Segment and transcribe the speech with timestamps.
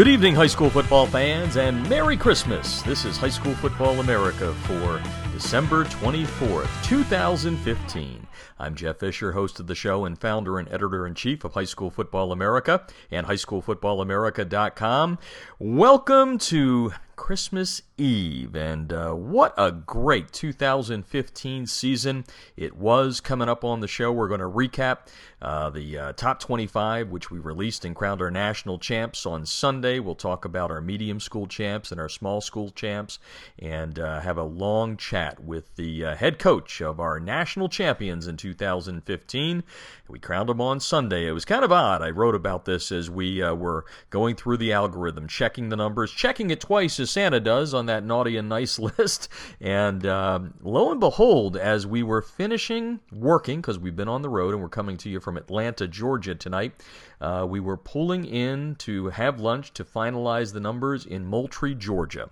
[0.00, 2.80] Good evening, high school football fans, and Merry Christmas.
[2.80, 4.98] This is High School Football America for
[5.34, 8.26] December 24th, 2015.
[8.58, 11.64] I'm Jeff Fisher, host of the show and founder and editor in chief of High
[11.64, 15.18] School Football America and highschoolfootballamerica.com.
[15.58, 22.24] Welcome to Christmas Eve, and uh, what a great 2015 season
[22.56, 23.20] it was.
[23.20, 25.08] Coming up on the show, we're going to recap
[25.42, 29.98] uh, the uh, top 25, which we released and crowned our national champs on Sunday.
[29.98, 33.18] We'll talk about our medium school champs and our small school champs,
[33.58, 38.26] and uh, have a long chat with the uh, head coach of our national champions
[38.26, 39.62] in 2015.
[40.08, 41.26] We crowned them on Sunday.
[41.26, 42.02] It was kind of odd.
[42.02, 46.10] I wrote about this as we uh, were going through the algorithm, checking the numbers,
[46.10, 49.28] checking it twice as Santa does on that naughty and nice list.
[49.60, 54.28] And um, lo and behold, as we were finishing working, because we've been on the
[54.28, 56.72] road and we're coming to you from Atlanta, Georgia tonight,
[57.20, 62.30] uh, we were pulling in to have lunch to finalize the numbers in Moultrie, Georgia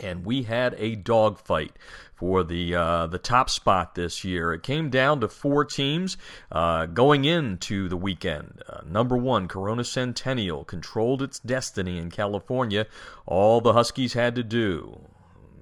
[0.00, 1.72] and we had a dogfight
[2.14, 4.52] for the uh, the top spot this year.
[4.52, 6.16] It came down to four teams
[6.50, 8.62] uh, going into the weekend.
[8.68, 12.86] Uh, number one, Corona Centennial controlled its destiny in California.
[13.26, 15.00] All the Huskies had to do,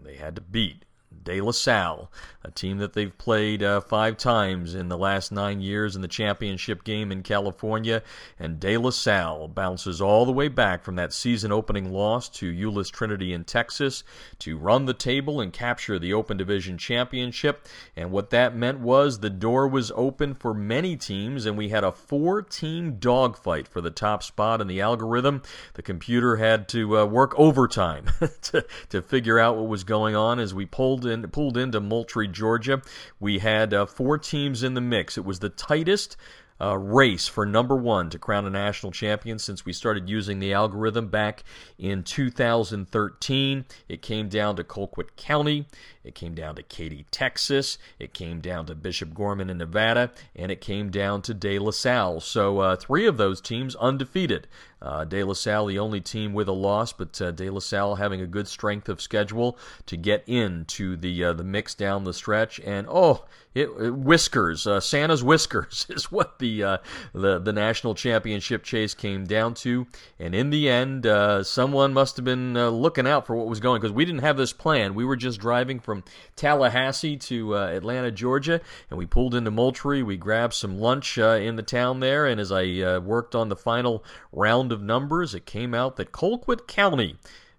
[0.02, 0.83] they had to beat
[1.24, 2.10] De La Salle,
[2.44, 6.08] a team that they've played uh, five times in the last nine years in the
[6.08, 8.02] championship game in California.
[8.38, 12.52] And De La Salle bounces all the way back from that season opening loss to
[12.52, 14.04] Euless Trinity in Texas
[14.40, 17.66] to run the table and capture the Open Division Championship.
[17.96, 21.84] And what that meant was the door was open for many teams, and we had
[21.84, 25.42] a four team dogfight for the top spot in the algorithm.
[25.74, 28.06] The computer had to uh, work overtime
[28.42, 32.28] to, to figure out what was going on as we pulled in, pulled into Moultrie,
[32.28, 32.82] Georgia.
[33.20, 35.16] We had uh, four teams in the mix.
[35.16, 36.16] It was the tightest
[36.60, 40.52] uh, race for number one to crown a national champion since we started using the
[40.52, 41.42] algorithm back
[41.78, 43.64] in 2013.
[43.88, 45.66] It came down to Colquitt County,
[46.04, 50.52] it came down to Katy, Texas, it came down to Bishop Gorman in Nevada, and
[50.52, 52.20] it came down to De La Salle.
[52.20, 54.46] So uh, three of those teams undefeated.
[54.84, 57.94] Uh, De La Salle, the only team with a loss, but uh, De La Salle
[57.94, 59.56] having a good strength of schedule
[59.86, 62.60] to get into the uh, the mix down the stretch.
[62.60, 66.78] And oh, it, it whiskers, uh, Santa's whiskers is what the uh,
[67.14, 69.86] the the national championship chase came down to.
[70.18, 73.80] And in the end, uh, someone must have been looking out for what was going
[73.80, 74.94] because we didn't have this plan.
[74.94, 75.93] We were just driving from
[76.36, 78.60] Tallahassee to uh, Atlanta, Georgia,
[78.90, 80.02] and we pulled into Moultrie.
[80.02, 83.48] We grabbed some lunch uh, in the town there, and as I uh, worked on
[83.48, 87.16] the final round of numbers, it came out that Colquitt County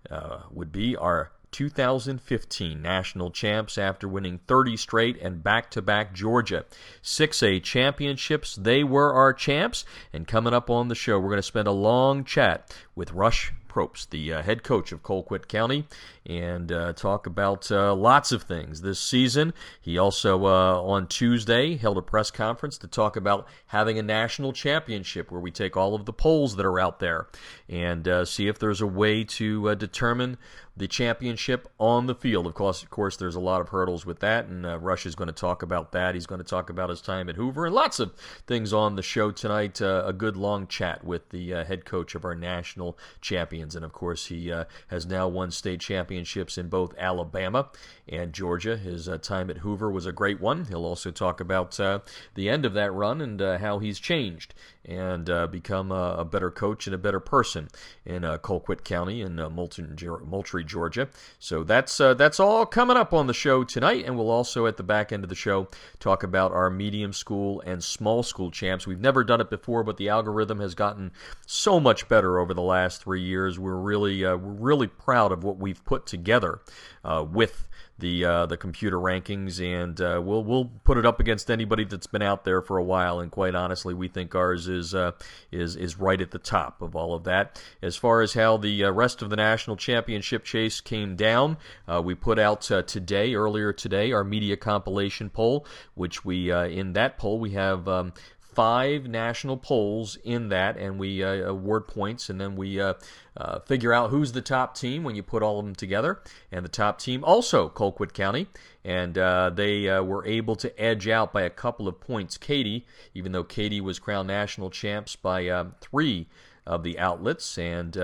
[0.10, 6.14] uh, would be our 2015 national champs after winning 30 straight and back to back
[6.14, 6.66] Georgia
[7.02, 8.58] 6A championships.
[8.58, 9.86] They were our champs.
[10.12, 13.54] And coming up on the show, we're going to spend a long chat with Rush
[13.76, 15.86] Propst, the uh, head coach of Colquitt County,
[16.26, 19.54] and uh, talk about uh, lots of things this season.
[19.82, 24.54] He also, uh, on Tuesday, held a press conference to talk about having a national
[24.54, 27.28] championship where we take all of the polls that are out there
[27.68, 30.38] and uh, see if there's a way to determine
[30.78, 32.46] the championship on the field.
[32.46, 35.16] Of course, of course, there's a lot of hurdles with that, and uh, Rush is
[35.16, 36.16] going to talk about that.
[36.16, 38.14] He's going to talk about his time at Hoover and lots of
[38.46, 39.82] things on the show tonight.
[39.82, 43.86] Uh, a good long chat with the uh, head coach of our national champions, and
[43.86, 47.70] of course, he uh, has now won state championships in both Alabama
[48.10, 48.76] and Georgia.
[48.76, 50.66] His uh, time at Hoover was a great one.
[50.66, 52.00] He'll also talk about uh,
[52.34, 54.54] the end of that run and how he's changed
[54.84, 57.68] and become a, a, better coach and a better person
[58.06, 61.10] in Colquitt County and Moultrie, Georgia.
[61.40, 64.78] So that's uh, that's all coming up on the show tonight, and we'll also at
[64.78, 65.68] the back end of the show
[66.00, 68.86] talk about our medium school and small school champs.
[68.88, 71.12] We've never done it before, but the algorithm has gotten
[71.46, 73.60] so much better over the last three years.
[73.60, 76.60] We're really uh, we're really proud of what we've put together
[77.04, 77.68] uh, with
[77.98, 82.08] the uh, the computer rankings, and uh, we'll we'll put it up against anybody that's
[82.08, 83.20] been out there for a while.
[83.20, 85.12] And quite honestly, we think ours is uh,
[85.52, 87.62] is is right at the top of all of that.
[87.82, 91.58] As far as how the uh, rest of the national championship chase came down,
[91.88, 96.94] uh, we put out uh, today, earlier today, our media compilation poll, which we in
[96.94, 97.88] that poll we have.
[97.88, 98.14] Um,
[98.56, 102.94] five national polls in that, and we uh, award points, and then we uh,
[103.38, 106.22] uh, figure out who's the top team when you put all of them together.
[106.52, 108.48] And the top team also Colquitt County,
[108.84, 112.86] and uh, they uh, were able to edge out by a couple of points Katy,
[113.14, 116.28] even though Katy was crowned national champs by uh, three
[116.66, 117.98] of the outlets, and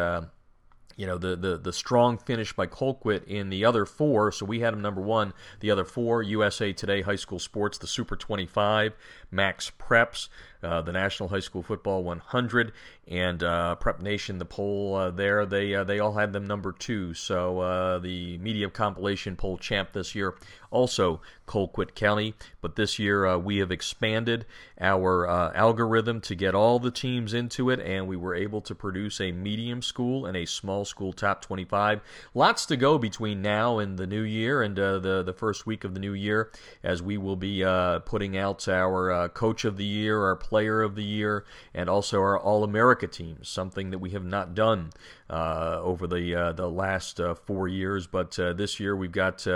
[0.98, 4.32] you know the, the the strong finish by Colquitt in the other four.
[4.32, 5.34] So we had them number one.
[5.60, 8.94] The other four: USA Today High School Sports, the Super 25,
[9.34, 10.30] MaxPreps,
[10.64, 12.74] uh, the National High School Football 100,
[13.08, 16.72] and uh, Prep Nation, the poll uh, there, they uh, they all had them number
[16.72, 17.14] two.
[17.14, 20.36] So uh, the media compilation poll champ this year,
[20.72, 22.34] also Colquitt County.
[22.62, 24.46] But this year uh, we have expanded
[24.80, 28.74] our uh, algorithm to get all the teams into it, and we were able to
[28.74, 32.02] produce a medium school and a small school top 25.
[32.34, 35.84] Lots to go between now and the new year and uh, the the first week
[35.84, 36.52] of the new year,
[36.84, 40.82] as we will be uh, putting out our uh, coach of the year, our player
[40.82, 43.50] of the year, and also our All America teams.
[43.50, 44.92] Something that we have not done
[45.32, 48.06] uh, over the uh, the last uh, four years.
[48.06, 49.48] But this year we've got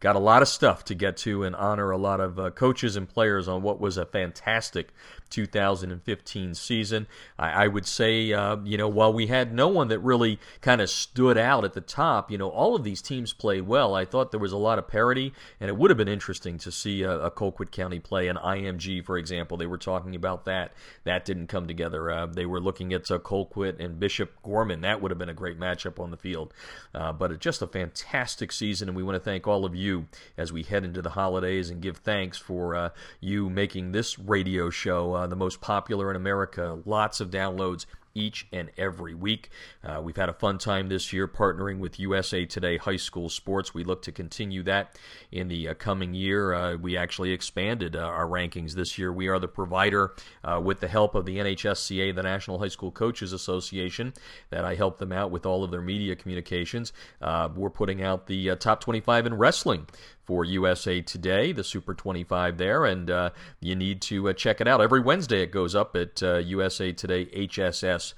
[0.00, 3.08] got a lot of stuff to get to and honor a lot of coaches and
[3.08, 4.92] players on what was a fantastic
[5.32, 7.06] 2015 season.
[7.38, 10.80] I, I would say, uh, you know, while we had no one that really kind
[10.80, 13.94] of stood out at the top, you know, all of these teams played well.
[13.94, 16.70] I thought there was a lot of parity, and it would have been interesting to
[16.70, 19.56] see a, a Colquitt County play an IMG, for example.
[19.56, 20.72] They were talking about that.
[21.04, 22.10] That didn't come together.
[22.10, 24.82] Uh, they were looking at uh, Colquitt and Bishop Gorman.
[24.82, 26.52] That would have been a great matchup on the field.
[26.94, 30.06] Uh, but just a fantastic season, and we want to thank all of you
[30.36, 32.90] as we head into the holidays and give thanks for uh,
[33.20, 36.80] you making this radio show uh, the most popular in America.
[36.84, 39.50] Lots of downloads each and every week.
[39.82, 43.72] Uh, we've had a fun time this year partnering with USA Today High School Sports.
[43.72, 44.98] We look to continue that
[45.30, 46.52] in the uh, coming year.
[46.52, 49.12] Uh, we actually expanded uh, our rankings this year.
[49.12, 50.14] We are the provider,
[50.44, 54.12] uh, with the help of the NHSCA, the National High School Coaches Association,
[54.50, 56.92] that I help them out with all of their media communications.
[57.20, 59.86] Uh, we're putting out the top 25 in wrestling
[60.32, 63.30] for USA Today, the Super 25 there, and uh,
[63.60, 64.80] you need to uh, check it out.
[64.80, 68.14] Every Wednesday it goes up at uh, USA Today HSS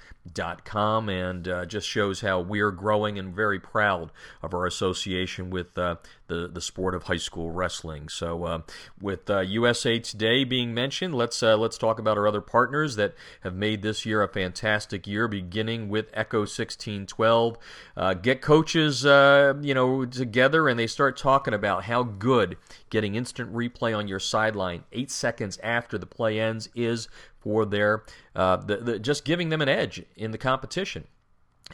[0.65, 4.11] com and uh, just shows how we're growing and very proud
[4.43, 5.97] of our association with uh,
[6.29, 8.09] the the sport of high school wrestling.
[8.09, 8.61] So, uh,
[9.01, 13.15] with USA uh, Today being mentioned, let's uh, let's talk about our other partners that
[13.43, 15.29] have made this year a fantastic year.
[15.29, 17.59] Beginning with Echo 1612,
[17.97, 22.57] uh, get coaches you know together and they start talking about how good
[22.91, 27.09] getting instant replay on your sideline eight seconds after the play ends is
[27.45, 28.03] for their
[28.35, 31.07] uh, the, the, just giving them an edge in the competition.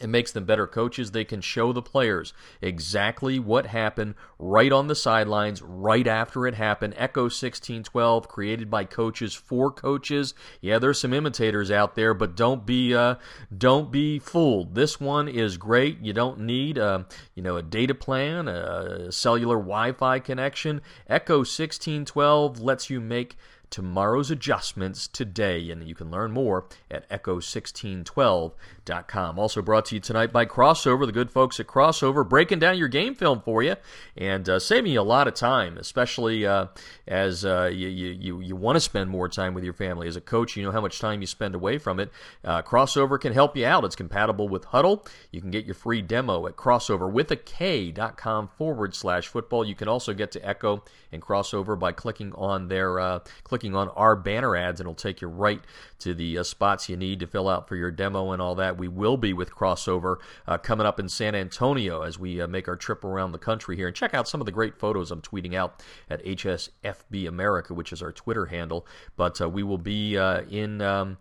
[0.01, 1.11] It makes them better coaches.
[1.11, 2.33] They can show the players
[2.63, 6.95] exactly what happened right on the sidelines, right after it happened.
[6.97, 10.33] Echo 1612, created by coaches for coaches.
[10.61, 13.17] Yeah, there's some imitators out there, but don't be uh,
[13.57, 14.77] don't be fooled.
[14.77, 15.99] This one is great.
[16.01, 17.03] You don't need uh,
[17.35, 20.83] you know a data plan, a cellular Wi-Fi connection.
[21.09, 23.37] Echo 1612 lets you make
[23.71, 29.39] tomorrow's adjustments today, and you can learn more at echo1612.com.
[29.39, 32.89] Also brought to you tonight by Krossover, the good folks at Krossover, breaking down your
[32.89, 33.77] game film for you
[34.17, 36.67] and uh, saving you a lot of time, especially uh,
[37.07, 40.09] as uh, you, you, you want to spend more time with your family.
[40.09, 42.11] As a coach, you know how much time you spend away from it.
[42.45, 43.85] Uh, Krossover can help you out.
[43.85, 45.07] It's compatible with Hudl.
[45.31, 49.65] You can get your free demo at crossoverwithak.com forward slash football.
[49.65, 50.83] You can also get to Echo
[51.13, 54.95] and Krossover by clicking on their uh, click clicking on our banner ads, and it'll
[54.95, 55.61] take you right
[55.99, 58.79] to the uh, spots you need to fill out for your demo and all that.
[58.79, 60.17] We will be with Krossover
[60.47, 63.77] uh, coming up in San Antonio as we uh, make our trip around the country
[63.77, 63.87] here.
[63.87, 67.93] And check out some of the great photos I'm tweeting out at HSFB America, which
[67.93, 68.87] is our Twitter handle.
[69.17, 71.19] But uh, we will be uh, in um,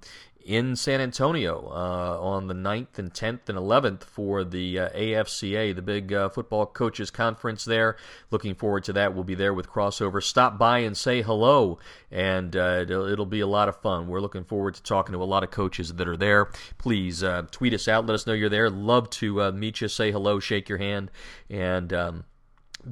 [0.49, 5.75] in San Antonio uh, on the 9th and 10th and 11th for the uh, AFCA,
[5.75, 7.97] the big uh, football coaches conference there.
[8.31, 9.13] Looking forward to that.
[9.13, 10.23] We'll be there with Krossover.
[10.23, 11.77] Stop by and say hello,
[12.09, 14.07] and uh, it'll, it'll, be a lot of fun.
[14.07, 16.45] We're looking forward to talking to a lot of coaches that are there.
[16.79, 18.07] Please uh, tweet us out.
[18.07, 18.71] Let us know you're there.
[18.71, 21.11] Love to uh, meet you, say hello, shake your hand,
[21.47, 21.93] and.
[21.93, 22.23] Um,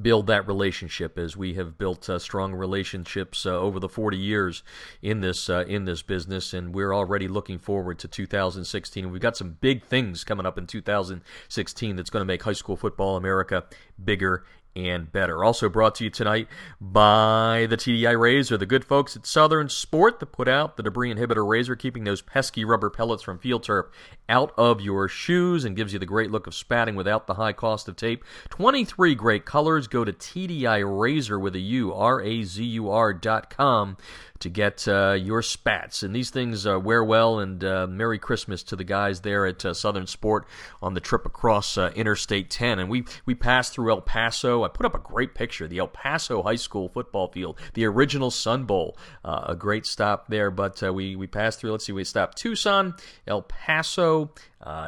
[0.02, 4.62] build that relationship as we have built uh, strong relationships uh, over the 40 years
[5.02, 9.36] in this uh, in this business and we're already looking forward to 2016 we've got
[9.36, 13.64] some big things coming up in 2016 that's going to make high school football America
[14.02, 14.44] bigger
[14.78, 15.42] and better.
[15.42, 16.46] Also brought to you tonight
[16.80, 21.12] by the TDI Razur, the good folks at Southern Sport that put out the debris
[21.12, 23.86] inhibitor razor, keeping those pesky rubber pellets from field turf
[24.28, 27.52] out of your shoes and gives you the great look of spatting without the high
[27.52, 28.24] cost of tape.
[28.50, 29.88] 23 great colors.
[29.88, 33.96] Go to TDI Razor with a U, R A Z U R dot com
[34.40, 36.02] to get uh, your spats.
[36.02, 37.38] And these things uh, wear well.
[37.38, 40.46] And uh, Merry Christmas to the guys there at uh, Southern Sport
[40.82, 42.78] on the trip across uh, Interstate 10.
[42.78, 44.64] And we we passed through El Paso.
[44.64, 48.30] I put up a great picture, the El Paso High School football field, the original
[48.30, 48.96] Sun Bowl.
[49.24, 50.50] Uh, a great stop there.
[50.50, 51.72] But we we passed through.
[51.72, 52.94] Let's see, we stopped Tucson,
[53.26, 54.30] El Paso,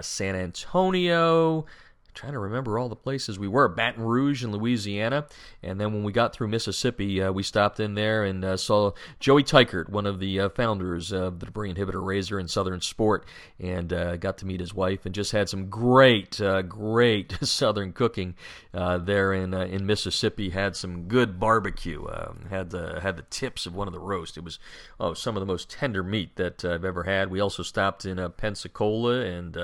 [0.01, 1.67] San Antonio.
[2.15, 5.27] Trying to remember all the places we were Baton Rouge in Louisiana.
[5.63, 8.93] And then when we got through Mississippi, uh, we stopped in there and uh, saw
[9.19, 13.27] Joey Teichert, one of the uh, founders of the debris inhibitor razor in Southern Sport,
[13.59, 17.93] and uh, got to meet his wife and just had some great, uh, great Southern
[17.93, 18.35] cooking
[18.75, 20.51] uh, there in in Mississippi.
[20.51, 22.07] Had some good barbecue.
[22.09, 24.37] Um, had the had the tips of one of the roast.
[24.37, 24.59] It was
[24.99, 27.31] oh some of the most tender meat that I've ever had.
[27.31, 29.57] We also stopped in Pensacola and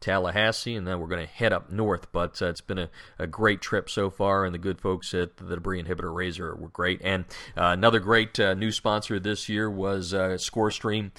[0.00, 1.85] Tallahassee, and then we're going to head up north.
[2.12, 5.36] But uh, it's been a, a, great trip so far, and the good folks at
[5.36, 7.00] the Debris Inhibitor Razor were great.
[7.02, 7.24] And
[7.56, 11.10] uh, another great uh, new sponsor this year was ScoreStream.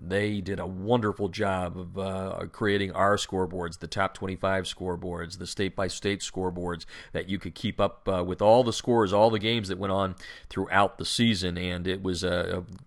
[0.00, 5.76] They did a wonderful job of creating our scoreboards, the top 25 scoreboards, the state
[5.76, 9.68] by state scoreboards that you could keep up with all the scores, all the games
[9.68, 10.14] that went on
[10.48, 11.56] throughout the season.
[11.56, 12.24] And it was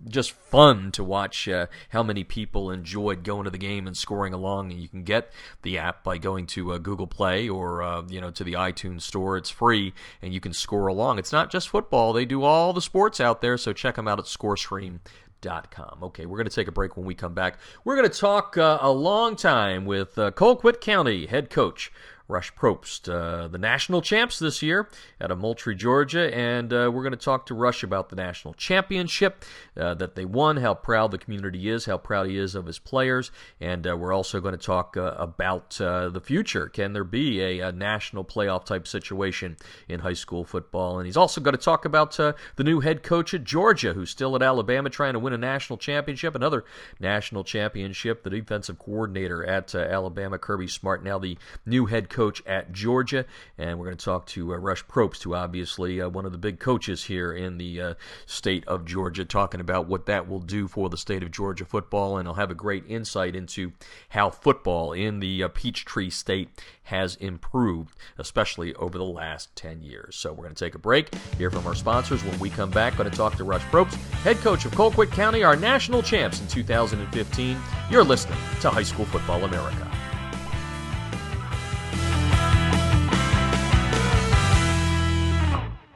[0.08, 1.48] just fun to watch
[1.90, 4.72] how many people enjoyed going to the game and scoring along.
[4.72, 5.32] And you can get
[5.62, 9.02] the app by going to uh, Google Play or uh, you know to the iTunes
[9.02, 9.38] Store.
[9.38, 11.20] It's free, and you can score along.
[11.20, 13.58] It's not just football; they do all the sports out there.
[13.58, 16.00] So check them out at ScoreStream.com.
[16.04, 17.58] Okay, we're going to take a break when we come back.
[17.84, 21.92] We're going to talk uh, a long time with uh, Colquitt County head coach
[22.32, 24.88] Rush Propst, uh, the national champs this year
[25.20, 28.54] out of Moultrie, Georgia, and uh, we're going to talk to Rush about the national
[28.54, 29.44] championship
[29.76, 32.80] uh, that they won, how proud the community is, how proud he is of his
[32.80, 36.68] players, and uh, we're also going to talk uh, about uh, the future.
[36.68, 39.58] Can there be a, a, national playoff type situation
[39.90, 41.00] in high school football?
[41.00, 44.36] And he's also going to talk about the new head coach at Georgia, who's still
[44.36, 46.64] at Alabama trying to win a national championship, another
[47.00, 52.44] national championship, the defensive coordinator at Alabama, Kirby Smart, now the new head coach coach
[52.46, 53.26] at Georgia.
[53.58, 56.38] And we're going to talk to uh, Rush Propst, who obviously uh, one of the
[56.38, 57.94] big coaches here in the uh,
[58.28, 62.18] state of Georgia, talking about what that will do for the state of Georgia football.
[62.18, 63.72] And he'll have a great insight into
[64.10, 66.50] how football in the uh, Peachtree State
[66.84, 70.16] has improved, especially over the last 10 years.
[70.16, 72.24] So we're going to take a break, hear from our sponsors.
[72.24, 75.44] When we come back, going to talk to Rush Propst, head coach of Colquitt County,
[75.44, 77.58] our national champs in 2015.
[77.90, 80.01] You're listening to High School Football America.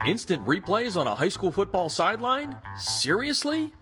[0.06, 2.56] Instant replays on a high school football sideline?
[2.78, 3.72] Seriously?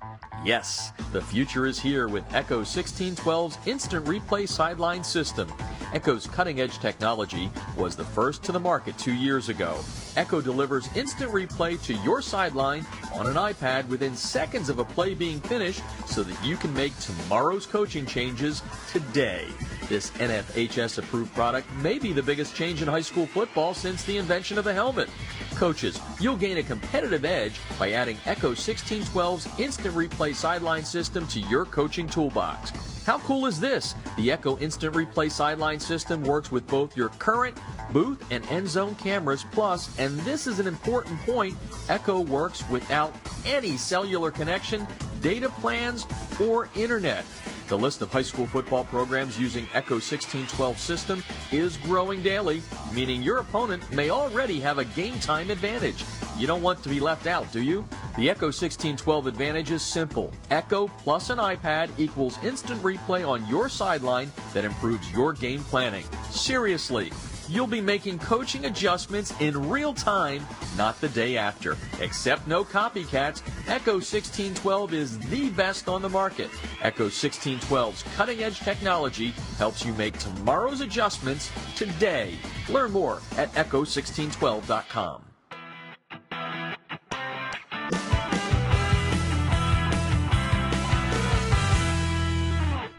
[0.43, 5.53] Yes, the future is here with Echo 1612's instant replay sideline system.
[5.93, 9.79] Echo's cutting edge technology was the first to the market two years ago.
[10.17, 15.15] Echo delivers instant replay to your sideline on an iPad within seconds of a play
[15.15, 19.47] being finished so that you can make tomorrow's coaching changes today.
[19.89, 24.17] This NFHS approved product may be the biggest change in high school football since the
[24.17, 25.09] invention of the helmet.
[25.57, 31.41] Coaches, you'll gain a competitive edge by adding Echo 1612's instant replay sideline system to
[31.41, 32.94] your coaching toolbox.
[33.05, 33.95] How cool is this?
[34.17, 37.59] The Echo Instant Replay sideline system works with both your current
[37.93, 41.55] booth and end zone cameras, plus, and this is an important point,
[41.91, 44.87] Echo works without any cellular connection,
[45.25, 46.07] data plans,
[46.39, 47.25] or internet.
[47.69, 52.61] The list of high school football programs using Echo 1612 system is growing daily,
[52.93, 56.05] meaning your opponent may already have a game time advantage.
[56.37, 57.89] You don't want to be left out, do you?
[58.19, 60.31] The Echo 1612 advantage is simple.
[60.51, 66.05] Echo plus an iPad equals instant replay on your sideline that improves your game planning.
[66.31, 67.11] Seriously,
[67.49, 70.47] You'll be making coaching adjustments in real time,
[70.79, 71.77] not the day after.
[72.01, 76.51] Except no copycats, Echo 1612 is the best on the market.
[76.83, 82.35] Echo 1612's cutting edge technology helps you make tomorrow's adjustments today.
[82.71, 85.25] Learn more at echo1612.com.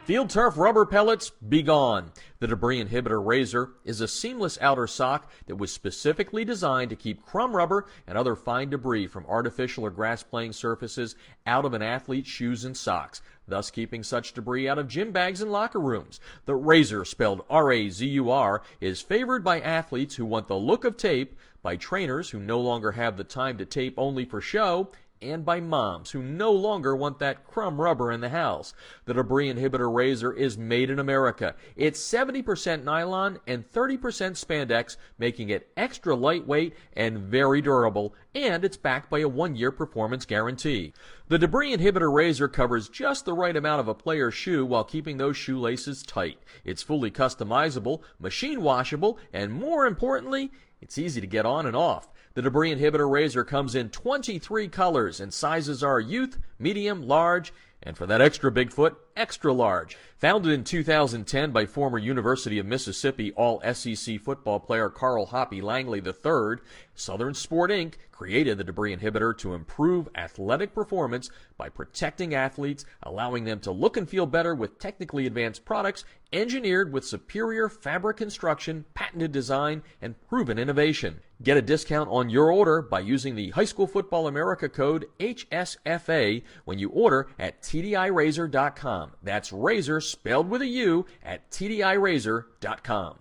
[0.06, 2.12] Field turf rubber pellets, be gone.
[2.40, 7.26] The debris inhibitor razor is a seamless outer sock that was specifically designed to keep
[7.26, 11.16] crumb rubber and other fine debris from artificial or grass playing surfaces
[11.48, 15.42] out of an athlete's shoes and socks, thus keeping such debris out of gym bags
[15.42, 16.20] and locker rooms.
[16.46, 21.78] The razor, spelled R-A-Z-U-R, is favored by athletes who want the look of tape, by
[21.78, 26.12] trainers who no longer have the time to tape only for show, and by moms
[26.12, 28.74] who no longer want that crumb rubber in the house.
[29.06, 31.56] The debris inhibitor razor is made in America.
[31.76, 38.78] It's 70% nylon and 30% spandex, making it extra lightweight and very durable, and it's
[38.78, 40.94] backed by a one year performance guarantee.
[41.28, 45.18] The debris inhibitor razor covers just the right amount of a player's shoe while keeping
[45.18, 46.40] those shoelaces tight.
[46.64, 52.10] It's fully customizable, machine washable, and more importantly, it's easy to get on and off.
[52.36, 57.98] The debris inhibitor razor comes in 23 colors and sizes are youth, medium, large, And
[57.98, 59.98] for that extra Bigfoot, extra large.
[60.18, 66.02] Founded in 2010 by former University of Mississippi All SEC football player Carl Hoppy Langley
[66.04, 66.58] III,
[66.96, 67.96] Southern Sport Inc.
[68.12, 73.98] created the debris inhibitor to improve athletic performance by protecting athletes, allowing them to look
[73.98, 80.16] and feel better with technically advanced products engineered with superior fabric construction, patented design, and
[80.28, 81.20] proven innovation.
[81.44, 86.44] Get a discount on your order by using the High School Football America code HSFA
[86.64, 89.05] when you order at TDIRazur.com.
[89.24, 93.20] That's razor spelled with a U at TDIRazur.com.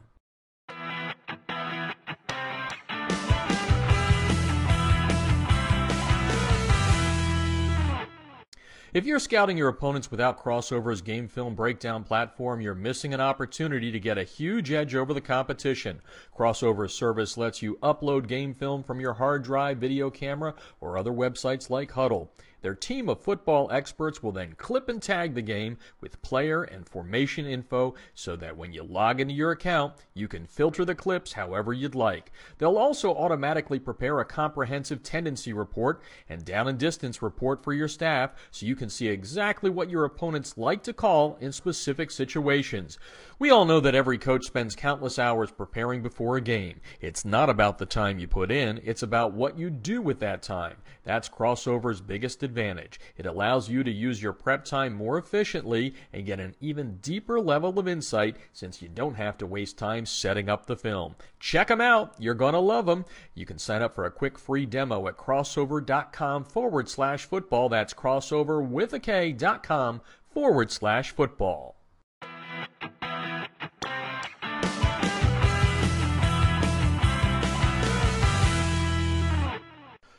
[8.94, 13.90] If you're scouting your opponents without Krossover's game film breakdown platform, you're missing an opportunity
[13.90, 16.00] to get a huge edge over the competition.
[16.38, 21.10] Krossover's service lets you upload game film from your hard drive, video camera, or other
[21.10, 22.28] websites like Hudl.
[22.64, 26.88] Their team of football experts will then clip and tag the game with player and
[26.88, 31.34] formation info so that when you log into your account, you can filter the clips
[31.34, 32.32] however you'd like.
[32.56, 37.86] They'll also automatically prepare a comprehensive tendency report and down and distance report for your
[37.86, 42.98] staff so you can see exactly what your opponents like to call in specific situations.
[43.38, 46.80] We all know that every coach spends countless hours preparing before a game.
[47.02, 50.42] It's not about the time you put in, it's about what you do with that
[50.42, 50.76] time.
[51.02, 52.53] That's Krossover's biggest advantage.
[52.54, 57.40] It allows you to use your prep time more efficiently and get an even deeper
[57.40, 61.16] level of insight since you don't have to waste time setting up the film.
[61.40, 62.14] Check them out.
[62.18, 63.04] You're going to love them.
[63.34, 67.68] You can sign up for a quick free demo at krossover.com forward slash football.
[67.68, 70.00] That's crossover with a K dot com
[70.32, 71.76] forward slash football.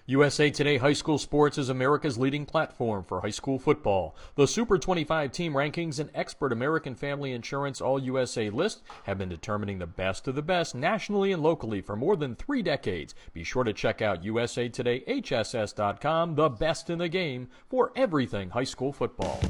[0.07, 4.15] USA Today High School Sports is America's leading platform for high school football.
[4.35, 9.29] The Super 25 team rankings and expert American Family Insurance All USA list have been
[9.29, 13.15] determining the best of the best nationally and locally for more than three decades.
[13.33, 18.93] Be sure to check out usatodayhss.com, the best in the game for everything high school
[18.93, 19.41] football.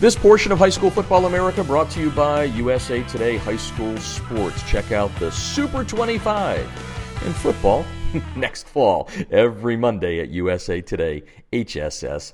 [0.00, 3.98] This portion of High School Football America brought to you by USA Today High School
[3.98, 4.62] Sports.
[4.62, 6.60] Check out the Super 25
[7.26, 7.84] in football
[8.34, 12.32] next fall every Monday at USA Today HSS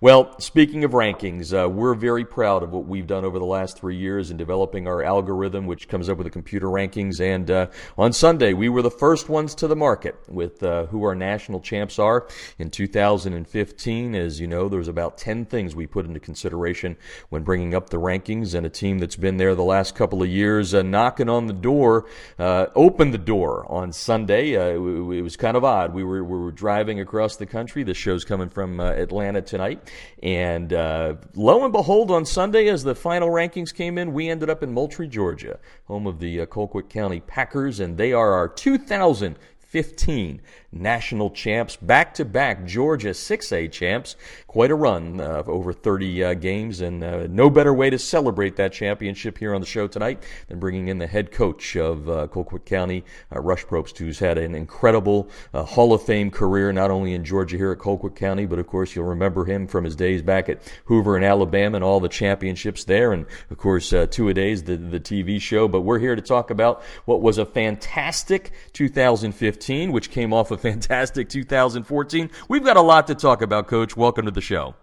[0.00, 3.78] well, speaking of rankings, uh, we're very proud of what we've done over the last
[3.78, 7.20] three years in developing our algorithm, which comes up with the computer rankings.
[7.20, 11.04] And uh, on Sunday, we were the first ones to the market with uh, who
[11.04, 12.26] our national champs are.
[12.58, 16.96] In 2015, as you know, there was about 10 things we put into consideration
[17.28, 20.28] when bringing up the rankings, and a team that's been there the last couple of
[20.28, 22.06] years, uh, knocking on the door,
[22.38, 24.56] uh, opened the door on Sunday.
[24.56, 25.94] Uh, it, was kind of odd.
[25.94, 27.82] We were we were driving across the country.
[27.84, 29.90] This show's coming from uh, Atlanta tonight.
[30.22, 34.50] And uh, lo and behold, on Sunday, as the final rankings came in, we ended
[34.50, 38.48] up in Moultrie, Georgia, home of the uh, Colquitt County Packers, and they are our
[38.48, 44.16] 2015 national champs, back to back Georgia 6A champs.
[44.46, 47.98] Quite a run uh, of over 30 uh, games, and uh, no better way to
[47.98, 52.08] celebrate that championship here on the show tonight than bringing in the head coach of
[52.08, 53.04] uh, Colquitt County,
[53.34, 57.24] uh, Rush Propst, who's had an incredible uh, Hall of Fame career, not only in
[57.24, 60.48] Georgia here at Colquitt County, but of course you'll remember him from his days back
[60.48, 64.64] at Hoover in Alabama and all the championships there, and of course Two A Days,
[64.64, 65.68] the, the TV show.
[65.68, 70.57] But we're here to talk about what was a fantastic 2015, which came off of
[70.58, 72.30] fantastic 2014.
[72.48, 73.96] We've got a lot to talk about, Coach.
[73.96, 74.74] Welcome to the show.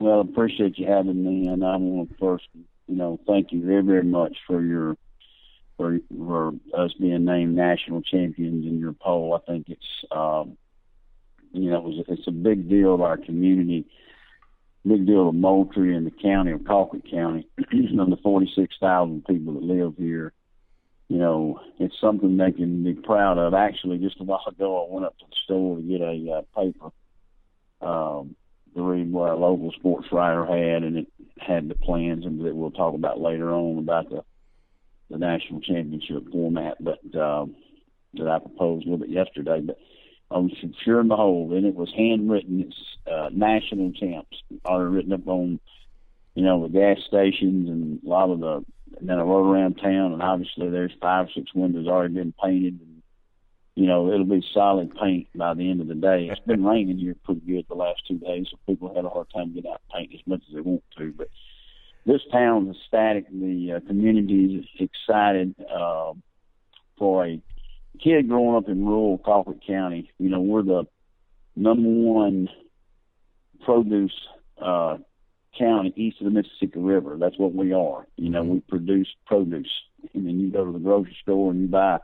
[0.00, 3.64] Well, I appreciate you having me, and I want to first, you know, thank you
[3.64, 4.96] very, very much for your
[5.76, 9.34] for for us being named national champions in your poll.
[9.34, 10.56] I think it's, um,
[11.52, 13.86] you know, it's, it's a big deal of our community,
[14.86, 19.62] big deal of Moultrie and the county of Colquitt County, and the 46,000 people that
[19.62, 20.32] live here
[21.08, 23.54] you know, it's something they can be proud of.
[23.54, 26.60] Actually, just a while ago, I went up to the store to get a uh,
[26.60, 26.90] paper
[27.80, 28.36] um,
[28.74, 31.06] to read what a local sports writer had, and it
[31.38, 34.22] had the plans and that we'll talk about later on about the
[35.10, 37.56] the national championship format, but um,
[38.14, 39.60] that I proposed a little bit yesterday.
[39.60, 39.78] But
[40.30, 40.50] um,
[40.84, 42.60] sure and behold, and it was handwritten.
[42.60, 45.60] It's uh, national champs, already written up on
[46.34, 48.64] you know the gas stations and a lot of the
[48.98, 52.34] and then I rode around town, and obviously there's five or six windows already been
[52.42, 53.02] painted, and
[53.74, 56.28] you know it'll be solid paint by the end of the day.
[56.30, 59.28] It's been raining here pretty good the last two days, so people had a hard
[59.34, 61.12] time getting out and paint as much as they want to.
[61.16, 61.28] But
[62.06, 63.26] this town is ecstatic.
[63.30, 66.14] The uh, community is excited uh,
[66.98, 67.40] for a
[68.02, 70.84] kid growing up in rural Colquitt County, you know, we're the
[71.56, 72.48] number one
[73.64, 74.12] produce
[74.62, 74.98] uh,
[75.58, 77.16] county east of the Mississippi River.
[77.18, 78.06] That's what we are.
[78.16, 79.70] You know, we produce produce.
[80.14, 81.98] And then you go to the grocery store and you buy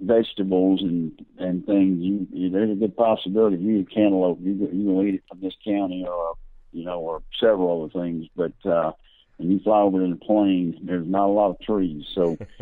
[0.00, 2.02] vegetables and and things.
[2.02, 5.22] You, you there's a good possibility if you eat cantaloupe, you you gonna eat it
[5.28, 6.34] from this county or
[6.72, 8.26] you know or several other things.
[8.36, 8.92] But uh,
[9.36, 12.04] when you fly over in the plain, there's not a lot of trees.
[12.14, 12.36] So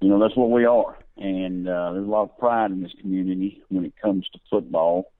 [0.00, 2.94] you know that's what we are, and uh, there's a lot of pride in this
[3.00, 5.11] community when it comes to football.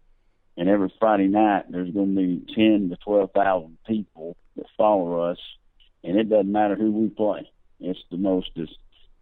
[0.56, 5.30] And every Friday night, there's going to be ten to twelve thousand people that follow
[5.30, 5.38] us,
[6.04, 7.50] and it doesn't matter who we play.
[7.80, 8.50] It's the most.
[8.54, 8.72] It's,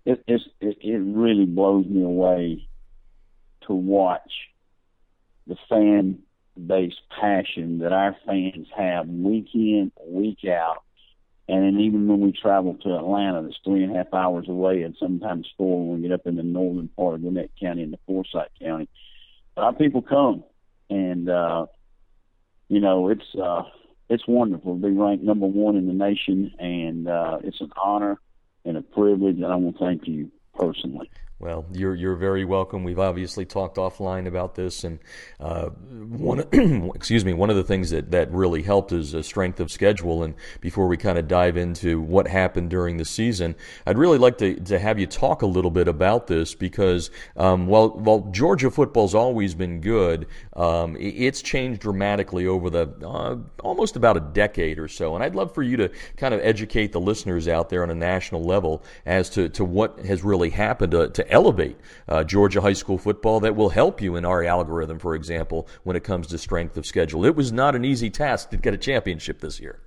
[0.04, 2.68] it, it's, it, it really blows me away
[3.66, 4.32] to watch
[5.46, 6.20] the fan
[6.66, 10.82] base passion that our fans have week in, week out.
[11.48, 14.82] And then even when we travel to Atlanta, that's three and a half hours away,
[14.82, 17.92] and sometimes four when we get up in the northern part of Gwinnett County and
[17.92, 18.88] the Forsyth County,
[19.56, 20.44] our people come,
[20.90, 21.66] and uh,
[22.68, 23.62] you know it's uh,
[24.08, 28.20] it's wonderful to be ranked number one in the nation, and uh, it's an honor
[28.64, 31.10] and a privilege, and I want to thank you personally.
[31.40, 32.84] Well, you're you're very welcome.
[32.84, 34.98] We've obviously talked offline about this, and
[35.40, 36.44] uh, one
[36.94, 40.22] excuse me, one of the things that, that really helped is a strength of schedule.
[40.22, 44.36] And before we kind of dive into what happened during the season, I'd really like
[44.38, 48.70] to, to have you talk a little bit about this because um, while while Georgia
[48.70, 50.26] football's always been good,
[50.56, 55.14] um, it's changed dramatically over the uh, almost about a decade or so.
[55.14, 57.94] And I'd love for you to kind of educate the listeners out there on a
[57.94, 62.72] national level as to, to what has really happened to, to elevate uh, Georgia high
[62.72, 66.38] school football that will help you in our algorithm, for example, when it comes to
[66.38, 67.24] strength of schedule.
[67.24, 69.80] It was not an easy task to get a championship this year.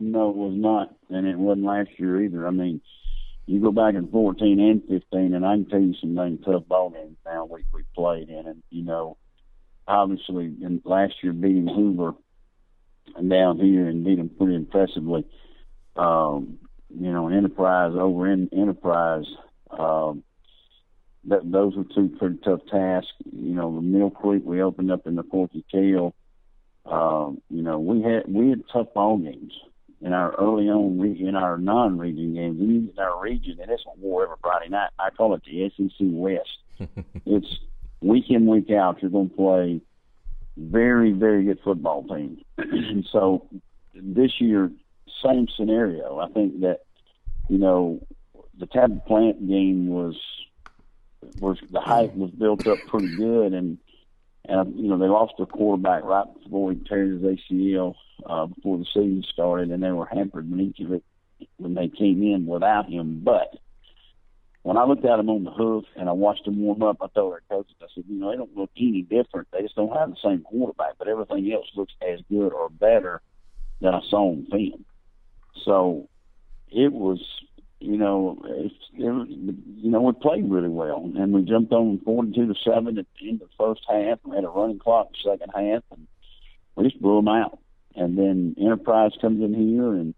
[0.00, 2.46] No, it was not, and it wasn't last year either.
[2.46, 2.80] I mean,
[3.46, 6.66] you go back in 14 and 15, and I can tell you some dang tough
[6.66, 9.16] ball games now we we played in, and you know,
[9.86, 12.14] obviously, in last year beating Hoover
[13.16, 15.26] and down here and beat them pretty impressively.
[15.96, 19.26] Um, you know, Enterprise over in Enterprise.
[19.70, 20.22] Um,
[21.26, 23.12] that those were two pretty tough tasks.
[23.24, 26.14] You know, the Mill Creek we opened up in the Corky Kell.
[26.84, 29.52] Um, you know, we had we had tough ball games
[30.02, 32.60] in our early on in our non-region games.
[32.60, 34.90] Even in our region, and it's a war every Friday night.
[34.98, 36.58] I call it the SEC West.
[37.26, 37.58] it's
[38.00, 39.00] week in week out.
[39.00, 39.80] You're going to play
[40.56, 43.48] very very good football teams, and so
[43.94, 44.70] this year
[45.24, 46.18] same scenario.
[46.18, 46.80] I think that
[47.48, 48.00] you know
[48.58, 50.16] the Tampa Plant game was
[51.40, 53.78] was the hype was built up pretty good, and
[54.46, 57.94] and you know they lost their quarterback right before he tears his ACL
[58.26, 61.00] uh, before the season started, and they were hampered he
[61.56, 63.20] when they came in without him.
[63.24, 63.54] But
[64.62, 67.06] when I looked at him on the hoof and I watched him warm up, I
[67.14, 69.48] told our coaches, I said, you know, they don't look any different.
[69.52, 73.20] They just don't have the same quarterback, but everything else looks as good or better
[73.80, 74.84] than I saw on film.
[75.64, 76.08] So
[76.70, 77.20] it was
[77.84, 82.46] you know, it's, it, you know, we played really well, and we jumped on forty-two
[82.46, 84.18] to seven at the end of the first half.
[84.24, 86.06] We had a running clock the second half, and
[86.74, 87.58] we just blew them out.
[87.94, 90.14] And then Enterprise comes in here, and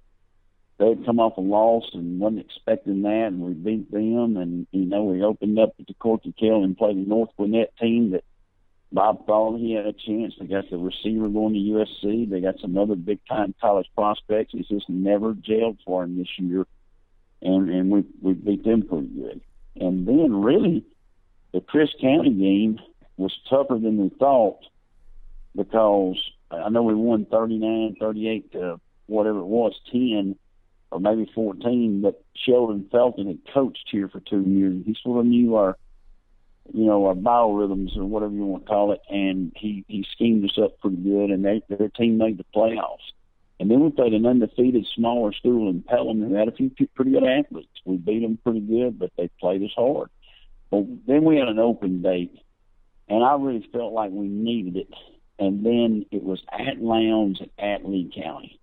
[0.79, 4.37] they had come off a loss and wasn't expecting that, and we beat them.
[4.37, 7.77] And you know, we opened up at the Corky Kell and played the North Gwinnett
[7.79, 8.23] team that
[8.93, 10.35] Bob thought he had a chance.
[10.39, 12.31] They got the receiver going to USC.
[12.31, 14.53] They got some other big time college prospects.
[14.55, 16.65] It's just never jailed for him this year
[17.47, 19.41] and and we we beat them pretty good.
[19.77, 20.85] And then really,
[21.53, 22.79] the Crisp County game
[23.17, 24.59] was tougher than we thought
[25.55, 26.17] because
[26.51, 30.37] I know we won 39, 38 to whatever it was, 10
[30.91, 34.83] or maybe 14, but Shelton Felton had coached here for two years.
[34.85, 35.77] He sort of knew our,
[36.73, 40.45] you know, our biorhythms or whatever you want to call it, and he, he schemed
[40.45, 43.13] us up pretty good, and they, their team made the playoffs.
[43.59, 47.13] And then we played an undefeated smaller school in Pelham who had a few pretty
[47.13, 47.81] good athletes.
[47.85, 50.11] We beat them pretty good, but they played us hard.
[50.71, 52.39] But then we had an open date,
[53.09, 54.93] and I really felt like we needed it.
[55.39, 58.59] And then it was at Lowndes at Lee County.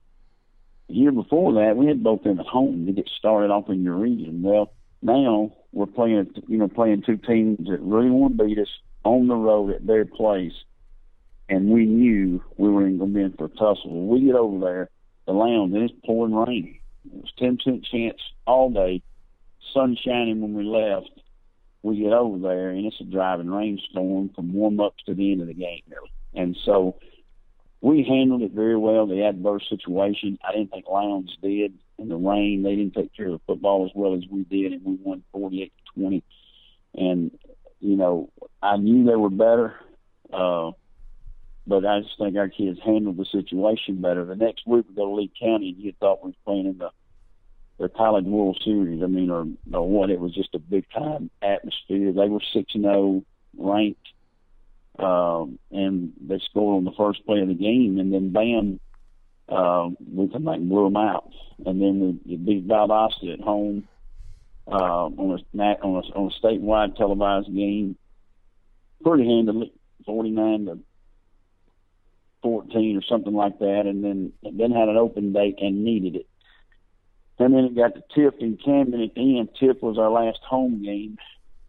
[0.89, 3.83] The year before that, we had both them at home to get started off in
[3.83, 4.41] your region.
[4.43, 8.69] Well, now we're playing, you know, playing two teams that really want to beat us
[9.03, 10.53] on the road at their place
[11.53, 14.07] and we knew we were going to be in for a tussle.
[14.07, 14.89] We get over there,
[15.27, 16.79] the Lowndes, and it's pouring rain.
[17.05, 19.03] It was ten percent chance all day,
[19.73, 21.11] sun shining when we left.
[21.83, 25.41] We get over there, and it's a driving rainstorm from warm ups to the end
[25.41, 26.11] of the game, really.
[26.33, 26.95] And so
[27.81, 29.05] we handled it very well.
[29.05, 31.73] The adverse situation, I didn't think Lowndes did.
[31.99, 34.73] In the rain, they didn't take care of the football as well as we did,
[34.73, 36.23] and we won 48 to 20.
[36.95, 37.31] and
[37.79, 38.29] you know
[38.61, 39.75] I knew they were better,
[40.31, 40.71] uh,
[41.65, 44.25] but I just think our kids handled the situation better.
[44.25, 46.77] The next week we go to Lee County, and you thought we was playing in
[46.77, 46.89] the
[47.79, 49.01] the College World Series.
[49.01, 50.09] I mean, or, or what?
[50.09, 52.11] It was just a big time atmosphere.
[52.11, 53.23] They were six and zero,
[53.57, 54.07] ranked,
[54.99, 58.79] um, and they scored on the first play of the game, and then bam,
[59.49, 61.31] uh, we come back and blew them out,
[61.65, 63.87] and then we beat Valdosta at home
[64.67, 67.97] uh, on a on a on a statewide televised game,
[69.03, 69.73] pretty handily,
[70.05, 70.79] forty nine to
[72.43, 76.27] fourteen or something like that, and then then had an open date and needed it.
[77.39, 79.49] And then it got to Tift in Camden at the end.
[79.59, 81.17] Tift was our last home game.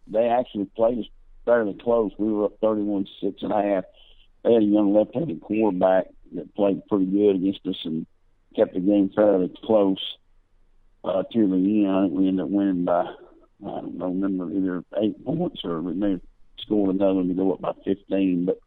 [0.07, 1.05] They actually played us
[1.45, 2.11] fairly close.
[2.19, 3.83] We were up 31 six and a half.
[4.43, 8.05] They had a young left-handed quarterback that played pretty good against us and
[8.55, 10.17] kept the game fairly close
[11.03, 12.11] uh, to the end.
[12.11, 13.05] We ended up winning by
[13.63, 16.21] I don't know, remember either eight points or we may have
[16.59, 18.59] scored another one to go up by 15, but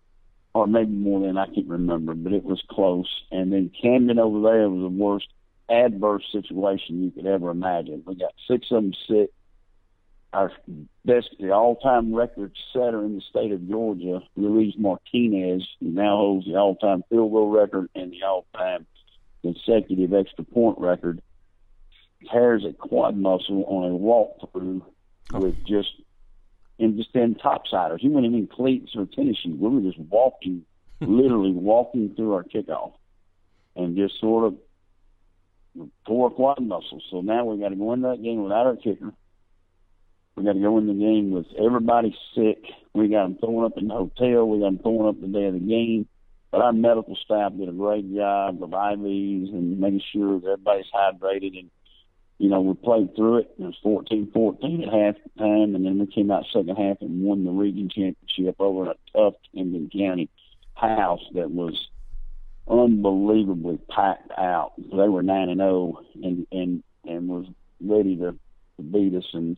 [0.58, 3.08] or maybe more than I can't remember, but it was close.
[3.30, 5.28] And then Camden over there was the worst
[5.68, 8.02] adverse situation you could ever imagine.
[8.04, 9.30] We got six of them sick.
[10.32, 10.52] Our
[11.04, 16.46] best, the all-time record setter in the state of Georgia, Luis Martinez, who now holds
[16.46, 18.86] the all-time field goal record and the all-time
[19.42, 21.22] consecutive extra point record,
[22.30, 24.82] tears a quad muscle on a walkthrough
[25.32, 25.40] oh.
[25.40, 25.90] with just
[26.78, 28.02] and just in topsiders.
[28.02, 29.56] You weren't even cleats or tennis shoes.
[29.58, 30.64] We were just walking,
[31.00, 32.92] literally walking through our kickoff,
[33.76, 34.54] and just sort of
[36.06, 37.04] tore quad muscles.
[37.10, 39.12] So now we got to go into that game without our kicker.
[40.36, 42.62] We got to go in the game with everybody sick.
[42.94, 44.48] We got them throwing up in the hotel.
[44.48, 46.06] We got them throwing up the day of the game.
[46.50, 50.86] But our medical staff did a great job of IVs and making sure that everybody's
[50.94, 51.58] hydrated.
[51.58, 51.70] And,
[52.38, 53.54] you know, we played through it.
[53.58, 57.50] It was 14-14 at halftime, and then we came out second half and won the
[57.50, 60.28] region championship over a tough Camden County
[60.74, 61.88] house that was
[62.68, 64.72] unbelievably packed out.
[64.78, 67.46] They were nine and zero, oh and and and was
[67.80, 68.32] ready to,
[68.76, 69.56] to beat us, and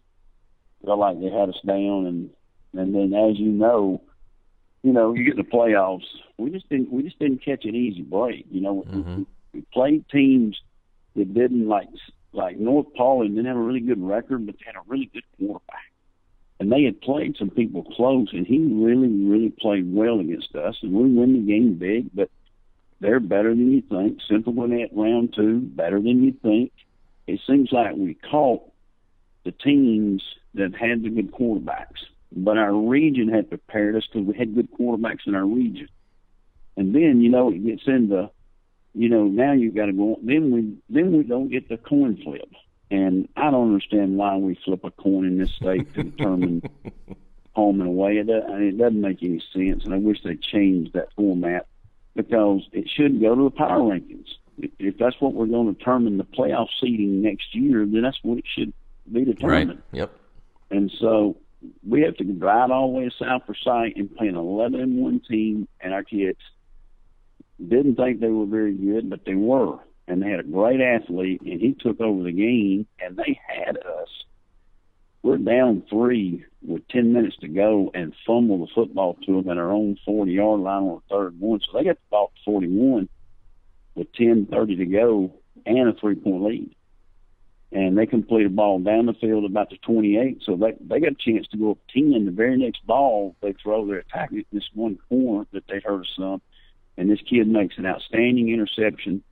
[0.85, 2.07] felt like they had us down.
[2.07, 2.31] And
[2.73, 4.01] and then, as you know,
[4.83, 6.07] you know, you get the playoffs.
[6.39, 8.47] We just didn't we just didn't catch an easy break.
[8.51, 9.19] You know, mm-hmm.
[9.19, 10.59] we, we played teams
[11.17, 11.89] that didn't like
[12.33, 15.25] like North Paulding didn't have a really good record, but they had a really good
[15.39, 15.93] quarterback.
[16.59, 20.77] And they had played some people close, and he really, really played well against us.
[20.83, 22.31] And we win the game big, but
[23.01, 24.19] they're better than you think.
[24.29, 26.73] Central Gwinnett round two, better than you think.
[27.27, 28.63] It seems like we caught
[29.45, 30.23] the teams
[30.55, 34.69] that had the good quarterbacks, but our region had prepared us because we had good
[34.73, 35.89] quarterbacks in our region.
[36.77, 38.31] And then you know it gets into,
[38.95, 40.19] you know, now you've got to go.
[40.23, 42.51] Then we then we don't get the coin flip,
[42.91, 46.63] and I don't understand why we flip a coin in this state to determine
[47.53, 48.17] home and away.
[48.17, 51.67] It, it doesn't make any sense, and I wish they changed that format
[52.15, 54.27] because it should go to the power rankings.
[54.79, 58.39] If that's what we're going to determine the playoff seeding next year, then that's what
[58.39, 58.73] it should
[59.11, 59.83] be determined.
[59.93, 60.01] Right.
[60.01, 60.13] Yep.
[60.71, 61.37] And so
[61.87, 64.97] we have to drive all the way to South Forsyth and play an 11 and
[64.99, 66.39] 1 team, and our kids
[67.69, 69.79] didn't think they were very good, but they were.
[70.09, 73.77] And they had a great athlete, and he took over the game, and they had
[73.77, 74.09] us
[75.23, 79.59] we're down three with 10 minutes to go and fumble the football to them at
[79.59, 81.61] our own 40 yard line on the third one.
[81.61, 83.09] So they got the ball to 41
[83.95, 85.35] with 10 30 to go
[85.67, 86.75] and a three point lead.
[87.73, 90.43] And they complete a ball down the field about the 28.
[90.45, 92.25] So they, they got a chance to go up 10.
[92.25, 96.09] The very next ball they throw, they're attacking this one corner that they hurt us
[96.17, 96.41] some.
[96.97, 99.23] And this kid makes an outstanding interception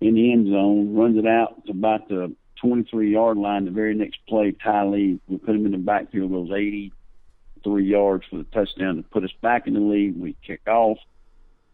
[0.00, 3.64] in the end zone, runs it out to about the 23 yard line.
[3.64, 8.24] The very next play, Ty Lee, we put him in the backfield, goes 83 yards
[8.28, 10.20] for the touchdown to put us back in the lead.
[10.20, 10.98] We kick off.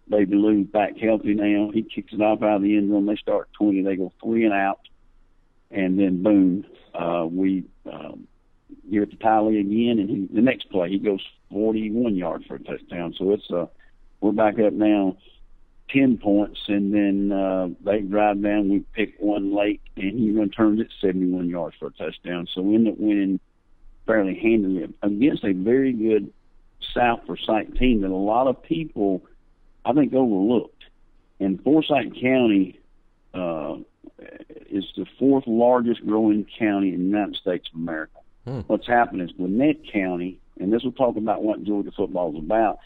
[0.09, 1.70] Baby Lou's back healthy now.
[1.72, 3.07] He kicks it off out of the end zone.
[3.07, 3.83] They start 20.
[3.83, 4.81] They go three and out.
[5.70, 8.26] And then, boom, uh, we um,
[8.90, 9.98] give it to Ty Lee again.
[10.00, 13.14] And he, the next play, he goes 41 yards for a touchdown.
[13.16, 13.66] So it's uh,
[14.22, 15.16] we're back up now
[15.90, 18.70] ten points, and then uh, they drive down.
[18.70, 22.48] We pick one late, and he returns it 71 yards for a touchdown.
[22.54, 23.40] So we end up winning
[24.06, 26.32] fairly handily against a very good
[26.94, 29.22] South Forsyth team that a lot of people,
[29.85, 30.85] I think, overlooked.
[31.40, 32.80] And Forsyth County
[33.35, 33.76] uh,
[34.70, 38.18] is the fourth largest growing county in the United States of America.
[38.44, 38.61] Hmm.
[38.61, 42.78] What's happened is Gwinnett County, and this will talk about what Georgia football is about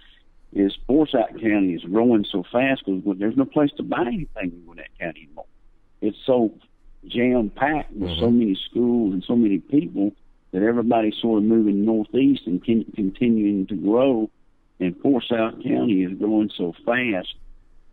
[0.57, 4.63] is Forsyth County is growing so fast because there's no place to buy anything in
[4.65, 5.45] Gwinnett County anymore.
[6.01, 6.55] It's so
[7.07, 8.21] jam packed with mm-hmm.
[8.21, 10.13] so many schools and so many people
[10.53, 14.31] that everybody's sort of moving northeast and con- continuing to grow,
[14.81, 17.35] and Forsyth County is growing so fast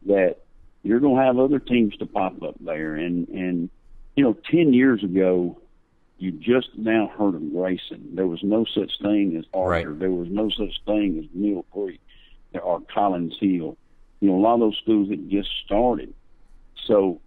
[0.06, 0.38] that
[0.84, 2.96] you're going to have other teams to pop up there.
[2.96, 3.70] And and
[4.16, 5.60] you know, ten years ago,
[6.18, 8.16] you just now heard of Grayson.
[8.16, 9.90] There was no such thing as Archer.
[9.90, 10.00] Right.
[10.00, 12.00] There was no such thing as Mill Creek
[12.62, 13.78] or Collins Hill.
[14.20, 16.14] You know, a lot of those schools that just started.
[16.86, 17.20] So,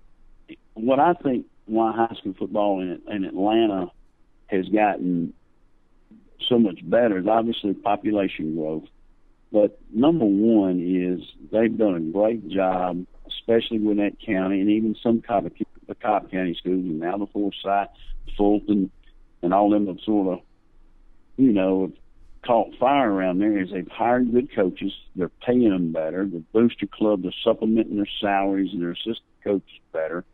[0.74, 3.90] what I think why high school football in, in Atlanta
[4.46, 5.32] has gotten
[6.48, 8.84] so much better is obviously population growth.
[9.52, 14.96] But number one is they've done a great job, especially with that county and even
[15.02, 15.50] some Cobb,
[15.86, 17.88] the Cobb County schools and now the Forsyth,
[18.36, 18.90] Fulton,
[19.42, 20.44] and all them have sort of,
[21.36, 21.92] you know,
[22.46, 24.92] caught fire around there is they've hired good coaches.
[25.14, 26.24] They're paying them better.
[26.24, 30.24] The booster club, they're supplementing their salaries and their assistant coaches better.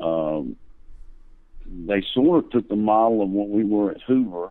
[0.00, 0.56] Um,
[1.66, 4.50] they sort of took the model of what we were at Hoover,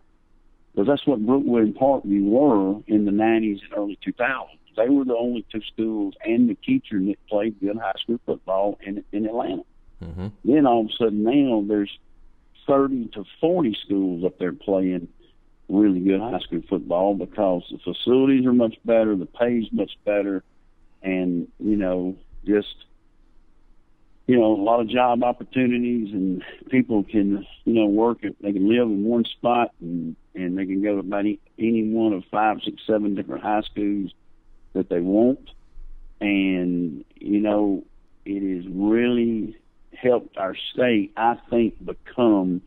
[0.72, 4.46] because that's what Brookwood and Parkview were in the 90s and early 2000s.
[4.76, 8.78] They were the only two schools and the teacher that played good high school football
[8.86, 9.64] in in Atlanta.
[10.02, 10.28] Mm-hmm.
[10.44, 11.90] Then all of a sudden now there's
[12.68, 15.08] 30 to 40 schools up there playing
[15.68, 20.42] really good high school football because the facilities are much better, the pay's much better,
[21.02, 22.74] and you know just
[24.28, 28.36] you know, a lot of job opportunities and people can, you know, work it.
[28.42, 31.88] They can live in one spot and, and they can go to about any, any
[31.88, 34.12] one of five, six, seven different high schools
[34.74, 35.50] that they want.
[36.20, 37.84] And, you know,
[38.26, 39.56] it has really
[39.94, 42.60] helped our state, I think, become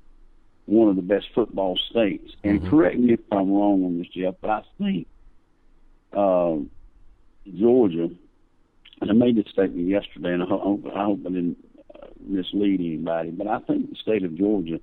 [0.65, 2.33] one of the best football states.
[2.43, 2.69] And mm-hmm.
[2.69, 5.07] correct me if I'm wrong on this, Jeff, but I think
[6.13, 6.57] uh,
[7.57, 8.09] Georgia
[9.01, 11.57] and I made this statement yesterday, and I hope, I hope I didn't
[11.95, 14.79] uh, mislead anybody, but I think the state of Georgia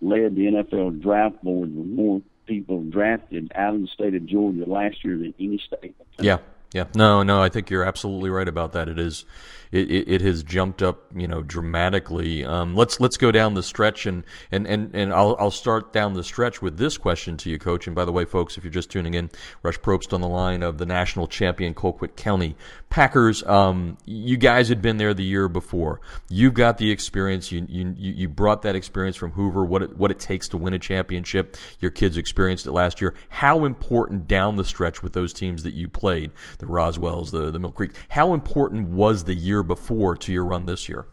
[0.00, 4.64] led the NFL draft board with more people drafted out of the state of Georgia
[4.66, 5.94] last year than any state.
[6.18, 6.38] Yeah,
[6.72, 6.84] yeah.
[6.94, 8.88] No, no, I think you're absolutely right about that.
[8.88, 9.24] It is
[9.72, 12.44] it, it, it, has jumped up, you know, dramatically.
[12.44, 16.14] Um, let's let's go down the stretch and and and, and I'll I'll start down
[16.14, 17.86] the stretch with this question to you, Coach.
[17.86, 19.30] And by the way, folks, if you're just tuning in,
[19.62, 22.56] Rush Propst on the line of the national champion Colquitt County
[22.90, 23.42] Packers.
[23.44, 26.00] Um, you guys had been there the year before.
[26.28, 27.50] You've got the experience.
[27.50, 29.64] You you you brought that experience from Hoover.
[29.64, 31.56] What it, what it takes to win a championship.
[31.80, 33.14] Your kids experienced it last year.
[33.28, 37.58] How important down the stretch with those teams that you played, the Roswells, the the
[37.58, 37.92] Mill Creek.
[38.10, 41.06] How important was the year before to your run this year?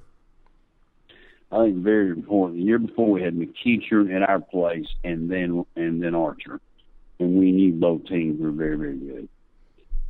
[1.52, 2.60] I think very important.
[2.60, 6.60] The year before we had McEachern at our place, and then and then Archer,
[7.20, 9.30] and we knew both teams were very very good,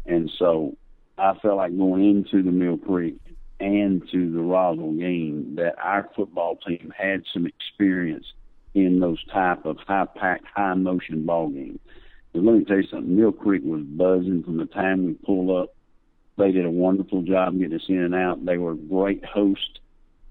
[0.06, 0.76] and so
[1.18, 3.18] I felt like going into the Mill Creek
[3.60, 8.26] and to the Roswell game that our football team had some experience
[8.74, 11.80] in those type of high packed, high motion ball games.
[12.34, 13.16] But let me tell you something.
[13.16, 15.76] Mill Creek was buzzing from the time we pulled up
[16.38, 18.44] they did a wonderful job getting us in and out.
[18.46, 19.80] They were a great host.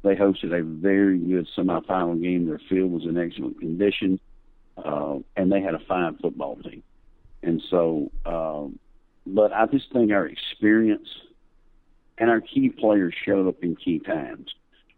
[0.02, 2.46] They hosted a very good semifinal game.
[2.46, 4.18] Their field was in excellent condition,
[4.76, 6.82] uh, and they had a fine football team.
[7.42, 8.78] And so, um,
[9.26, 11.08] but I just think our experience
[12.18, 14.52] and our key players showed up in key times.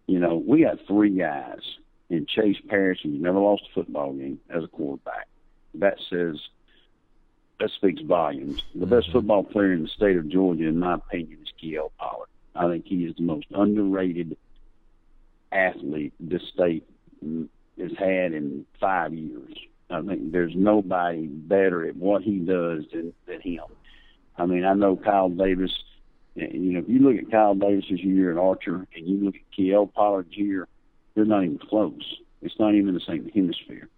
[0.06, 1.60] You know, we got three guys
[2.08, 5.28] in Chase Parrish, who's never lost a football game as a quarterback.
[5.74, 6.36] That says
[7.60, 8.62] that speaks volumes.
[8.74, 9.18] The best mm-hmm.
[9.18, 12.28] football player in the state of Georgia, in my opinion, is Kiel Pollard.
[12.54, 14.36] I think he is the most underrated
[15.50, 16.86] athlete this state
[17.22, 19.54] has had in five years.
[19.90, 23.64] I think there's nobody better at what he does than, than him.
[24.36, 25.72] I mean, I know Kyle Davis.
[26.34, 29.50] You know, if you look at Kyle Davis's year at Archer and you look at
[29.54, 30.66] Kiel Pollard's year,
[31.14, 32.18] they're not even close.
[32.42, 33.88] It's not even the same hemisphere.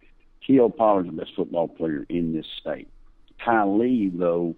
[0.47, 2.89] Kiel Pollard's the best football player in this state.
[3.45, 4.57] Ty Lee, though,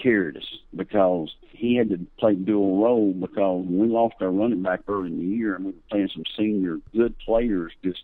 [0.00, 4.80] carried us because he had to play dual role because we lost our running back
[4.88, 8.00] early in the year and we were playing some senior good players, just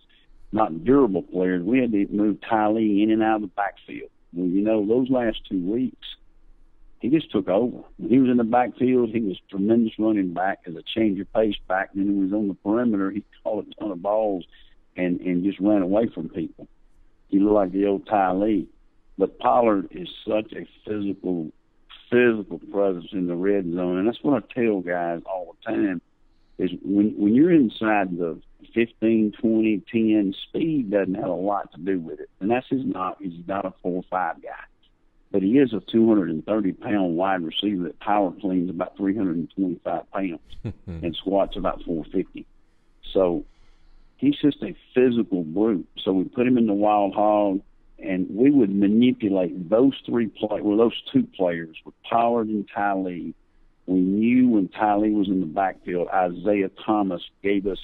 [0.52, 4.10] not durable players, we had to move Ty Lee in and out of the backfield.
[4.32, 6.06] Well, you know, those last two weeks,
[7.00, 7.78] he just took over.
[7.98, 11.32] When he was in the backfield, he was tremendous running back as a change of
[11.32, 11.90] pace back.
[11.94, 14.44] And then he was on the perimeter, he caught a ton of balls
[14.96, 16.68] and, and just ran away from people.
[17.28, 18.68] He looked like the old Ty Lee.
[19.20, 21.52] But Pollard is such a physical,
[22.10, 26.00] physical presence in the red zone, and that's what I tell guys all the time:
[26.56, 28.40] is when when you're inside the
[28.72, 32.80] 15, 20, 10, speed doesn't have a lot to do with it, and that's his
[32.82, 33.18] not.
[33.20, 34.64] He's not a four or five guy,
[35.30, 40.40] but he is a 230 pound wide receiver that power cleans about 325 pounds
[40.86, 42.46] and squats about 450.
[43.12, 43.44] So
[44.16, 45.86] he's just a physical brute.
[45.98, 47.60] So we put him in the wild hog,
[48.02, 52.94] and we would manipulate those three play well those two players with Pollard and Ty
[52.94, 53.34] Lee.
[53.86, 57.78] We knew when Ty Lee was in the backfield, Isaiah Thomas gave us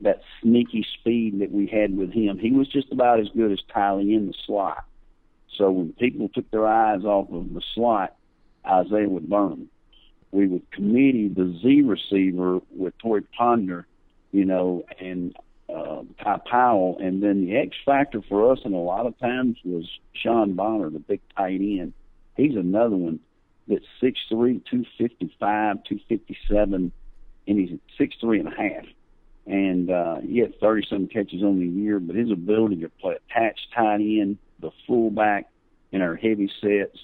[0.00, 2.38] that sneaky speed that we had with him.
[2.38, 4.84] He was just about as good as Ty Lee in the slot.
[5.56, 8.16] So when people took their eyes off of the slot,
[8.66, 9.68] Isaiah would burn them.
[10.30, 13.86] We would committee the Z receiver with Tory Ponder,
[14.32, 15.36] you know, and
[15.74, 19.56] uh, Ty Powell, and then the X factor for us, and a lot of times
[19.64, 21.92] was Sean Bonner, the big tight end.
[22.36, 23.20] He's another one
[23.68, 26.92] that's six three, two fifty five, two fifty seven,
[27.46, 28.84] and he's six three and a half.
[29.46, 33.16] And uh, he had thirty some catches on the year, but his ability to play
[33.30, 35.48] attached tight end, the fullback
[35.90, 36.98] in our heavy sets,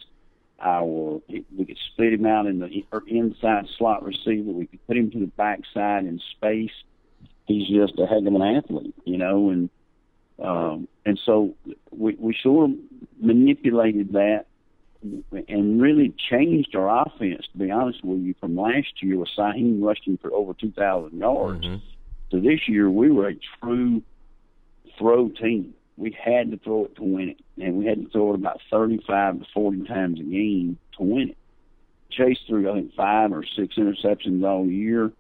[0.60, 4.50] our we could split him out in the inside slot receiver.
[4.50, 6.72] We could put him to the backside in space
[7.49, 9.70] he's just a heck of an athlete, you know, and
[10.38, 11.57] um, and so
[11.90, 12.76] we we sort of
[13.20, 14.44] manipulated that
[15.03, 17.44] and really changed our offense.
[17.53, 21.18] To be honest with you, from last year with Shyheim rushing for over two thousand
[21.18, 21.84] yards, mm-hmm.
[22.30, 24.03] to this year we were a true
[24.96, 25.74] throw team.
[25.96, 28.61] We had to throw it to win it, and we had to throw it about
[28.70, 31.36] thirty-five to forty times a game to win it.
[32.11, 35.11] Chase threw I think five or six interceptions all year,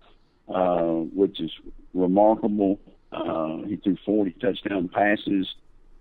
[0.48, 1.50] uh, which is
[1.94, 2.78] remarkable.
[3.10, 5.48] Uh, he threw 40 touchdown passes,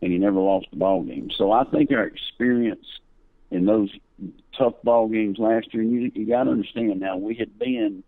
[0.02, 1.30] and he never lost a ball game.
[1.36, 2.86] So I think our experience
[3.50, 3.90] in those
[4.58, 8.04] tough ball games last year, and you, you got to understand now, we had been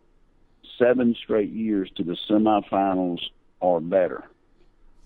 [0.77, 3.19] seven straight years to the semifinals
[3.59, 4.23] or better.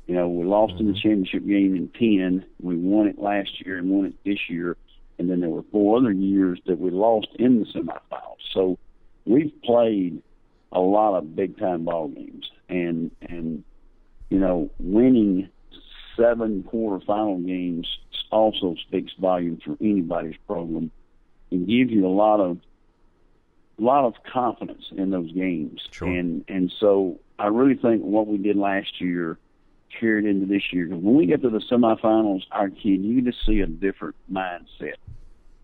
[0.07, 1.01] You know, we lost in the mm-hmm.
[1.01, 2.45] championship game in 10.
[2.61, 4.75] We won it last year and won it this year.
[5.17, 8.37] And then there were four other years that we lost in the semifinals.
[8.53, 8.77] So
[9.25, 10.21] we've played
[10.71, 13.63] a lot of big time ball games and and
[14.29, 15.49] you know winning
[16.17, 17.87] seven quarterfinal games
[18.31, 20.91] also speaks volumes for anybody's program
[21.51, 22.57] and gives you a lot of
[23.79, 25.81] a lot of confidence in those games.
[25.91, 26.07] Sure.
[26.07, 29.37] and and so I really think what we did last year
[29.99, 30.85] carried into this year.
[30.85, 34.95] Because when we get to the semifinals our kid you just see a different mindset.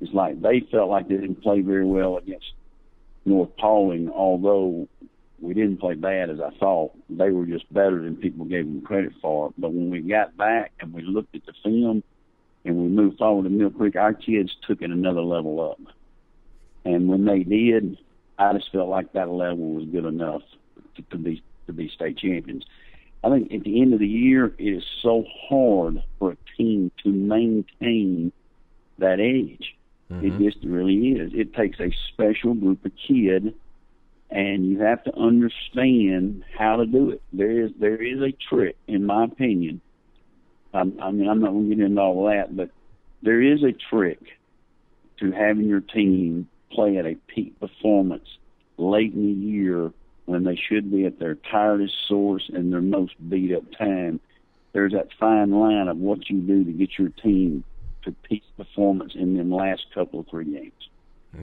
[0.01, 2.53] It's like they felt like they didn't play very well against
[3.25, 4.87] North Paulding although
[5.41, 6.91] we didn't play bad as I thought.
[7.09, 9.53] They were just better than people gave them credit for.
[9.57, 12.03] But when we got back and we looked at the film
[12.65, 15.79] and we moved forward to Mill Creek, our kids took it another level up.
[16.85, 17.97] And when they did,
[18.37, 20.41] I just felt like that level was good enough
[20.95, 22.65] to, to be to be state champions.
[23.23, 26.91] I think at the end of the year, it is so hard for a team
[27.03, 28.31] to maintain
[28.97, 29.75] that age.
[30.09, 30.25] Mm-hmm.
[30.25, 31.31] It just really is.
[31.33, 33.53] It takes a special group of kids
[34.31, 37.21] and you have to understand how to do it.
[37.33, 39.81] There is there is a trick, in my opinion.
[40.73, 42.69] I, I mean, I'm not going to get into all that, but
[43.23, 44.19] there is a trick
[45.19, 48.27] to having your team play at a peak performance
[48.77, 49.91] late in the year
[50.25, 54.19] when they should be at their tiredest source and their most beat up time.
[54.73, 57.63] There's that fine line of what you do to get your team
[58.03, 60.89] to peak performance in them last couple of three games.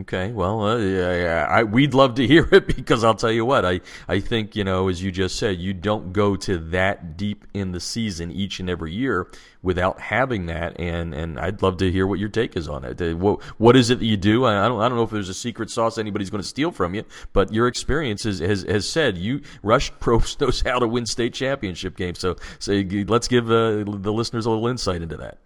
[0.01, 3.81] Okay, well, uh, I, we'd love to hear it because I'll tell you what I
[4.09, 7.71] I think you know as you just said you don't go to that deep in
[7.71, 9.29] the season each and every year
[9.63, 13.01] without having that and and I'd love to hear what your take is on it.
[13.01, 14.45] Uh, what what is it that you do?
[14.45, 16.97] I, don't I don't know if there's a secret sauce anybody's going to steal from
[16.97, 21.07] you, but your experience has has, has said you Rush Propst knows how to win
[21.07, 22.19] state championship games.
[22.19, 25.39] So so let's give uh, the listeners a little insight into that.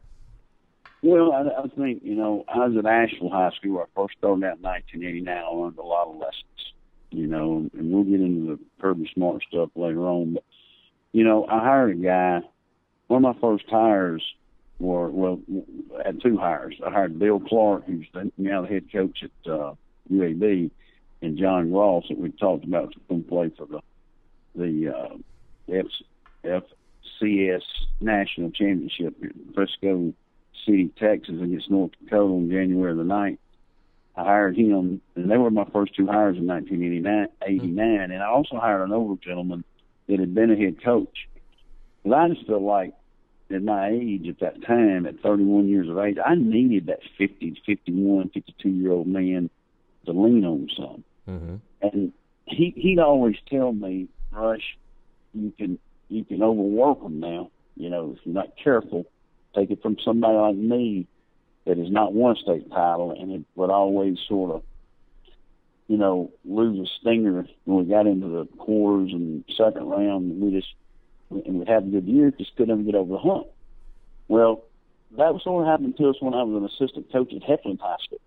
[1.02, 3.78] Well, I, I think you know I was at Ashville High School.
[3.78, 5.36] I first started out in 1989.
[5.36, 6.74] I learned a lot of lessons,
[7.10, 10.34] you know, and we'll get into the Kirby Smart stuff later on.
[10.34, 10.44] But
[11.12, 12.40] you know, I hired a guy.
[13.06, 14.22] One of my first hires
[14.78, 15.40] were well,
[15.98, 16.76] I had two hires.
[16.86, 19.74] I hired Bill Clark, who's now the head coach at uh,
[20.12, 20.70] UAB,
[21.22, 23.80] and John Ross that we talked about to come play for the
[24.54, 25.16] the uh,
[25.72, 26.62] F,
[27.22, 27.62] FCS
[28.02, 30.12] National Championship in Frisco
[30.64, 33.38] City, Texas against North Dakota on January the 9th.
[34.16, 37.28] I hired him, and they were my first two hires in 1989.
[37.42, 39.64] 89, and I also hired an older gentleman
[40.08, 41.28] that had been a head coach.
[42.04, 42.94] But I just felt like
[43.50, 47.62] at my age at that time, at 31 years of age, I needed that 50,
[47.66, 49.50] 51, 52 year old man
[50.06, 51.04] to lean on some.
[51.28, 51.56] Mm-hmm.
[51.82, 52.12] And
[52.46, 54.76] he he'd always tell me, Rush,
[55.34, 57.50] you can you can overwork them now.
[57.76, 59.06] You know, if you're not careful,
[59.54, 61.06] take it from somebody like me
[61.66, 64.62] that has not won a state title and it would always sort of,
[65.88, 70.40] you know, lose a stinger when we got into the quarters and second round.
[70.40, 70.72] We just
[71.30, 73.46] and we'd have a good year, just couldn't get over the hump.
[74.28, 74.64] Well,
[75.16, 77.80] that was sort of happened to us when I was an assistant coach at Heflin
[77.80, 78.20] High School.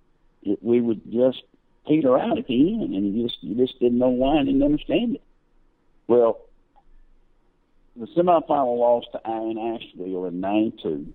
[0.43, 1.43] It, we would just
[1.88, 4.63] peter out at the end, and you just you just didn't know why and didn't
[4.63, 5.21] understand it.
[6.07, 6.39] Well,
[7.95, 11.13] the semifinal loss to Iron Ashville in '92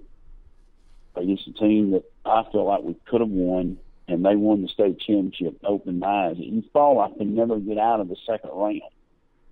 [1.17, 4.69] against a team that I felt like we could have won, and they won the
[4.69, 5.59] state championship.
[5.65, 6.37] Opened my eyes.
[6.39, 8.83] You thought I could never get out of the second round,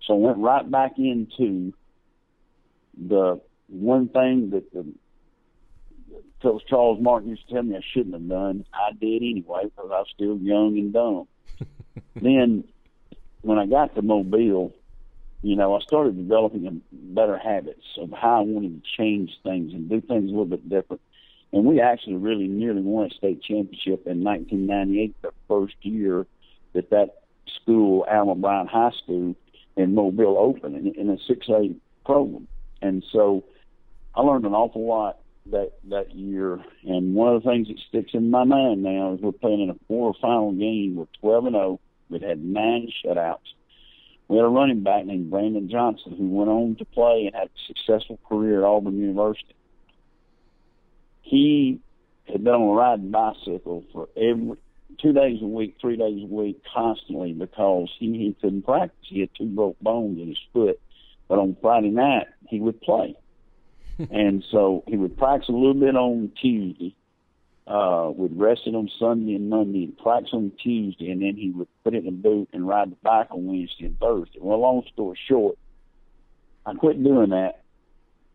[0.06, 1.72] so I went right back into
[2.96, 4.86] the one thing that the
[6.42, 8.64] Coach Charles Martin used to tell me I shouldn't have done.
[8.72, 11.26] I did anyway because I was still young and dumb.
[12.14, 12.64] then,
[13.42, 14.72] when I got to Mobile,
[15.42, 19.88] you know, I started developing better habits of how I wanted to change things and
[19.88, 21.02] do things a little bit different.
[21.52, 26.26] And we actually really nearly won a state championship in 1998, the first year
[26.72, 27.22] that that
[27.62, 29.36] school, Alma Bryant High School,
[29.76, 32.48] in Mobile opened in, in a 6A program.
[32.82, 33.44] And so
[34.14, 35.18] I learned an awful lot
[35.50, 36.58] that that year.
[36.84, 39.70] And one of the things that sticks in my mind now is we're playing in
[39.70, 41.80] a quarterfinal game with 12 and 0.
[42.08, 43.38] We had nine shutouts.
[44.28, 47.48] We had a running back named Brandon Johnson who went on to play and had
[47.48, 49.54] a successful career at Auburn University.
[51.22, 51.80] He
[52.26, 54.56] had been on a riding bicycle for every
[55.00, 58.96] two days a week, three days a week, constantly because he, he couldn't practice.
[59.02, 60.80] He had two broke bones in his foot.
[61.28, 63.16] But on Friday night, he would play.
[64.10, 66.94] and so he would practice a little bit on Tuesday.
[67.66, 71.50] Uh, would rest it on Sunday and Monday, and practice on Tuesday, and then he
[71.50, 74.38] would put it in a boot and ride the bike on Wednesday and Thursday.
[74.40, 75.58] Well, long story short,
[76.64, 77.62] I quit doing that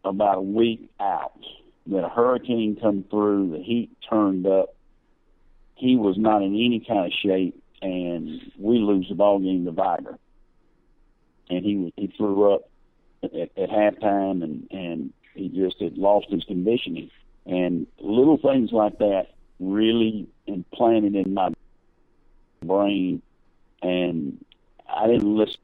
[0.03, 1.39] about a week out.
[1.85, 4.75] Then a hurricane come through, the heat turned up.
[5.75, 9.71] He was not in any kind of shape, and we lose the ball game to
[9.71, 10.19] Vigor.
[11.49, 12.69] And he he threw up
[13.23, 17.09] at, at halftime, and and he just had lost his conditioning.
[17.45, 19.27] And little things like that
[19.59, 21.49] really implanted in my
[22.63, 23.21] brain,
[23.81, 24.43] and
[24.87, 25.57] I didn't listen.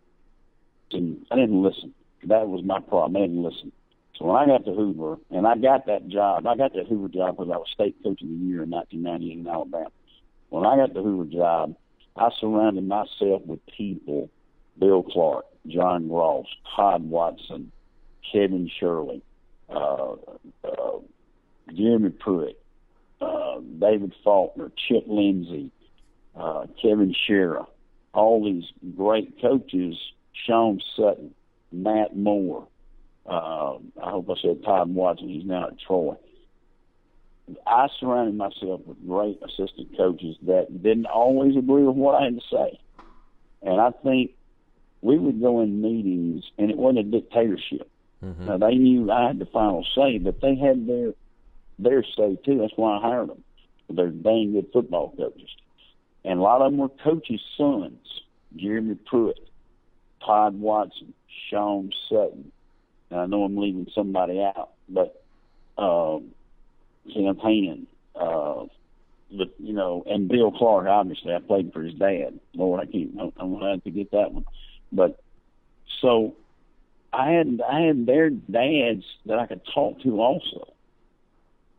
[0.93, 1.93] I didn't listen.
[2.23, 3.17] That was my problem.
[3.17, 3.71] I didn't listen.
[4.17, 7.09] So when I got to Hoover, and I got that job, I got that Hoover
[7.09, 9.91] job because I was state coach of the year in 1998 in Alabama.
[10.49, 11.75] When I got the Hoover job,
[12.15, 14.30] I surrounded myself with people,
[14.80, 17.71] Bill Clark, John Ross, Todd Watson,
[18.32, 19.21] Kevin Shirley,
[19.69, 20.13] uh,
[20.63, 20.97] uh,
[21.74, 22.59] Jeremy Pruitt,
[23.22, 25.72] uh, David Faulkner, Chip Lindsey,
[26.36, 27.65] uh, Kevin Sherrer,
[28.13, 28.65] all these
[28.95, 29.95] great coaches,
[30.34, 31.34] Sean Sutton,
[31.72, 32.68] Matt Moore.
[33.26, 35.30] Uh, I hope I said Todd Watson.
[35.30, 36.15] He's now at Troy.
[37.65, 42.36] I surrounded myself with great assistant coaches that didn't always agree with what I had
[42.36, 42.80] to say.
[43.61, 44.32] And I think
[45.01, 47.89] we would go in meetings, and it wasn't a dictatorship.
[48.24, 48.45] Mm-hmm.
[48.45, 51.13] Now they knew I had the final say, but they had their
[51.80, 52.59] their say too.
[52.59, 53.43] That's why I hired them.
[53.89, 55.49] They're dang good football coaches,
[56.25, 57.99] and a lot of them were coaches' sons.
[58.55, 59.49] Jeremy Pruitt,
[60.25, 61.13] Todd Watson,
[61.49, 62.51] Sean Sutton.
[63.09, 65.23] And I know I'm leaving somebody out, but
[65.78, 66.32] um,
[67.13, 68.65] Sam Hannon, uh,
[69.32, 70.88] but you know, and Bill Clark.
[70.88, 72.39] Obviously, I played for his dad.
[72.53, 73.34] Lord, I can't.
[73.38, 74.45] I'm gonna have to get that one.
[74.91, 75.21] But
[76.01, 76.36] so
[77.13, 80.73] I had I had their dads that I could talk to also.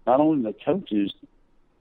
[0.08, 1.12] Not only the coaches,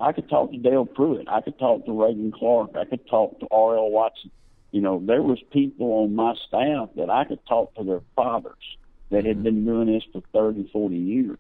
[0.02, 3.40] I could talk to Dale Pruitt, I could talk to Reagan Clark, I could talk
[3.40, 3.90] to R.L.
[3.90, 4.32] Watson.
[4.72, 8.78] You know, there was people on my staff that I could talk to their fathers
[9.12, 9.44] that had mm-hmm.
[9.44, 11.40] been doing this for thirty, forty years.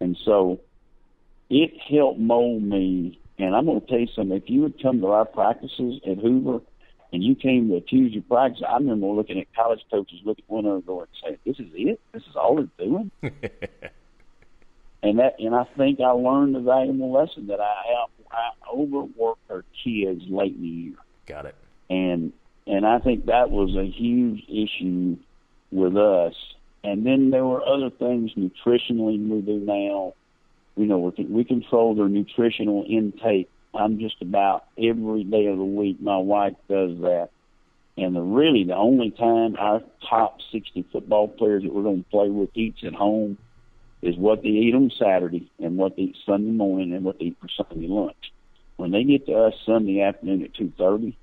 [0.00, 0.58] And so
[1.50, 3.20] it helped mold me.
[3.38, 4.38] And I'm going to tell you something.
[4.38, 6.62] If you would come to our practices at Hoover
[7.12, 10.44] and you came to a Tuesday practice, I remember looking at college coaches, look at
[10.46, 12.00] one another, going, "Say, this is it.
[12.12, 13.10] This is all they're doing."
[15.02, 19.64] and that, and I think I learned a valuable lesson that I I overworked our
[19.84, 20.94] kids late in the year.
[21.26, 21.54] Got it.
[21.88, 22.32] And
[22.66, 25.16] and I think that was a huge issue
[25.70, 26.34] with us.
[26.82, 30.14] And then there were other things nutritionally we do now.
[30.76, 35.64] You know, we, we control their nutritional intake I'm just about every day of the
[35.64, 36.00] week.
[36.00, 37.30] My wife does that.
[37.98, 42.10] And the really the only time our top 60 football players that we're going to
[42.10, 43.38] play with eats at home
[44.02, 47.26] is what they eat on Saturday and what they eat Sunday morning and what they
[47.26, 48.32] eat for Sunday lunch.
[48.76, 51.16] When they get to us Sunday afternoon at 2:30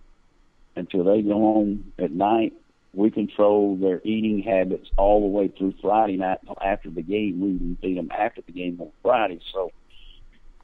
[0.75, 2.53] until they go home at night,
[2.93, 7.41] we control their eating habits all the way through Friday night until after the game.
[7.41, 9.39] We even feed them after the game on Friday.
[9.51, 9.71] So,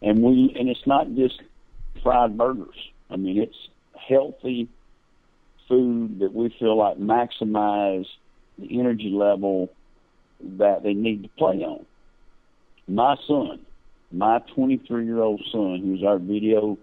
[0.02, 1.42] and we and it's not just
[2.04, 2.76] fried burgers.
[3.10, 4.70] I mean, it's healthy
[5.68, 8.08] food that we feel like maximize
[8.58, 9.70] the energy level
[10.42, 11.86] that they need to play on.
[12.90, 13.60] My son,
[14.12, 16.78] my 23 year old son, who's our video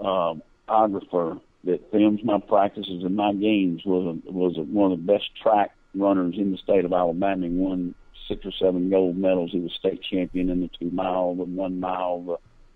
[0.00, 0.34] uh,
[0.68, 5.12] videographer that films my practices and my games, was a, was a, one of the
[5.12, 7.46] best track runners in the state of Alabama.
[7.46, 7.94] He won
[8.26, 9.50] six or seven gold medals.
[9.52, 12.22] He was state champion in the two mile, the one mile,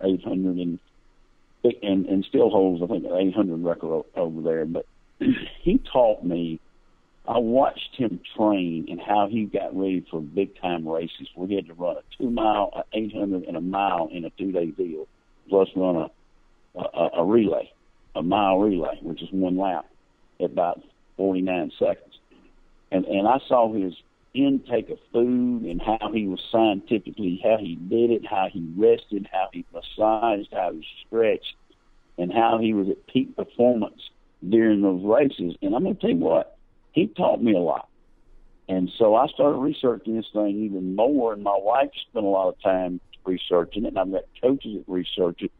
[0.01, 0.79] the 800, and
[1.83, 4.67] and and still holds I think an 800 record over there.
[4.67, 4.87] But
[5.63, 6.61] he taught me
[7.27, 11.67] I watched him train and how he got ready for big time races he had
[11.69, 15.07] to run a two mile, a 800, and a mile in a two day deal,
[15.49, 17.71] plus run a, a, a relay,
[18.15, 19.87] a mile relay, which is one lap
[20.39, 20.83] at about
[21.17, 22.19] 49 seconds.
[22.91, 23.95] And, and I saw his
[24.35, 29.29] intake of food and how he was scientifically, how he did it, how he rested,
[29.33, 31.55] how he massaged, how he stretched,
[32.19, 34.11] and how he was at peak performance
[34.47, 35.57] during those races.
[35.63, 36.57] And I'm going to tell you what,
[36.95, 37.89] he taught me a lot.
[38.69, 42.49] And so I started researching this thing even more, and my wife spent a lot
[42.49, 45.53] of time researching it, and I've got coaches that research it.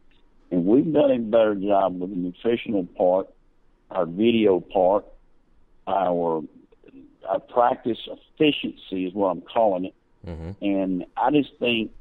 [0.49, 3.27] And we've done a better job with the nutritional part,
[3.91, 5.05] our video part,
[5.85, 6.41] our
[7.27, 9.95] our practice efficiency is what I'm calling it.
[10.27, 10.51] Mm-hmm.
[10.63, 11.91] And I just think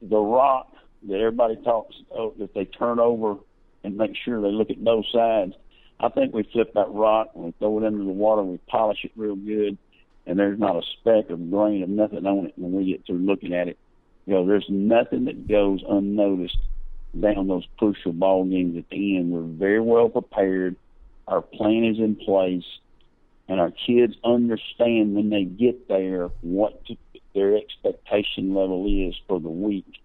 [0.00, 0.72] the rock
[1.08, 3.36] that everybody talks oh, that they turn over
[3.82, 5.54] and make sure they look at both sides
[6.00, 8.58] I think we flip that rock and we throw it into the water and we
[8.68, 9.76] polish it real good,
[10.26, 13.18] and there's not a speck of grain of nothing on it when we get through
[13.18, 13.78] looking at it.
[14.26, 16.58] You know, there's nothing that goes unnoticed
[17.18, 19.32] down those crucial ball games at the end.
[19.32, 20.76] We're very well prepared.
[21.26, 22.64] Our plan is in place,
[23.48, 26.96] and our kids understand when they get there what to,
[27.34, 30.00] their expectation level is for the week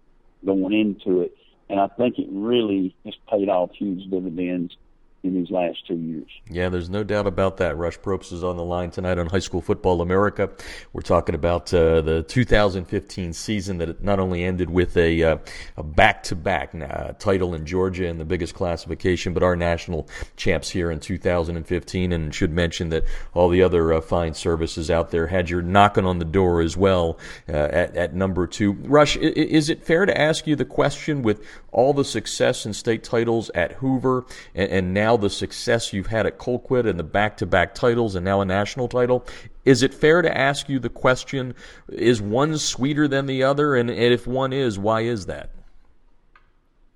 [0.45, 1.37] going into it.
[1.69, 4.75] And I think it really has paid off huge dividends
[5.23, 6.27] in these last two years.
[6.49, 7.77] Yeah, there's no doubt about that.
[7.77, 10.49] Rush Propst is on the line tonight on High School Football America.
[10.91, 15.37] We're talking about uh, the 2015 season that not only ended with a, uh,
[15.77, 20.91] a back-to-back uh, title in Georgia in the biggest classification, but our national champs here
[20.91, 22.11] in 2015.
[22.11, 26.05] And should mention that all the other uh, fine services out there had your knocking
[26.05, 27.17] on the door as well
[27.47, 28.73] uh, at, at number two.
[28.73, 33.03] Rush, is it fair to ask you the question with all the success and state
[33.03, 37.03] titles at Hoover and, and now now the success you've had at Colquitt and the
[37.03, 39.25] back to back titles and now a national title,
[39.63, 41.53] is it fair to ask you the question
[41.89, 43.75] is one sweeter than the other?
[43.75, 45.51] And, if one is, why is that?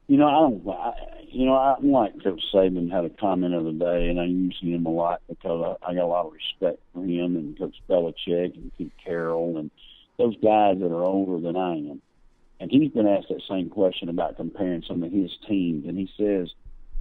[0.08, 0.68] You know, I don't.
[0.68, 0.94] I,
[1.30, 4.58] you know, I like Coach Saban had a comment of the day, and I use
[4.62, 7.76] him a lot because I, I got a lot of respect for him and Coach
[7.90, 9.70] Belichick and Pete Carroll and
[10.18, 12.02] those guys that are older than I am.
[12.60, 16.10] And he's been asked that same question about comparing some of his teams, and he
[16.18, 16.50] says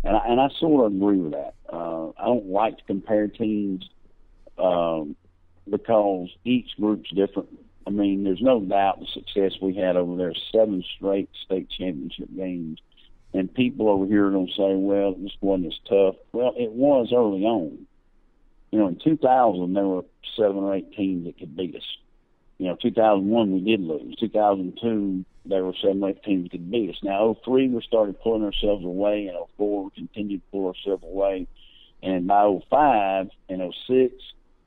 [0.05, 1.55] and I, and I sort of agree with that.
[1.73, 3.89] Uh, I don't like to compare teams
[4.59, 5.17] um,
[5.69, 7.49] because each group's different.
[7.87, 12.29] I mean, there's no doubt the success we had over there, seven straight state championship
[12.35, 12.81] games.
[13.33, 16.15] And people over here are going to say, well, this wasn't as tough.
[16.33, 17.87] Well, it was early on.
[18.71, 20.05] You know, in 2000, there were
[20.37, 21.83] seven or eight teams that could beat us.
[22.59, 24.17] You know, 2001, we did lose.
[24.19, 26.97] 2002, there were seven eight teams could beat us.
[27.03, 31.47] Now, 03, we started pulling ourselves away, and 04, we continued to pull ourselves away.
[32.03, 34.15] And by 05 and 06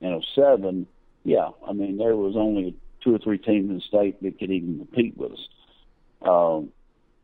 [0.00, 0.86] and 07,
[1.24, 4.50] yeah, I mean, there was only two or three teams in the state that could
[4.50, 5.48] even compete with us.
[6.22, 6.70] Um,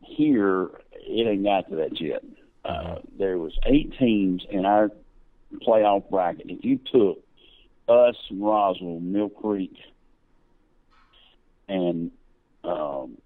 [0.01, 2.23] here, it ain't got to that yet.
[2.65, 4.91] Uh, there was eight teams in our
[5.67, 6.47] playoff bracket.
[6.49, 7.19] If you took
[7.89, 9.77] us, Roswell, Mill Creek,
[11.69, 12.11] and
[12.65, 13.19] um,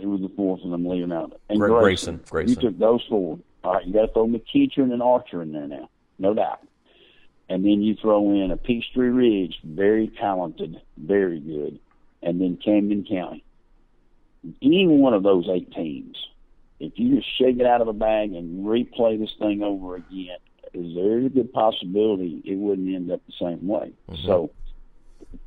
[0.00, 1.40] who was the fourth and I'm leaving out?
[1.48, 1.80] And Grayson.
[1.80, 2.20] Grayson.
[2.28, 2.48] Grayson.
[2.48, 3.38] You took those four.
[3.64, 6.60] All right, you got to throw McEachern and an Archer in there now, no doubt.
[7.48, 11.78] And then you throw in a Peachtree Ridge, very talented, very good,
[12.22, 13.44] and then Camden County.
[14.62, 16.16] Any one of those eight teams,
[16.78, 20.36] if you just shake it out of the bag and replay this thing over again,
[20.72, 23.92] is there a good possibility it wouldn't end up the same way?
[24.10, 24.26] Mm-hmm.
[24.26, 24.50] So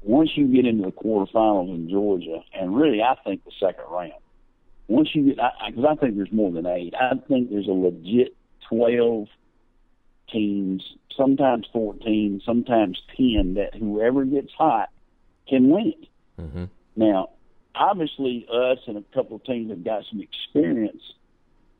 [0.02, 4.14] once you get into the quarterfinals in Georgia, and really I think the second round,
[4.90, 5.38] once you get,
[5.68, 6.94] because I, I, I think there's more than eight.
[7.00, 8.36] I think there's a legit
[8.68, 9.28] twelve
[10.32, 10.84] teams,
[11.16, 13.54] sometimes fourteen, sometimes ten.
[13.54, 14.90] That whoever gets hot
[15.48, 16.10] can win it.
[16.42, 16.66] Mm-hmm.
[16.96, 17.30] Now,
[17.76, 21.02] obviously, us and a couple of teams have got some experience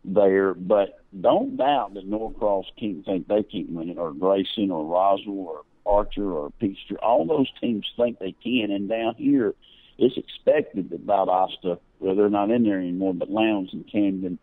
[0.06, 4.86] there, but don't doubt that Norcross can't think they can't win it, or Grayson, or
[4.86, 6.98] Roswell, or Archer, or Peachtree.
[6.98, 9.56] All those teams think they can, and down here
[10.00, 14.40] it's expected that Valdosta, well, they're not in there anymore, but Lowndes and Camden,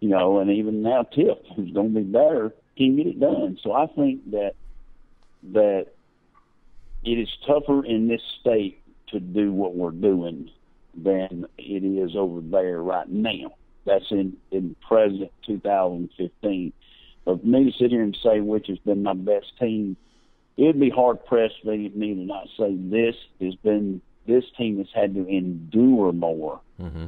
[0.00, 3.58] you know, and even now Tift, who's going to be better, can get it done.
[3.62, 4.54] So I think that
[5.52, 5.88] that
[7.04, 10.50] it is tougher in this state to do what we're doing
[10.96, 13.54] than it is over there right now.
[13.84, 16.72] That's in in present 2015.
[17.24, 19.96] But for me to sit here and say which has been my best team,
[20.56, 24.88] it'd be hard pressed for me to not say this has been this team has
[24.94, 26.60] had to endure more.
[26.80, 27.06] Mm-hmm.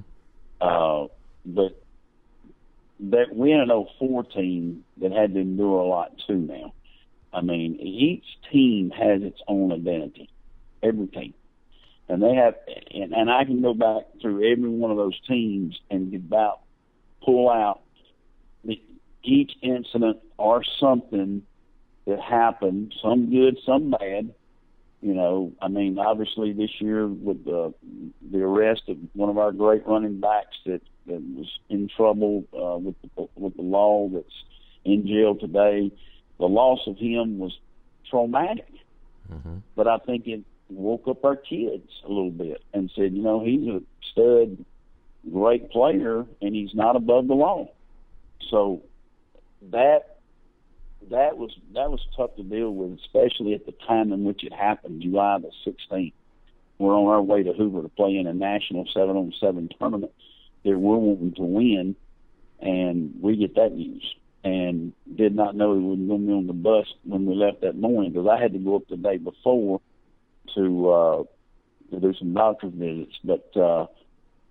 [0.60, 1.06] Uh,
[1.44, 1.82] but
[2.98, 6.72] that we had an 04 team that had to endure a lot too now.
[7.32, 10.30] I mean, each team has its own identity,
[10.82, 11.34] every team.
[12.08, 12.54] And they have,
[12.94, 16.60] and, and I can go back through every one of those teams and about
[17.22, 17.82] pull out
[18.64, 18.80] the,
[19.22, 21.42] each incident or something
[22.06, 24.32] that happened, some good, some bad.
[25.06, 27.72] You know, I mean, obviously this year with the
[28.28, 32.76] the arrest of one of our great running backs that that was in trouble uh,
[32.78, 34.26] with the, with the law that's
[34.84, 35.92] in jail today.
[36.40, 37.56] The loss of him was
[38.10, 38.68] traumatic,
[39.32, 39.58] mm-hmm.
[39.76, 40.40] but I think it
[40.70, 44.64] woke up our kids a little bit and said, you know, he's a stud,
[45.32, 47.70] great player, and he's not above the law.
[48.50, 48.82] So
[49.70, 50.15] that
[51.10, 54.52] that was that was tough to deal with, especially at the time in which it
[54.52, 56.12] happened, July the 16th.
[56.78, 60.12] We're on our way to Hoover to play in a national seven on seven tournament
[60.64, 61.96] that we're wanting to win,
[62.60, 64.04] and we get that news.
[64.44, 67.62] And did not know he was going to be on the bus when we left
[67.62, 69.80] that morning because I had to go up the day before
[70.54, 71.22] to uh,
[71.90, 73.14] to do some doctor's visits.
[73.24, 73.86] But uh,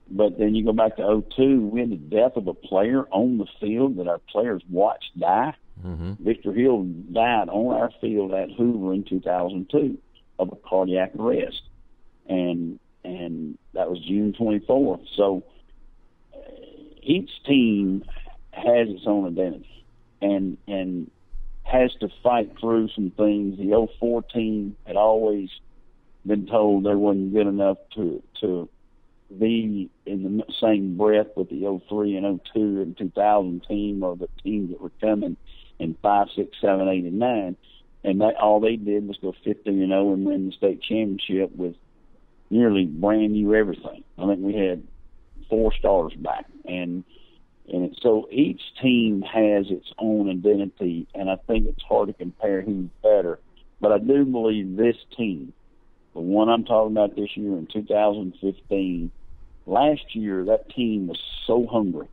[0.10, 3.38] but then you go back to 02, we had the death of a player on
[3.38, 5.56] the field that our players watched die.
[5.84, 6.23] Mm-hmm.
[6.23, 9.97] Victor Hill died on our field at Hoover in 2002
[10.39, 11.61] of a cardiac arrest,
[12.28, 15.05] and and that was June 24th.
[15.15, 15.43] So
[17.01, 18.03] each team
[18.51, 19.86] has its own identity
[20.21, 21.11] and and
[21.63, 23.57] has to fight through some things.
[23.57, 25.49] The 04 team had always
[26.26, 28.69] been told they wasn't good enough to to
[29.38, 34.30] be in the same breath with the 03 and 02 and 2000 team or the
[34.43, 35.36] teams that were coming
[35.80, 37.57] in five, six, seven, eight, and nine.
[38.03, 41.55] And that all they did was go 15 and 0 and win the state championship
[41.55, 41.76] with
[42.49, 44.03] nearly brand new everything.
[44.17, 44.84] I think we had
[45.49, 47.03] four stars back, and
[47.67, 52.13] and it, so each team has its own identity, and I think it's hard to
[52.13, 53.39] compare who's better.
[53.82, 55.51] But I do believe this team,
[56.13, 59.11] the one I'm talking about this year in 2015,
[59.65, 62.07] last year that team was so hungry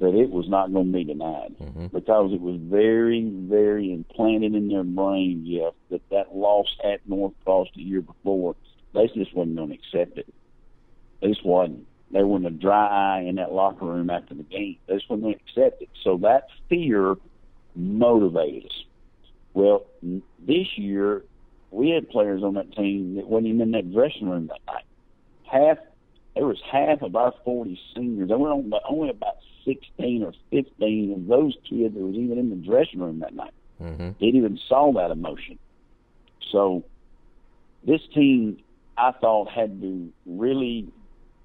[0.00, 1.86] that it was not going to be denied mm-hmm.
[1.88, 7.34] because it was very, very implanted in their brain, Jeff, that that loss at North
[7.44, 8.54] Cross the year before,
[8.94, 10.32] they just wasn't going to accept it.
[11.20, 11.86] They just wasn't.
[12.10, 12.86] They were in a dry
[13.18, 14.78] eye in that locker room after the game.
[14.86, 15.90] They just wouldn't accept it.
[16.02, 17.16] So that fear
[17.74, 18.84] motivated us.
[19.52, 21.24] Well, this year
[21.70, 24.84] we had players on that team that wasn't even in that dressing room that night.
[25.42, 25.78] Half
[26.38, 28.28] there was half of our 40 seniors.
[28.28, 32.56] There were only about 16 or 15 of those kids that was even in the
[32.56, 33.52] dressing room that night.
[33.82, 34.10] Mm-hmm.
[34.20, 35.58] They didn't even saw that emotion.
[36.52, 36.84] So
[37.84, 38.58] this team,
[38.96, 40.92] I thought, had to really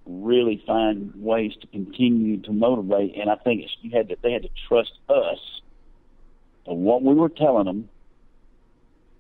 [0.06, 3.16] really find ways to continue to motivate.
[3.16, 5.62] And I think it's, you had to, they had to trust us
[6.68, 7.88] of what we were telling them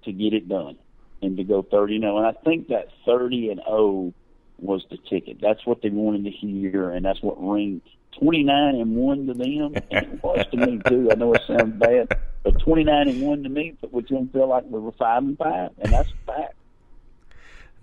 [0.04, 0.78] to get it done
[1.22, 2.18] and to go 30 and 0.
[2.18, 4.14] And I think that 30 and 0
[4.60, 5.38] was the ticket.
[5.42, 7.82] That's what they wanted to hear, and that's what rings
[8.20, 9.74] 29 and 1 to them.
[9.76, 11.10] And it was to me, too.
[11.12, 14.48] I know it sounds bad, but 29 and 1 to me, but which them feel
[14.48, 16.56] like we were 5 and 5, and that's a fact.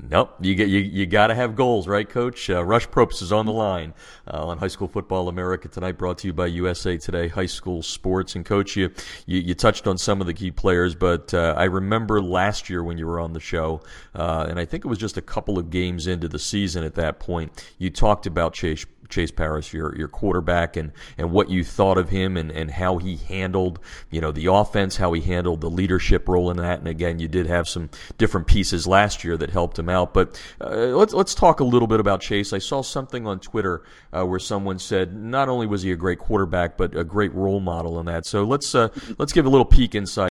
[0.08, 2.48] Nope, you get you, you got to have goals, right, Coach?
[2.48, 3.92] Uh, Rush Propst is on the line
[4.26, 7.82] uh, on High School Football America tonight, brought to you by USA Today High School
[7.82, 8.34] Sports.
[8.34, 8.90] And Coach, you
[9.26, 12.82] you, you touched on some of the key players, but uh, I remember last year
[12.82, 13.82] when you were on the show,
[14.14, 16.94] uh, and I think it was just a couple of games into the season at
[16.94, 21.64] that point, you talked about Chase Chase Parrish, your your quarterback, and and what you
[21.64, 23.78] thought of him and and how he handled
[24.10, 26.78] you know the offense, how he handled the leadership role in that.
[26.78, 30.14] And again, you did have some different pieces last year that helped him out.
[30.14, 32.52] But uh, let's let's talk a little bit about Chase.
[32.52, 33.82] I saw something on Twitter
[34.12, 37.60] uh, where someone said not only was he a great quarterback, but a great role
[37.60, 38.26] model in that.
[38.26, 38.88] So let's uh,
[39.18, 40.30] let's give a little peek inside.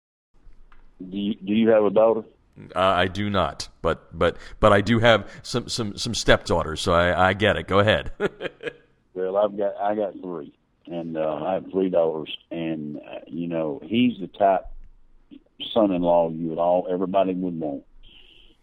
[0.99, 2.25] Do you, do you have a daughter?
[2.75, 6.93] Uh, I do not, but but but I do have some some some stepdaughters, so
[6.93, 7.67] I, I get it.
[7.67, 8.13] Go ahead.
[9.15, 10.55] well, I've got I got three,
[10.87, 14.67] and uh, I have three daughters, and uh, you know he's the type
[15.75, 17.85] son-in-law you would all everybody would want.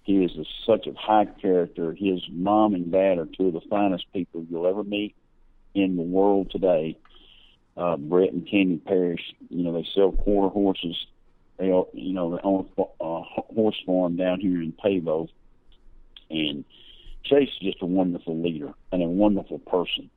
[0.04, 1.94] He is a, such a high character.
[1.94, 5.16] His mom and dad are two of the finest people you'll ever meet
[5.74, 6.98] in the world today.
[7.78, 10.96] Uh, Brett and Candy Parrish, you know, they sell quarter horses
[11.58, 15.28] they, are, you know, they own a horse farm down here in Pavo,
[16.30, 16.66] And
[17.24, 20.10] Chase is just a wonderful leader and a wonderful person.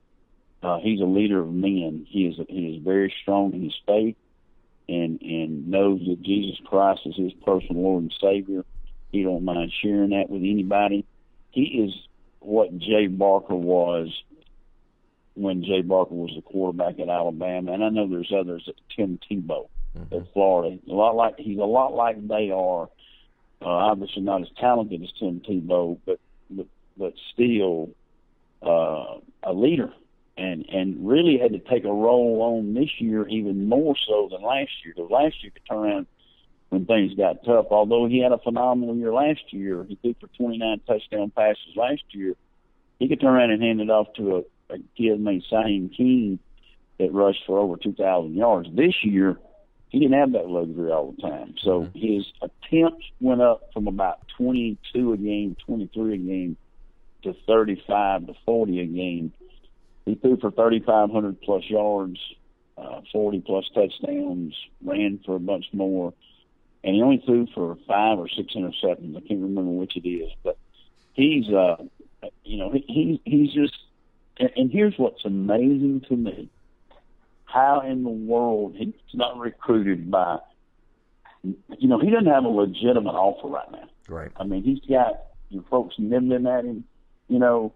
[0.62, 2.06] Uh, he's a leader of men.
[2.08, 4.16] He is he is very strong in his faith,
[4.88, 8.64] and and knows that Jesus Christ is his personal Lord and Savior.
[9.12, 11.04] He don't mind sharing that with anybody.
[11.50, 11.94] He is
[12.40, 14.08] what Jay Barker was
[15.34, 18.68] when Jay Barker was the quarterback at Alabama, and I know there's others.
[18.96, 20.14] Tim Tebow mm-hmm.
[20.14, 22.88] at Florida, a lot like he's a lot like they are.
[23.62, 26.20] Uh, obviously not as talented as Tim Tebow, but
[26.50, 26.66] but
[26.96, 27.90] but still
[28.62, 29.92] uh, a leader,
[30.36, 34.42] and and really had to take a role on this year even more so than
[34.42, 34.92] last year.
[34.94, 36.06] Because last year could turn around
[36.68, 37.66] when things got tough.
[37.70, 42.02] Although he had a phenomenal year last year, he threw for 29 touchdown passes last
[42.10, 42.34] year.
[42.98, 46.38] He could turn around and hand it off to a a kid named Saheem King
[46.98, 48.68] that rushed for over 2,000 yards.
[48.74, 49.38] This year,
[49.88, 51.54] he didn't have that luxury all the time.
[51.62, 51.98] So mm-hmm.
[51.98, 56.56] his attempts went up from about 22 a game, 23 a game,
[57.22, 59.32] to 35 to 40 a game.
[60.04, 62.18] He threw for 3,500 plus yards,
[62.78, 66.12] uh, 40 plus touchdowns, ran for a bunch more,
[66.84, 69.16] and he only threw for five or six interceptions.
[69.16, 70.56] I can't remember which it is, but
[71.14, 71.76] he's, uh,
[72.44, 73.74] you know, he, he he's just
[74.38, 76.48] and, and here's what's amazing to me:
[77.46, 80.38] how in the world he's not recruited by?
[81.42, 83.88] You know, he doesn't have a legitimate offer right now.
[84.08, 84.30] Right.
[84.36, 86.84] I mean, he's got you folks nibbling at him.
[87.28, 87.72] You know,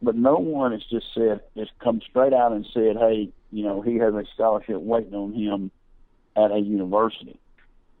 [0.00, 3.80] but no one has just said has come straight out and said, "Hey, you know,
[3.80, 5.70] he has a scholarship waiting on him
[6.36, 7.38] at a university,"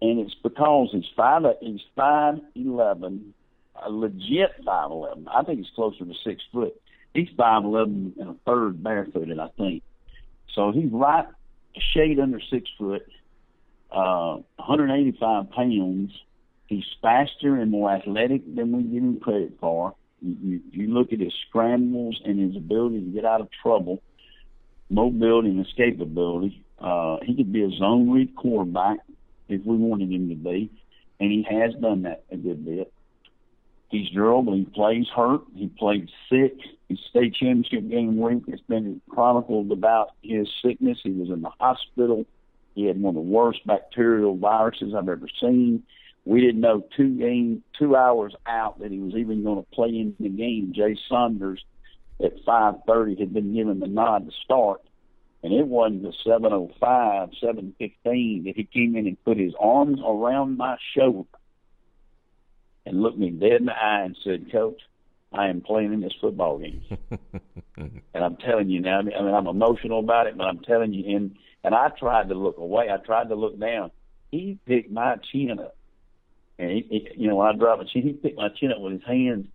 [0.00, 3.32] and it's because he's five he's five eleven,
[3.80, 5.28] a legit five eleven.
[5.28, 6.74] I think he's closer to six foot
[7.14, 9.82] he's five eleven and a third barefooted, I think.
[10.54, 11.26] So he's right
[11.76, 13.02] a shade under six foot,
[13.90, 16.12] uh, 185 pounds.
[16.66, 19.94] He's faster and more athletic than we give him credit for.
[20.20, 24.02] You, you, you look at his scrambles and his ability to get out of trouble,
[24.88, 26.62] mobility and escapability.
[26.78, 28.98] Uh, he could be a zone read quarterback
[29.48, 30.70] if we wanted him to be,
[31.20, 32.92] and he has done that a good bit.
[33.92, 34.54] He's durable.
[34.54, 35.42] He plays hurt.
[35.54, 36.54] He played sick.
[36.88, 38.44] His state championship game week.
[38.48, 40.98] It's been chronicled about his sickness.
[41.04, 42.24] He was in the hospital.
[42.74, 45.82] He had one of the worst bacterial viruses I've ever seen.
[46.24, 49.88] We didn't know two game two hours out that he was even going to play
[49.88, 50.72] in the game.
[50.74, 51.62] Jay Saunders
[52.24, 54.80] at five thirty had been given the nod to start,
[55.42, 59.36] and it wasn't the seven oh five, seven fifteen that he came in and put
[59.36, 61.28] his arms around my shoulder
[62.86, 64.80] and looked me dead in the eye and said, Coach,
[65.32, 66.82] I am playing in this football game.
[67.76, 71.16] and I'm telling you now, I mean, I'm emotional about it, but I'm telling you,
[71.16, 72.88] and, and I tried to look away.
[72.90, 73.90] I tried to look down.
[74.30, 75.76] He picked my chin up.
[76.58, 78.80] And, he, he, you know, when I dropped my chin, he picked my chin up
[78.80, 79.46] with his hands.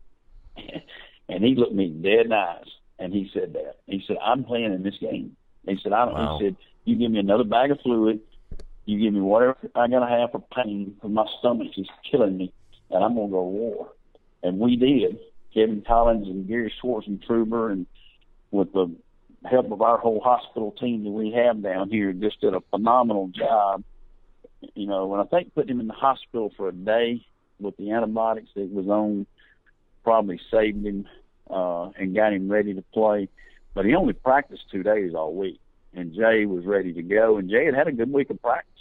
[1.29, 2.67] and he looked me dead in the eyes.
[2.99, 3.75] And he said that.
[3.85, 5.35] He said, I'm playing in this game.
[5.67, 6.37] He said, I don't, wow.
[6.39, 6.55] he said,
[6.85, 8.21] you give me another bag of fluid.
[8.85, 12.37] You give me whatever I got to have for pain, because my stomach is killing
[12.37, 12.53] me
[12.89, 13.89] and I'm going to go to war.
[14.43, 15.19] And we did.
[15.53, 17.85] Kevin Collins and Gary Schwartzentruber and
[18.51, 18.93] with the
[19.45, 23.29] help of our whole hospital team that we have down here just did a phenomenal
[23.29, 23.83] job.
[24.75, 27.25] You know, and I think putting him in the hospital for a day
[27.59, 29.25] with the antibiotics that was on
[30.03, 31.07] probably saved him
[31.49, 33.29] uh, and got him ready to play.
[33.73, 35.59] But he only practiced two days all week,
[35.93, 37.37] and Jay was ready to go.
[37.37, 38.77] And Jay had had a good week of practice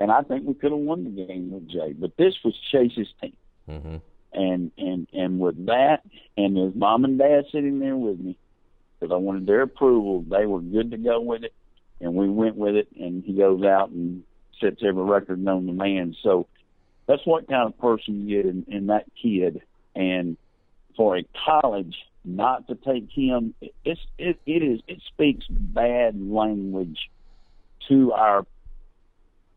[0.00, 1.92] and I think we could have won the game with Jay.
[1.92, 3.36] But this was Chase's team,
[3.68, 3.96] mm-hmm.
[4.32, 6.02] and and and with that,
[6.36, 8.36] and his mom and dad sitting there with me,
[8.98, 10.24] because I wanted their approval.
[10.28, 11.52] They were good to go with it,
[12.00, 12.88] and we went with it.
[12.98, 14.22] And he goes out and
[14.60, 16.16] sets every record known to man.
[16.22, 16.46] So
[17.06, 19.62] that's what kind of person you get in, in that kid.
[19.94, 20.36] And
[20.96, 23.54] for a college not to take him,
[23.84, 26.98] it's it, it is it speaks bad language
[27.88, 28.44] to our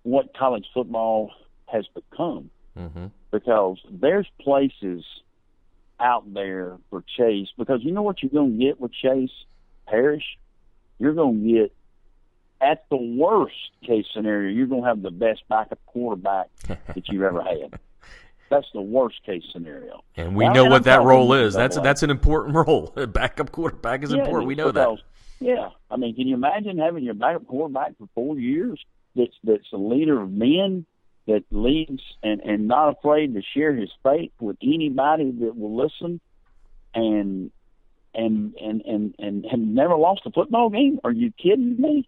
[0.03, 1.31] what college football
[1.65, 2.49] has become.
[2.77, 3.07] Mm-hmm.
[3.31, 5.03] Because there's places
[5.99, 7.49] out there for Chase.
[7.57, 9.31] Because you know what you're going to get with Chase
[9.87, 10.37] Parrish?
[10.99, 11.73] You're going to get,
[12.61, 13.55] at the worst
[13.85, 17.79] case scenario, you're going to have the best backup quarterback that you've ever had.
[18.49, 20.03] That's the worst case scenario.
[20.17, 21.53] And we now, know what I'm that role is.
[21.53, 22.87] That's that's an important role.
[23.07, 24.47] backup quarterback is yeah, important.
[24.47, 24.99] We know because,
[25.39, 25.45] that.
[25.45, 28.77] Yeah, I mean, can you imagine having your backup quarterback for four years?
[29.15, 30.85] that's that's a leader of men
[31.31, 36.19] that leads and and not afraid to share his faith with anybody that will listen
[36.93, 37.51] and
[38.13, 42.07] and and and and have never lost a football game are you kidding me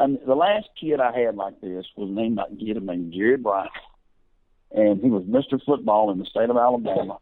[0.00, 3.36] I mean, the last kid I had like this was named like kid named Jerry
[3.36, 3.70] Bryant
[4.72, 5.64] and he was Mr.
[5.64, 7.18] Football in the state of Alabama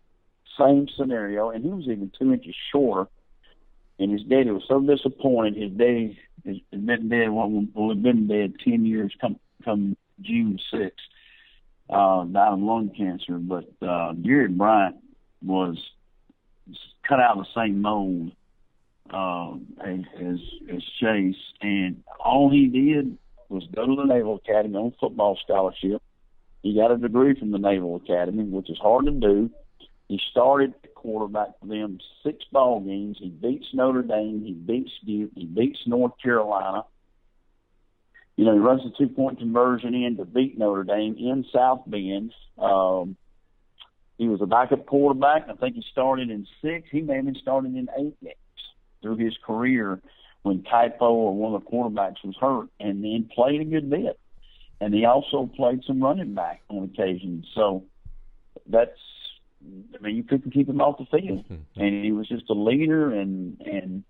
[0.59, 3.09] same scenario, and he was even two inches shorter.
[3.99, 5.57] And his daddy was so disappointed.
[5.57, 7.31] His daddy has been dead.
[7.31, 9.15] Well, been dead ten years.
[9.21, 11.05] Come come June sixth,
[11.93, 13.39] uh, died of lung cancer.
[13.39, 14.97] But uh, Jarod Bryant
[15.45, 15.77] was
[17.07, 18.33] cut out of the same mold
[19.11, 20.39] uh, as
[20.73, 23.17] as Chase, and all he did
[23.49, 26.03] was go to the Naval Academy on football scholarship.
[26.63, 29.51] He got a degree from the Naval Academy, which is hard to do.
[30.09, 33.19] He started quarterback for them six ball games.
[33.21, 34.43] He beats Notre Dame.
[34.45, 35.31] He beats Duke.
[35.35, 36.85] He beats North Carolina.
[38.43, 41.83] You know, he runs the two point conversion in to beat Notre Dame in South
[41.87, 42.35] Bend.
[42.59, 43.17] Um,
[44.19, 45.47] he was a backup quarterback.
[45.49, 46.89] I think he started in six.
[46.91, 48.35] He may have been started in eight games
[49.01, 50.01] through his career
[50.43, 54.19] when Kaipo or one of the quarterbacks was hurt, and then played a good bit.
[54.81, 57.45] And he also played some running back on occasion.
[57.55, 57.85] So
[58.67, 58.99] that's
[59.65, 61.81] I mean, you couldn't keep him off the field, mm-hmm.
[61.81, 63.13] and he was just a leader.
[63.13, 64.03] And and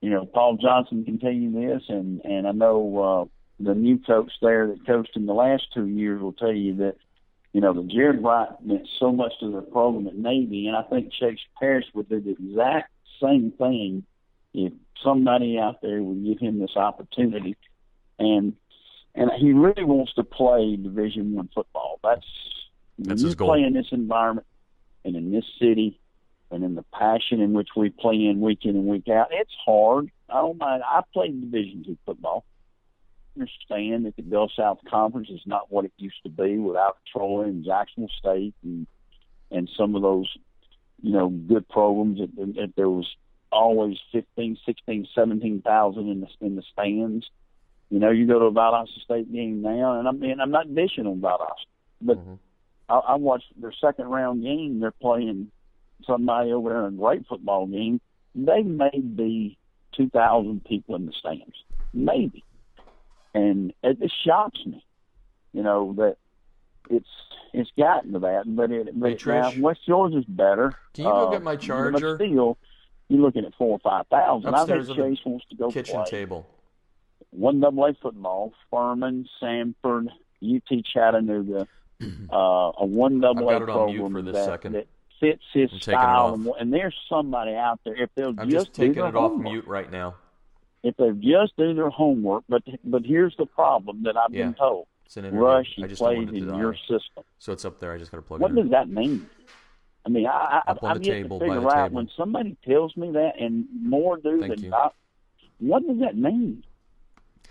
[0.00, 3.98] you know, Paul Johnson can tell you this, and and I know uh, the new
[3.98, 6.96] coach there that coached him the last two years will tell you that
[7.52, 10.82] you know the Jarod Bryant meant so much to the program at Navy, and I
[10.82, 12.90] think Chase Parrish would do the exact
[13.20, 14.04] same thing
[14.52, 17.56] if somebody out there would give him this opportunity.
[18.18, 18.54] And
[19.14, 21.98] and he really wants to play Division One football.
[22.04, 22.26] That's,
[22.98, 23.48] That's his goal.
[23.48, 24.46] play in this environment
[25.04, 25.98] and in this city
[26.50, 29.28] and in the passion in which we play in week in and week out.
[29.30, 30.10] It's hard.
[30.28, 30.82] I don't mind.
[30.84, 32.44] I played Division Two football.
[33.36, 37.42] Understand that the Gulf South Conference is not what it used to be without Troy
[37.42, 38.86] and Jacksonville State and
[39.50, 40.28] and some of those,
[41.02, 42.18] you know, good programs.
[42.18, 43.06] That, that there was
[43.52, 47.26] always fifteen, sixteen, seventeen thousand in the in the stands.
[47.90, 50.74] You know, you go to a Valdosta State game now, and I'm and I'm not
[50.74, 51.66] dishing on Valdosta,
[52.00, 52.34] but mm-hmm.
[52.88, 54.80] I, I watched their second round game.
[54.80, 55.52] They're playing
[56.04, 58.00] somebody over there in a great football game.
[58.34, 59.56] They may be
[59.96, 61.54] two thousand people in the stands,
[61.94, 62.42] maybe,
[63.36, 64.84] and it, it shocks me.
[65.52, 66.16] You know that
[66.90, 67.08] it's
[67.52, 70.74] it's gotten to that, but it but hey, now West Georgia's better.
[70.94, 72.16] Can you go uh, get my charger?
[72.16, 72.58] But still,
[73.08, 74.54] you're looking at four or five thousand.
[74.54, 76.04] I think Chase wants to go kitchen play.
[76.10, 76.48] table.
[77.30, 80.08] One double A football, Furman, Samford,
[80.42, 81.66] UT Chattanooga,
[82.32, 84.86] uh, a one double A program that, that,
[85.20, 86.34] fits his style.
[86.34, 89.40] And, and, there's somebody out there if they'll I'm just, just taking it homework, off
[89.40, 90.14] mute right now.
[90.86, 94.44] If they just do their homework, but but here's the problem that I've yeah.
[94.44, 94.86] been told.
[95.16, 97.24] Rush, he plays in your system.
[97.38, 97.92] So it's up there.
[97.92, 98.56] I just got to plug what it in.
[98.56, 99.28] What does that mean?
[100.04, 103.32] I mean, I, I, I've yet table, to figure out when somebody tells me that,
[103.40, 104.70] and more do Thank than you.
[104.70, 104.94] not.
[105.58, 106.62] What does that mean?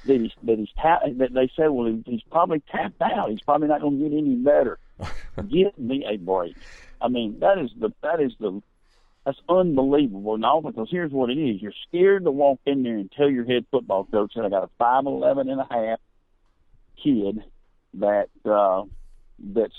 [0.06, 3.30] That he's that he's tap, that they say, well, he's probably tapped out.
[3.30, 4.80] He's probably not going to get any better.
[5.50, 6.56] Give me a break.
[7.02, 8.62] I mean, that is the that is the
[9.26, 10.38] that's unbelievable.
[10.38, 13.46] Now, because here's what it is: you're scared to walk in there and tell your
[13.46, 16.00] head football coach that I got a five eleven and a half
[17.04, 17.44] kid
[17.96, 18.84] that uh,
[19.40, 19.74] that's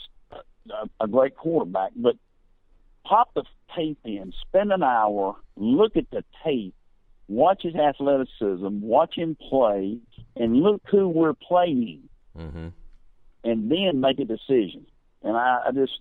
[0.70, 2.16] a, a great quarterback, but
[3.04, 3.44] pop the
[3.74, 6.74] tape in, spend an hour, look at the tape,
[7.28, 9.98] watch his athleticism, watch him play,
[10.34, 12.68] and look who we're playing, mm-hmm.
[13.44, 14.86] and then make a decision.
[15.22, 15.92] And I, I just,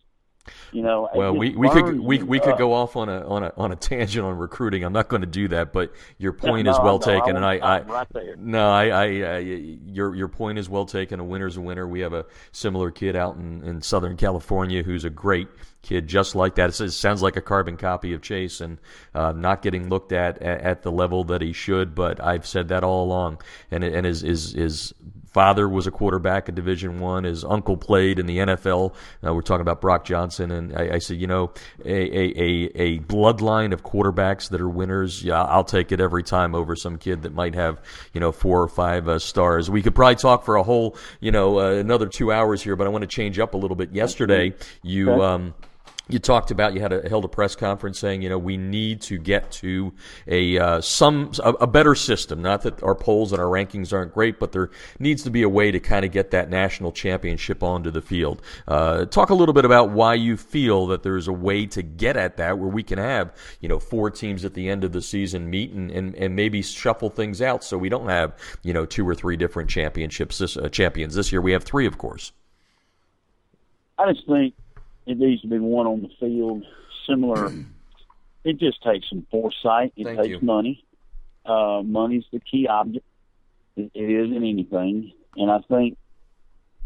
[0.71, 3.53] you know, well, we, we could we, we could go off on a on a
[3.57, 4.83] on a tangent on recruiting.
[4.83, 7.55] I'm not going to do that, but your point no, is well no, taken, I
[7.55, 11.19] and I, I right no, I, I, I, your your point is well taken.
[11.19, 11.87] A winner's a winner.
[11.87, 15.47] We have a similar kid out in, in Southern California who's a great
[15.81, 16.79] kid, just like that.
[16.79, 18.79] It sounds like a carbon copy of Chase, and
[19.13, 21.95] uh, not getting looked at, at, at the level that he should.
[21.95, 23.41] But I've said that all along,
[23.71, 24.93] and and his his, his
[25.35, 27.25] father was a quarterback in Division One.
[27.25, 28.95] His uncle played in the NFL.
[29.21, 31.51] Uh, we're talking about Brock Johnson, and I, I said, you know,
[31.83, 35.25] a, a, a bloodline of quarterbacks that are winners.
[35.25, 37.81] Yeah, I'll take it every time over some kid that might have
[38.13, 39.69] you know four or five uh, stars.
[39.69, 42.87] We could probably talk for a whole you know uh, another two hours here, but
[42.87, 43.91] I want to change up a little bit.
[43.91, 45.21] Yesterday, you.
[45.21, 45.53] Um,
[46.07, 49.01] you talked about you had a, held a press conference saying you know we need
[49.01, 49.93] to get to
[50.27, 52.41] a uh, some a, a, better system.
[52.41, 55.49] Not that our polls and our rankings aren't great, but there needs to be a
[55.49, 58.41] way to kind of get that national championship onto the field.
[58.67, 62.15] Uh, talk a little bit about why you feel that there's a way to get
[62.17, 65.01] at that, where we can have you know four teams at the end of the
[65.01, 68.85] season meet and and, and maybe shuffle things out so we don't have you know
[68.85, 71.41] two or three different championships this, uh, champions this year.
[71.41, 72.31] We have three, of course.
[73.97, 74.53] I just think
[75.05, 76.63] it needs to be one on the field.
[77.07, 77.51] Similar,
[78.43, 79.93] it just takes some foresight.
[79.95, 80.39] It Thank takes you.
[80.41, 80.83] money.
[81.45, 83.05] Uh, money's the key object.
[83.75, 85.97] It, it isn't anything, and I think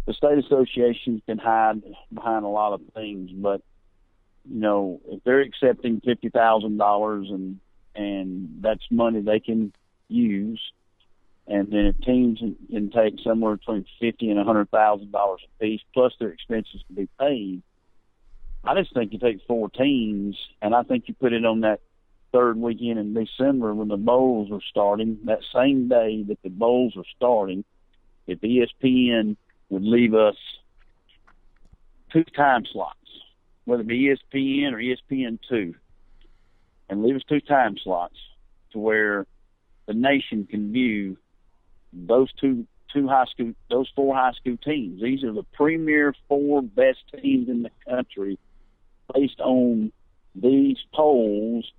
[0.05, 3.61] the state associations can hide behind a lot of things, but
[4.49, 7.59] you know, if they're accepting fifty thousand dollars and
[7.95, 9.71] and that's money they can
[10.07, 10.59] use,
[11.47, 15.63] and then if teams can take somewhere between fifty and a hundred thousand dollars a
[15.63, 17.61] piece, plus their expenses to be paid.
[18.63, 21.79] I just think you take four teams, and I think you put it on that
[22.31, 25.19] third weekend in December when the bowls are starting.
[25.25, 27.63] That same day that the bowls are starting,
[28.27, 29.37] if ESPN
[29.69, 30.35] would leave us
[32.11, 32.97] two time slots,
[33.65, 35.75] whether it be ESPN or ESPN two,
[36.89, 38.17] and leave us two time slots
[38.73, 39.25] to where
[39.87, 41.17] the nation can view
[41.93, 45.01] those two two high school those four high school teams.
[45.01, 48.37] These are the premier four best teams in the country
[49.13, 49.91] based on
[50.35, 51.71] these polls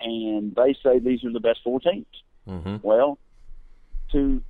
[0.00, 2.06] and they say these are the best four teams.
[2.48, 2.76] Mm-hmm.
[2.82, 3.18] Well,
[4.12, 4.42] to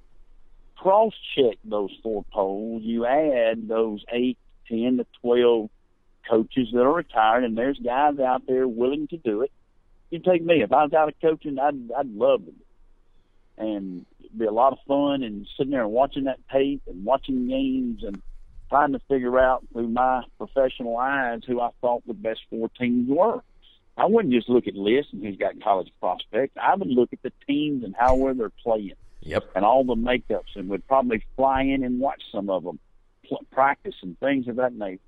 [0.76, 4.38] cross check those four polls, you add those eight,
[4.68, 5.70] ten to twelve
[6.28, 9.50] coaches that are retired, and there's guys out there willing to do it.
[10.10, 12.54] You take me if I was out of coaching, I'd I'd love it,
[13.58, 17.04] and it'd be a lot of fun and sitting there and watching that tape and
[17.04, 18.22] watching games and
[18.70, 23.08] trying to figure out through my professional eyes who I thought the best four teams
[23.10, 23.42] were.
[23.96, 26.56] I wouldn't just look at lists and who's got college prospects.
[26.60, 28.94] I would look at the teams and how well they're playing.
[29.22, 29.50] Yep.
[29.54, 32.78] And all the makeups, and would probably fly in and watch some of them
[33.28, 35.00] pl- practice and things of that nature.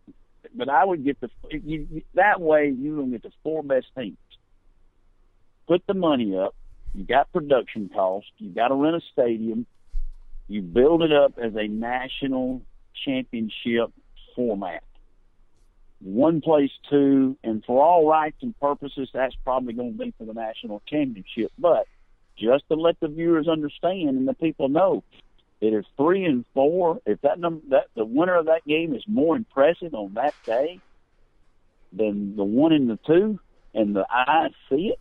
[0.54, 4.18] But I would get the you, that way you will get the four best teams.
[5.66, 6.54] Put the money up.
[6.94, 8.30] You got production costs.
[8.36, 9.64] You got to rent a stadium.
[10.48, 12.60] You build it up as a national
[13.04, 13.90] championship
[14.34, 14.82] format
[16.02, 20.24] one place two, and for all rights and purposes, that's probably going to be for
[20.24, 21.52] the national championship.
[21.58, 21.86] But
[22.36, 25.04] just to let the viewers understand and the people know
[25.60, 29.04] that if three and four, if that number, that the winner of that game is
[29.06, 30.80] more impressive on that day
[31.92, 33.38] than the one and the two,
[33.74, 35.00] and the eyes see it,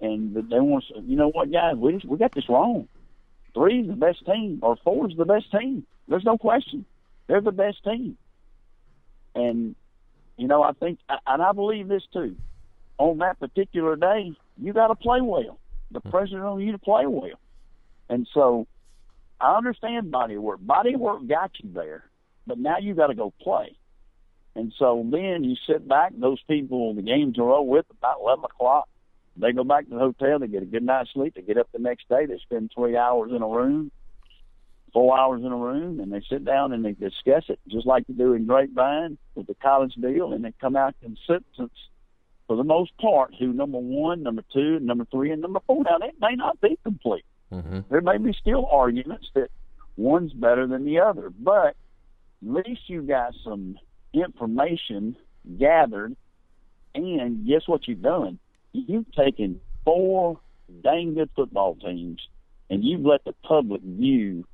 [0.00, 2.86] and they want to, you know what, guys, we just, we got this wrong.
[3.54, 5.86] Three is the best team, or four is the best team.
[6.08, 6.84] There's no question.
[7.26, 8.16] They're the best team.
[9.34, 9.74] And,
[10.36, 12.36] you know, I think, and I believe this too.
[12.98, 15.58] On that particular day, you got to play well.
[15.90, 16.10] The hmm.
[16.10, 17.38] pressure on you to play well.
[18.08, 18.66] And so
[19.40, 20.60] I understand body work.
[20.60, 22.04] Body work got you there,
[22.46, 23.76] but now you got to go play.
[24.54, 28.44] And so then you sit back, those people, the games are over with about 11
[28.44, 28.88] o'clock.
[29.36, 31.68] They go back to the hotel, they get a good night's sleep, they get up
[31.72, 33.90] the next day, they spend three hours in a room,
[34.96, 38.06] four hours in a room and they sit down and they discuss it just like
[38.06, 41.70] they do in Grapevine with the college deal and they come out consensus
[42.46, 45.84] for the most part who number one, number two, number three, and number four.
[45.84, 47.26] Now that may not be complete.
[47.52, 47.80] Mm-hmm.
[47.90, 49.50] There may be still arguments that
[49.98, 51.74] one's better than the other, but at
[52.40, 53.76] least you got some
[54.14, 55.14] information
[55.58, 56.16] gathered
[56.94, 58.38] and guess what you've done?
[58.72, 60.40] You've taken four
[60.82, 62.26] dang good football teams
[62.70, 64.46] and you've let the public view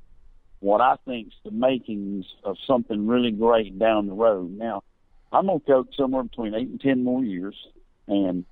[0.62, 4.56] what I think's the makings of something really great down the road.
[4.56, 4.84] Now,
[5.32, 7.56] I'm gonna coach somewhere between eight and ten more years,
[8.06, 8.44] and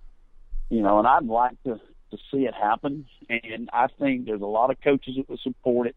[0.70, 1.80] you know, and I'd like to
[2.10, 3.06] to see it happen.
[3.28, 5.96] And I think there's a lot of coaches that would support it,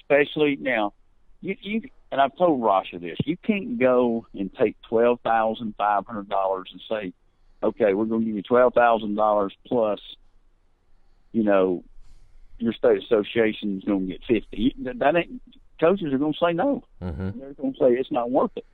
[0.00, 0.94] especially now.
[1.40, 3.16] You, you and I've told Rasha this.
[3.24, 7.12] You can't go and take twelve thousand five hundred dollars and say,
[7.62, 10.00] okay, we're going to give you twelve thousand dollars plus,
[11.30, 11.84] you know,
[12.60, 14.74] your state association is going to get 50.
[14.98, 15.42] That ain't,
[15.80, 16.84] coaches are going to say no.
[17.02, 17.40] Mm-hmm.
[17.40, 18.66] They're going to say it's not worth it.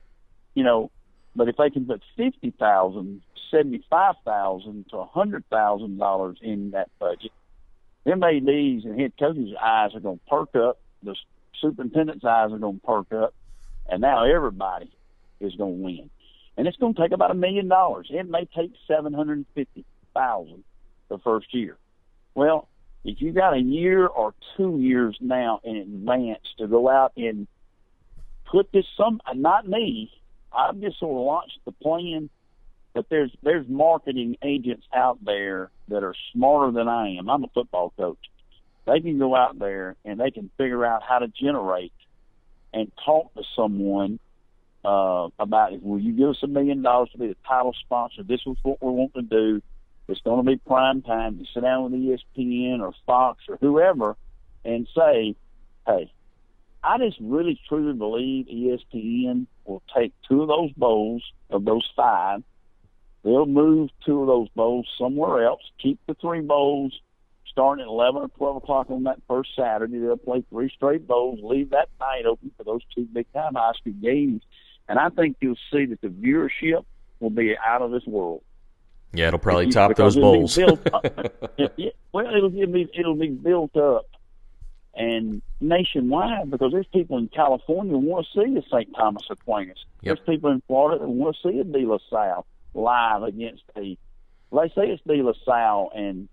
[0.53, 0.91] You know,
[1.35, 3.21] but if they can put fifty thousand,
[3.51, 7.31] seventy-five thousand to a hundred thousand dollars in that budget,
[8.05, 10.79] them ADs and head coaches' eyes are going to perk up.
[11.03, 11.15] The
[11.61, 13.35] superintendent's eyes are going to perk up,
[13.87, 14.91] and now everybody
[15.39, 16.09] is going to win.
[16.57, 18.07] And it's going to take about a million dollars.
[18.09, 19.85] It may take seven hundred fifty
[20.15, 20.63] thousand
[21.07, 21.77] the first year.
[22.33, 22.67] Well,
[23.03, 27.47] if you got a year or two years now in advance to go out and
[28.51, 30.11] put this some not me,
[30.51, 32.29] I've just sort of launched the plan,
[32.93, 37.29] but there's there's marketing agents out there that are smarter than I am.
[37.29, 38.19] I'm a football coach.
[38.85, 41.93] They can go out there and they can figure out how to generate
[42.73, 44.19] and talk to someone
[44.85, 45.83] uh, about it.
[45.83, 48.23] will you give us a million dollars to be the title sponsor?
[48.23, 49.61] This is what we want to do
[50.07, 54.15] it's going to be prime time to sit down with ESPN or Fox or whoever
[54.63, 55.35] and say,
[55.85, 56.11] hey,
[56.83, 62.43] I just really truly believe ESPN will take two of those bowls of those five.
[63.23, 66.97] They'll move two of those bowls somewhere else, keep the three bowls
[67.51, 69.97] starting at 11 or 12 o'clock on that first Saturday.
[69.97, 73.73] They'll play three straight bowls, leave that night open for those two big time high
[73.73, 74.43] school games.
[74.87, 76.85] And I think you'll see that the viewership
[77.19, 78.43] will be out of this world.
[79.13, 80.57] Yeah, it'll probably top those bowls.
[80.57, 80.71] well,
[81.57, 84.05] it'll, it'll be it'll be built up
[84.97, 88.93] and nationwide because there's people in California who want to see the St.
[88.95, 89.77] Thomas Aquinas.
[90.01, 90.17] Yep.
[90.17, 93.97] There's people in Florida that want to see a De La Salle live against a,
[94.51, 96.27] let's say it's De La Salle and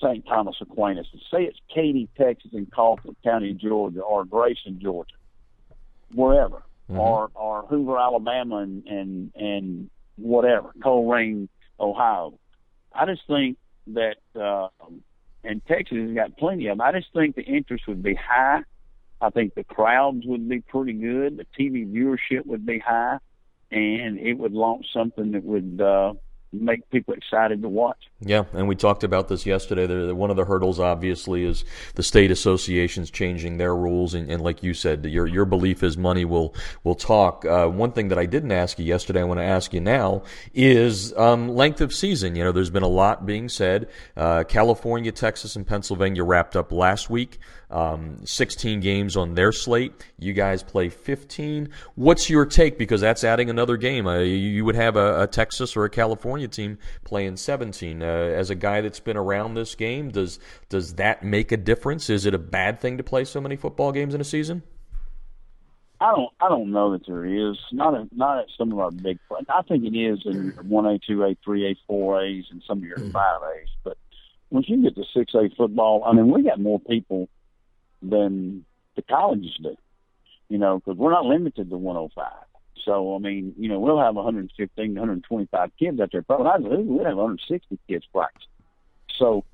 [0.00, 0.26] St.
[0.26, 1.06] Thomas Aquinas.
[1.30, 5.14] Say it's Katy, Texas, and Colquitt County, Georgia, or Grayson, Georgia,
[6.14, 6.98] wherever, mm-hmm.
[6.98, 11.48] or or Hoover, Alabama, and and and whatever, Colerain,
[11.82, 12.38] Ohio.
[12.94, 14.68] I just think that, uh,
[15.44, 16.86] and Texas has got plenty of them.
[16.86, 18.62] I just think the interest would be high.
[19.20, 21.36] I think the crowds would be pretty good.
[21.36, 23.18] The TV viewership would be high,
[23.70, 26.14] and it would launch something that would uh,
[26.52, 27.98] make people excited to watch.
[28.24, 30.12] Yeah, and we talked about this yesterday.
[30.12, 31.64] One of the hurdles, obviously, is
[31.96, 35.98] the state associations changing their rules, and, and like you said, your your belief is
[35.98, 36.54] money will
[36.84, 37.44] will talk.
[37.44, 40.22] Uh, one thing that I didn't ask you yesterday, I want to ask you now,
[40.54, 42.36] is um, length of season.
[42.36, 43.88] You know, there's been a lot being said.
[44.16, 47.38] Uh, California, Texas, and Pennsylvania wrapped up last week.
[47.72, 49.94] Um, 16 games on their slate.
[50.18, 51.70] You guys play 15.
[51.94, 52.76] What's your take?
[52.76, 54.06] Because that's adding another game.
[54.06, 58.02] Uh, you would have a, a, Texas or a California team playing 17.
[58.12, 62.10] Uh, as a guy that's been around this game, does does that make a difference?
[62.10, 64.62] Is it a bad thing to play so many football games in a season?
[65.98, 66.30] I don't.
[66.40, 67.56] I don't know that there is.
[67.70, 69.18] Not a, not at some of our big.
[69.48, 72.78] I think it is in one A, two A, three A, four A's, and some
[72.78, 73.12] of your mm.
[73.12, 73.68] five A's.
[73.82, 73.96] But
[74.50, 77.28] once you get to six A football, I mean, we got more people
[78.02, 78.64] than
[78.96, 79.76] the colleges do.
[80.48, 82.26] You know, because we're not limited to 105.
[82.84, 86.22] So I mean, you know, we'll have 115, 125 kids out there.
[86.22, 88.46] But when I was we'd have 160 kids practice.
[89.18, 89.44] So,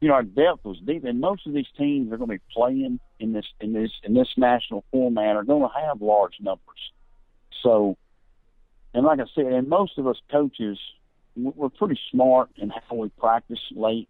[0.00, 2.42] you know, our depth was deep, and most of these teams are going to be
[2.52, 6.92] playing in this in this in this national format are going to have large numbers.
[7.62, 7.96] So,
[8.92, 10.78] and like I said, and most of us coaches,
[11.36, 14.08] we're pretty smart in how we practice late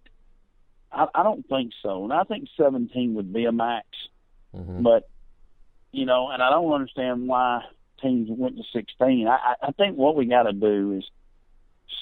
[0.95, 3.87] I, I don't think so, and I think 17 would be a max.
[4.55, 4.83] Mm-hmm.
[4.83, 5.09] But
[5.93, 7.63] you know, and I don't understand why
[8.05, 9.27] teams went to 16.
[9.27, 11.05] I, I think what we got to do is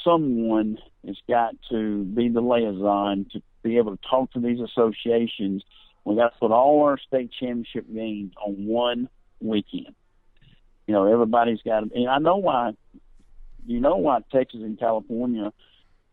[0.05, 5.63] someone has got to be the liaison to be able to talk to these associations.
[6.05, 9.09] We got to put all our state championship games on one
[9.41, 9.95] weekend.
[10.87, 11.91] You know, everybody's got to.
[11.95, 12.73] And I know why.
[13.65, 15.53] You know why Texas and California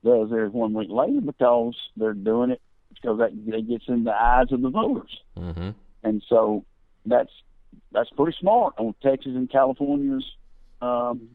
[0.03, 2.61] does theirs one week later because they're doing it
[2.93, 5.17] because that, that gets in the eyes of the voters.
[5.35, 5.69] Mm-hmm.
[6.03, 6.63] And so
[7.05, 7.31] that's
[7.91, 10.25] that's pretty smart on Texas and California's
[10.81, 11.29] um,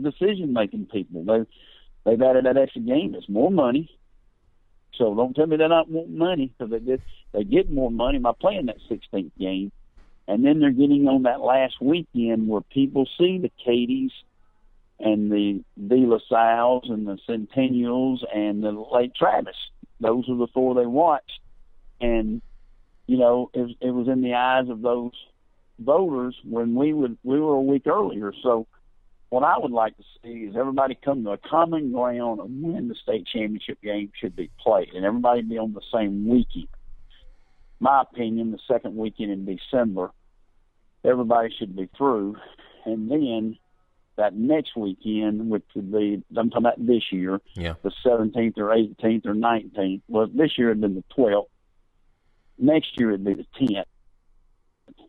[0.00, 1.24] decision making people.
[1.24, 1.44] They
[2.04, 3.14] they've added that extra game.
[3.16, 3.90] It's more money.
[4.94, 7.00] So don't tell me they're not wanting money because they get
[7.32, 9.72] they get more money by playing that 16th game,
[10.28, 14.12] and then they're getting on that last weekend where people see the Katys
[15.00, 19.56] and the De La Salles and the Centennials and the Lake Travis
[20.02, 21.40] those are the four they watched,
[22.00, 22.42] and
[23.12, 25.12] you know it, it was in the eyes of those
[25.78, 28.32] voters when we would we were a week earlier.
[28.42, 28.66] So
[29.28, 32.88] what I would like to see is everybody come to a common ground of when
[32.88, 36.68] the state championship game should be played, and everybody be on the same weekend.
[37.80, 40.10] My opinion, the second weekend in December,
[41.04, 42.36] everybody should be through,
[42.86, 43.58] and then
[44.16, 47.74] that next weekend, which would be, I'm talking about this year, yeah.
[47.82, 50.00] the 17th or 18th or 19th.
[50.08, 51.48] Well, this year it'd been the 12th.
[52.62, 53.84] Next year it'd be the 10th,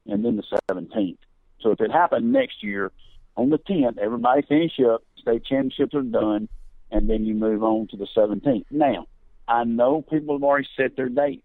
[0.07, 1.19] and then the 17th.
[1.61, 2.91] So if it happened next year,
[3.37, 6.49] on the 10th, everybody finish up, state championships are done,
[6.89, 8.65] and then you move on to the 17th.
[8.71, 9.05] Now,
[9.47, 11.43] I know people have already set their dates,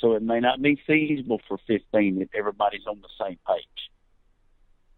[0.00, 3.90] so it may not be feasible for 15 if everybody's on the same page.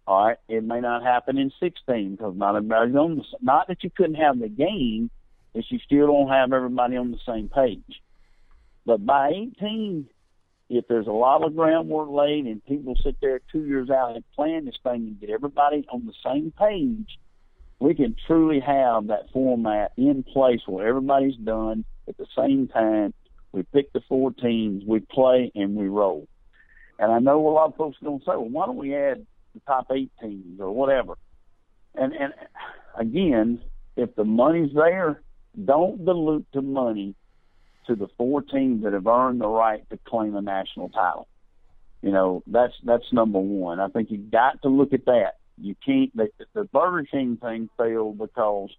[0.06, 3.24] All right, it may not happen in 16 because not everybody's on the.
[3.40, 5.10] Not that you couldn't have the game,
[5.54, 8.02] it's you still don't have everybody on the same page.
[8.86, 10.06] But by 18,
[10.68, 14.24] if there's a lot of groundwork laid and people sit there two years out and
[14.34, 17.18] plan this thing and get everybody on the same page,
[17.80, 23.14] we can truly have that format in place where everybody's done at the same time.
[23.52, 26.28] We pick the four teams, we play, and we roll.
[26.98, 28.94] And I know a lot of folks are going to say, well, why don't we
[28.94, 31.14] add the top eight teams or whatever.
[31.94, 32.32] And and
[32.96, 33.60] again,
[33.96, 35.22] if the money's there,
[35.64, 37.14] don't dilute the money
[37.90, 41.28] to the four teams that have earned the right to claim a national title.
[42.02, 43.78] You know, that's that's number one.
[43.80, 45.36] I think you got to look at that.
[45.58, 46.16] You can't.
[46.16, 48.70] The, the Burger King thing failed because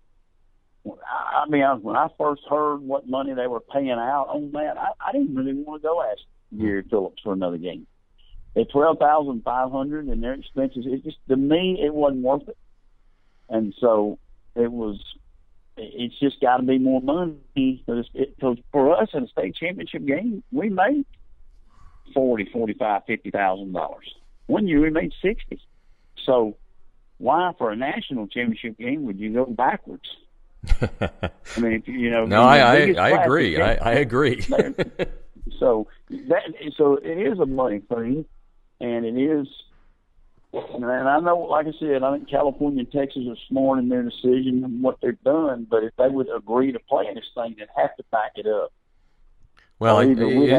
[0.85, 4.89] I mean, when I first heard what money they were paying out on that, I,
[4.99, 6.21] I didn't really want to go ask
[6.57, 7.85] Gary Phillips for another game
[8.55, 12.47] at twelve thousand five hundred and their expenses, it just to me it wasn't worth
[12.47, 12.57] it.
[13.49, 14.19] and so
[14.55, 14.99] it was.
[15.77, 18.07] It's just got to be more money because
[18.71, 21.05] for us in a state championship game, we made
[22.13, 24.13] forty, forty-five, fifty thousand dollars.
[24.47, 25.61] One year we made sixty.
[26.25, 26.57] So
[27.17, 30.09] why for a national championship game would you go backwards?
[30.81, 32.25] I mean, if, you know.
[32.25, 33.59] No, I I, I agree.
[33.61, 34.41] I, I agree.
[35.59, 36.43] so that
[36.77, 38.25] so it is a money thing,
[38.79, 39.47] and it is.
[40.53, 44.03] And I know, like I said, I think California and Texas are smart in their
[44.03, 45.65] decision and what they've done.
[45.69, 48.47] But if they would agree to play in this thing, they'd have to back it
[48.47, 48.73] up.
[49.81, 49.99] Well,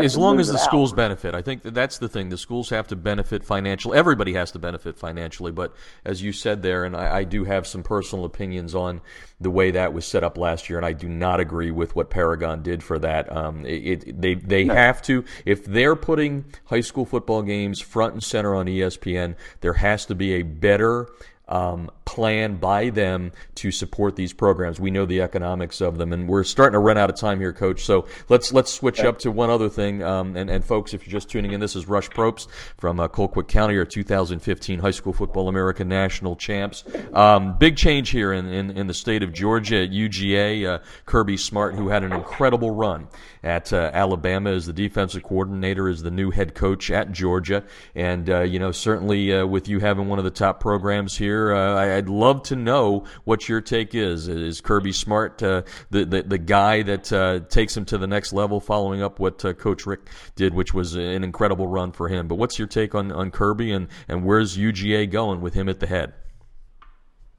[0.03, 2.31] as long as the schools benefit, I think that that's the thing.
[2.31, 3.97] The schools have to benefit financially.
[3.97, 5.53] Everybody has to benefit financially.
[5.53, 5.73] But
[6.05, 9.01] as you said there, and I, I, do have some personal opinions on
[9.41, 12.11] the way that was set up last year, and I do not agree with what
[12.11, 13.31] Paragon did for that.
[13.31, 14.75] Um, it, it, they they no.
[14.75, 19.75] have to if they're putting high school football games front and center on ESPN, there
[19.75, 21.07] has to be a better
[21.47, 24.79] um, plan by them to support these programs.
[24.79, 27.53] We know the economics of them, and we're starting to run out of time here,
[27.53, 27.85] Coach.
[27.85, 30.03] So let's let's switch up to one other thing.
[30.03, 33.09] Um, and, and folks, if you're just tuning in, this is Rush Propst from uh,
[33.09, 36.85] Colquitt County, our 2015 High School Football America National Champs.
[37.13, 40.67] Um, big change here in, in, in, the state of Georgia at UGA.
[40.67, 43.09] Uh, Kirby Smart, who had an incredible run
[43.43, 47.65] at uh, Alabama as the defensive coordinator, is the new head coach at Georgia,
[47.95, 51.33] and uh, you know certainly uh, with you having one of the top programs here
[51.33, 51.55] here.
[51.93, 54.29] Uh, I'd love to know what your take is.
[54.29, 58.33] Is Kirby Smart uh, the, the, the guy that uh, takes him to the next
[58.33, 62.29] level, following up what uh, Coach Richt did, which was an incredible run for him?
[62.29, 65.81] But what's your take on, on Kirby and, and where's UGA going with him at
[65.81, 66.15] the head?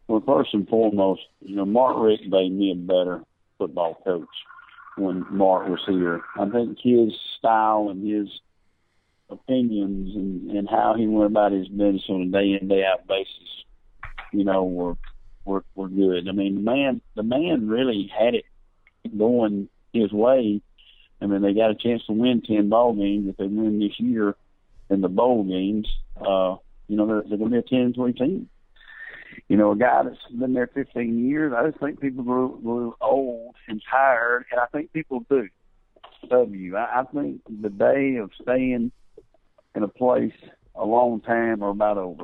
[0.07, 3.23] Well, first and foremost, you know, Mark Richt made me a better
[3.57, 4.27] football coach
[4.97, 6.21] when Mark was here.
[6.37, 8.27] I think his style and his
[9.29, 13.07] opinions and, and how he went about his business on a day in day out
[13.07, 13.63] basis
[14.33, 14.97] you know, were
[15.45, 16.27] were were good.
[16.27, 18.45] I mean, the man the man really had it
[19.17, 20.61] going his way.
[21.21, 23.99] I mean, they got a chance to win ten ball games if they win this
[23.99, 24.35] year
[24.89, 25.87] in the bowl games.
[26.17, 26.57] Uh,
[26.87, 28.49] you know, they're, they're going to be a ten three team.
[29.47, 32.95] You know, a guy that's been there 15 years, I just think people grew, grew
[33.01, 35.49] old and tired, and I think people do.
[36.29, 36.75] W.
[36.77, 38.91] I, I think the day of staying
[39.75, 40.33] in a place
[40.75, 42.23] a long time are about over.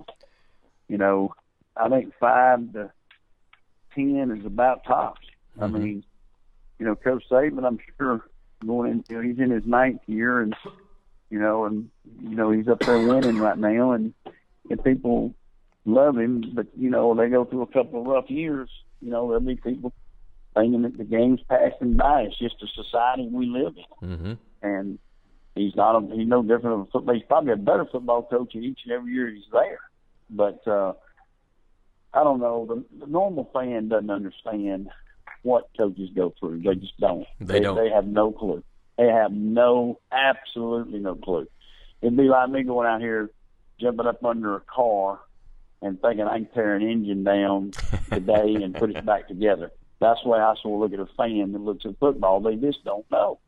[0.88, 1.34] You know,
[1.80, 2.92] I think five to
[3.96, 5.26] ten is about tops.
[5.58, 5.76] Mm-hmm.
[5.76, 6.04] I mean,
[6.78, 8.30] you know, Coach Saban, I'm sure
[8.66, 10.56] going into you know, he's in his ninth year, and
[11.30, 11.90] you know, and
[12.22, 14.14] you know he's up there winning right now, and
[14.70, 15.34] and people
[15.86, 18.70] love him, but you know they go through a couple of rough years.
[19.02, 19.94] You know, there'll be people
[20.56, 22.24] thinking that the game's passing by.
[22.24, 24.34] It's just a society we live in, mm-hmm.
[24.62, 25.00] and
[25.56, 25.96] he's not.
[25.96, 27.16] A, he's no different of a football.
[27.16, 29.80] He's probably a better football coach each and every year he's there,
[30.30, 30.68] but.
[30.68, 30.94] uh
[32.14, 32.66] I don't know.
[32.66, 34.90] The, the normal fan doesn't understand
[35.44, 36.62] what coaches go through.
[36.62, 37.26] They just don't.
[37.40, 37.76] They, they don't.
[37.76, 38.64] They have no clue.
[38.98, 41.48] They have no, absolutely no clue.
[42.02, 43.30] It'd be like me going out here,
[43.80, 45.20] jumping up under a car,
[45.82, 47.72] and thinking I can tear an engine down
[48.12, 49.72] today and put it back together.
[50.00, 52.42] That's the way I sort of look at a fan that looks at football.
[52.42, 53.40] They just don't know,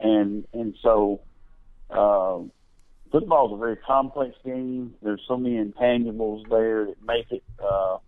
[0.00, 1.20] and and so.
[1.90, 2.48] Uh,
[3.12, 4.94] football is a very complex game.
[5.02, 7.98] There's so many intangibles there that make it uh,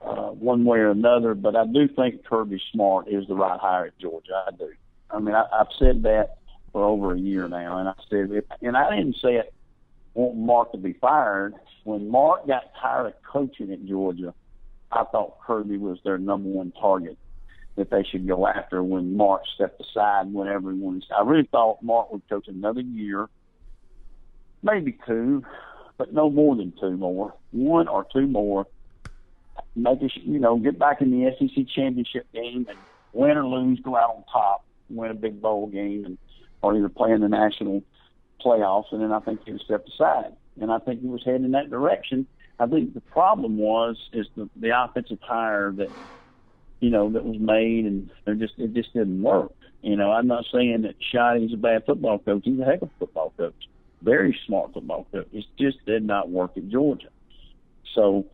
[0.00, 1.34] uh, one way or another.
[1.34, 4.44] But I do think Kirby Smart is the right hire at Georgia.
[4.46, 4.70] I do.
[5.10, 6.38] I mean, I, I've said that
[6.72, 9.52] for over a year now, and I said, it, and I didn't say it
[10.14, 11.54] want Mark to be fired.
[11.84, 14.34] When Mark got tired of coaching at Georgia,
[14.90, 17.18] I thought Kirby was their number one target
[17.76, 20.80] that they should go after when Mark stepped aside whenever he.
[21.16, 23.28] I really thought Mark would coach another year
[24.62, 25.42] maybe two,
[25.96, 27.34] but no more than two more.
[27.50, 28.66] One or two more.
[29.74, 32.78] Make us, you know, get back in the SEC championship game and
[33.12, 36.18] win or lose, go out on top, win a big bowl game, and
[36.62, 37.82] or either play in the national
[38.44, 38.92] playoffs.
[38.92, 40.32] And then I think he would step aside.
[40.60, 42.26] And I think he was heading in that direction.
[42.58, 45.90] I think the problem was is the the offensive hire that
[46.80, 49.52] you know that was made, and it just it just didn't work.
[49.82, 52.42] You know, I'm not saying that Schotty's a bad football coach.
[52.44, 53.68] He's a heck of a football coach
[54.02, 55.28] very smart football coach.
[55.32, 57.08] It just did not work at Georgia.
[57.94, 58.26] So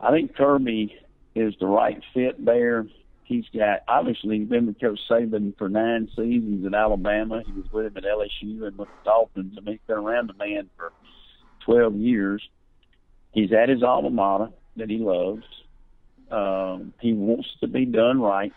[0.00, 0.94] I think Kirby
[1.34, 2.86] is the right fit there.
[3.24, 7.42] He's got obviously he's been with Coach Saban for nine seasons at Alabama.
[7.46, 9.54] He was with him at LSU and with the Dolphins.
[9.56, 10.92] I mean, he's been around the man for
[11.64, 12.42] twelve years.
[13.32, 15.44] He's at his alma mater that he loves.
[16.30, 18.52] Um, he wants to be done right,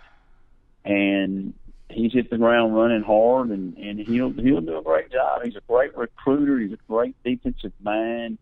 [0.84, 1.54] and
[1.90, 5.42] he's hit the ground running hard, and and he'll he'll do a great job.
[5.44, 6.60] He's a great recruiter.
[6.60, 8.38] He's a great defensive mind.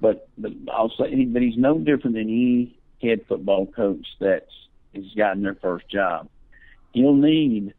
[0.00, 4.50] But but I'll say, but he's no different than any head football coach that's
[4.94, 6.28] has gotten their first job.
[6.92, 7.74] He'll need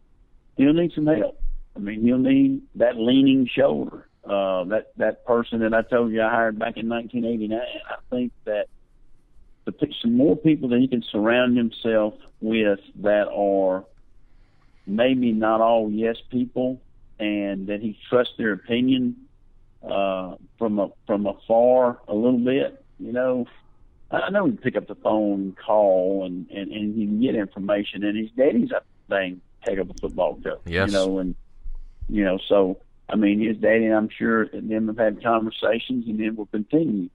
[0.58, 1.40] he'll need some help.
[1.76, 4.08] I mean, he'll need that leaning shoulder.
[4.24, 7.60] Uh, that that person that I told you I hired back in 1989.
[7.60, 8.68] I think that
[9.66, 13.84] the some more people that he can surround himself with that are
[14.86, 16.82] maybe not all yes people,
[17.20, 19.16] and that he trusts their opinion
[19.84, 22.84] uh, from a, from afar a little bit.
[23.00, 23.46] You know,
[24.12, 27.22] I know he can pick up the phone and call and, and, and he can
[27.22, 28.04] get information.
[28.04, 30.62] And his daddy's a thing heck of a football coach.
[30.66, 30.90] Yes.
[30.90, 31.36] You know, and
[32.08, 32.80] you know, so
[33.10, 37.10] I mean, his daddy, I'm sure, and them have had conversations, and then will continue.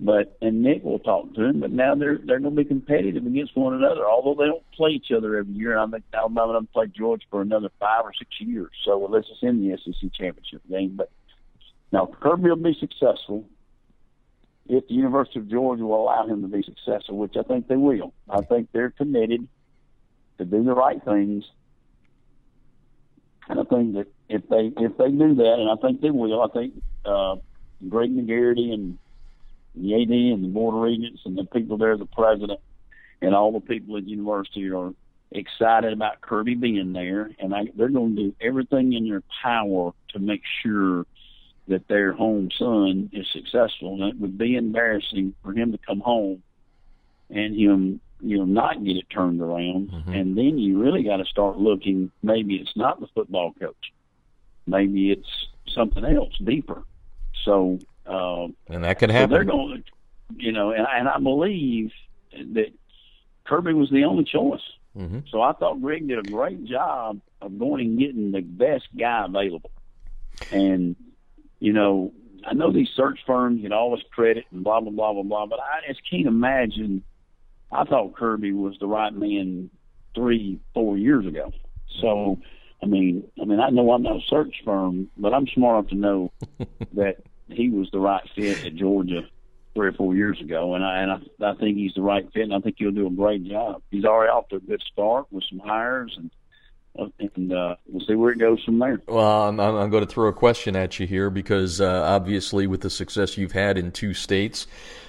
[0.00, 1.60] But and Nick will talk to him.
[1.60, 4.90] But now they're they're going to be competitive against one another, although they don't play
[4.90, 5.76] each other every year.
[5.76, 8.70] And I think Alabama doesn't play Georgia for another five or six years.
[8.84, 11.10] So unless it's in the SEC championship game, but
[11.90, 13.44] now Kirby will be successful
[14.68, 17.76] if the University of Georgia will allow him to be successful, which I think they
[17.76, 18.12] will.
[18.28, 19.48] I think they're committed
[20.36, 21.44] to do the right things.
[23.48, 26.42] And I think that if they if they do that, and I think they will,
[26.42, 27.36] I think uh,
[27.88, 28.98] Greg McGarity and
[29.80, 32.60] the AD and the board of regents and the people there, the president,
[33.20, 34.92] and all the people at the university are
[35.30, 39.92] excited about Kirby being there, and I, they're going to do everything in their power
[40.10, 41.04] to make sure
[41.68, 43.94] that their home son is successful.
[43.94, 46.42] And it would be embarrassing for him to come home
[47.30, 49.90] and him, you know, not get it turned around.
[49.90, 50.12] Mm-hmm.
[50.12, 52.10] And then you really got to start looking.
[52.22, 53.92] Maybe it's not the football coach.
[54.66, 55.28] Maybe it's
[55.74, 56.82] something else deeper.
[57.44, 57.78] So,
[58.08, 59.30] uh, and that could so happen.
[59.30, 59.84] they're going,
[60.36, 61.92] you know, and, and I believe
[62.32, 62.72] that
[63.44, 64.62] Kirby was the only choice.
[64.96, 65.20] Mm-hmm.
[65.30, 69.26] So I thought Greg did a great job of going and getting the best guy
[69.26, 69.70] available.
[70.50, 70.96] And
[71.60, 72.12] you know,
[72.46, 75.46] I know these search firms get all this credit and blah blah blah blah blah,
[75.46, 77.02] but I just can't imagine.
[77.70, 79.68] I thought Kirby was the right man
[80.14, 81.52] three, four years ago.
[82.00, 82.38] So,
[82.82, 85.90] I mean, I mean, I know I'm not a search firm, but I'm smart enough
[85.90, 86.32] to know
[86.94, 87.18] that
[87.50, 89.22] he was the right fit at Georgia
[89.74, 92.42] three or four years ago, and I and I, I think he's the right fit,
[92.42, 93.82] and I think he'll do a great job.
[93.90, 96.30] He's already off to a good start with some hires and
[97.36, 99.00] and uh, we'll see where it goes from there.
[99.06, 102.80] Well, I'm, I'm going to throw a question at you here because uh, obviously, with
[102.80, 104.66] the success you've had in two states,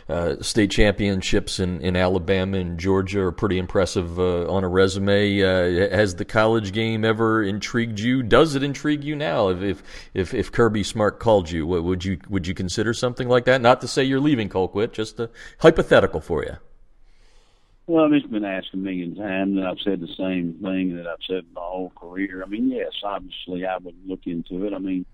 [0.07, 5.41] uh, state championships in, in Alabama and Georgia are pretty impressive uh, on a resume.
[5.41, 8.24] Uh, has the college game ever intrigued you?
[8.24, 9.49] Does it intrigue you now?
[9.49, 9.84] If
[10.14, 13.61] if if Kirby Smart called you, would you would you consider something like that?
[13.61, 15.30] Not to say you're leaving Colquitt, just a
[15.60, 16.57] hypothetical for you.
[17.90, 21.24] Well, it's been asked a million times, and I've said the same thing that I've
[21.28, 22.44] said my whole career.
[22.44, 24.76] I mean, yes, obviously, I would look into it.
[24.76, 25.07] I mean,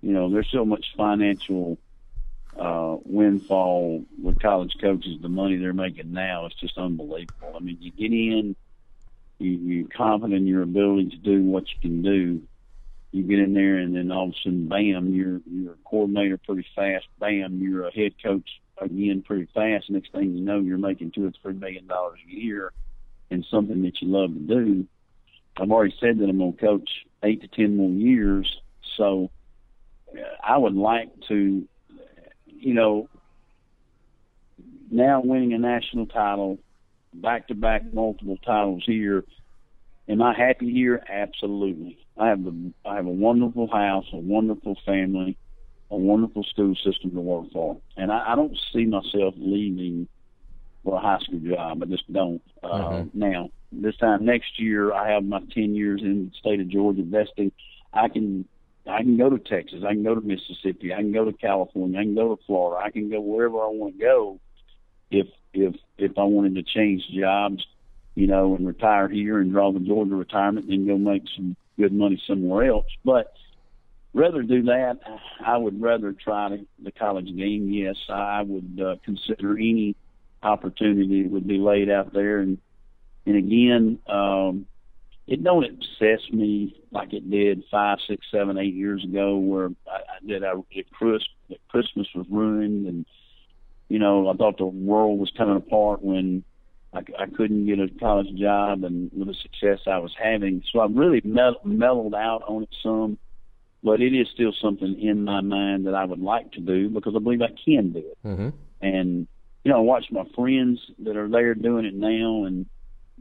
[0.00, 1.76] you know, there's so much financial
[2.56, 5.18] uh, windfall with college coaches.
[5.20, 7.52] The money they're making now is just unbelievable.
[7.56, 8.54] I mean, you get in,
[9.40, 12.42] you, you're confident in your ability to do what you can do.
[13.10, 16.38] You get in there, and then all of a sudden, bam, you're you're a coordinator
[16.38, 17.06] pretty fast.
[17.18, 18.48] Bam, you're a head coach
[18.80, 19.90] again pretty fast.
[19.90, 22.72] Next thing you know, you're making two or three million dollars a year
[23.30, 24.86] in something that you love to do.
[25.56, 26.90] I've already said that I'm going to coach
[27.22, 28.60] eight to ten more years,
[28.96, 29.30] so
[30.12, 31.66] uh, I would like to,
[32.46, 33.08] you know,
[34.90, 36.58] now winning a national title,
[37.12, 39.24] back to back multiple titles here.
[40.08, 41.02] Am I happy here?
[41.08, 41.98] Absolutely.
[42.18, 45.36] I have the I have a wonderful house, a wonderful family
[45.90, 47.76] a wonderful school system to work for.
[47.96, 50.08] And I, I don't see myself leaving
[50.82, 51.82] for a high school job.
[51.82, 52.42] I just don't.
[52.62, 53.18] Uh, Mm-hmm.
[53.18, 57.02] Now, this time next year, I have my 10 years in the state of Georgia
[57.04, 57.52] vesting.
[57.92, 58.46] I can
[58.86, 59.82] I can go to Texas.
[59.86, 60.92] I can go to Mississippi.
[60.92, 61.98] I can go to California.
[61.98, 62.84] I can go to Florida.
[62.84, 64.40] I can go wherever I want to go.
[65.10, 67.64] If if if I wanted to change jobs,
[68.14, 71.92] you know, and retire here and draw the Georgia retirement, then go make some good
[71.92, 72.86] money somewhere else.
[73.04, 73.32] But
[74.14, 75.00] rather do that.
[75.44, 77.68] I would rather try to, the college game.
[77.70, 79.96] Yes, I would uh, consider any
[80.42, 82.38] opportunity that would be laid out there.
[82.38, 82.58] And
[83.26, 84.66] and again, um,
[85.26, 89.96] it don't obsess me like it did five, six, seven, eight years ago, where I,
[89.96, 90.44] I did.
[90.44, 91.22] I it Chris,
[91.68, 93.06] Christmas was ruined, and
[93.88, 96.44] you know I thought the world was coming apart when.
[96.96, 100.86] I, couldn't get a college job, and with the success I was having, so I
[100.86, 103.18] really mellowed out on it some
[103.84, 107.14] but it is still something in my mind that I would like to do because
[107.14, 108.18] I believe I can do it.
[108.24, 108.48] Mm-hmm.
[108.80, 109.26] And
[109.62, 112.66] you know, I watch my friends that are there doing it now, and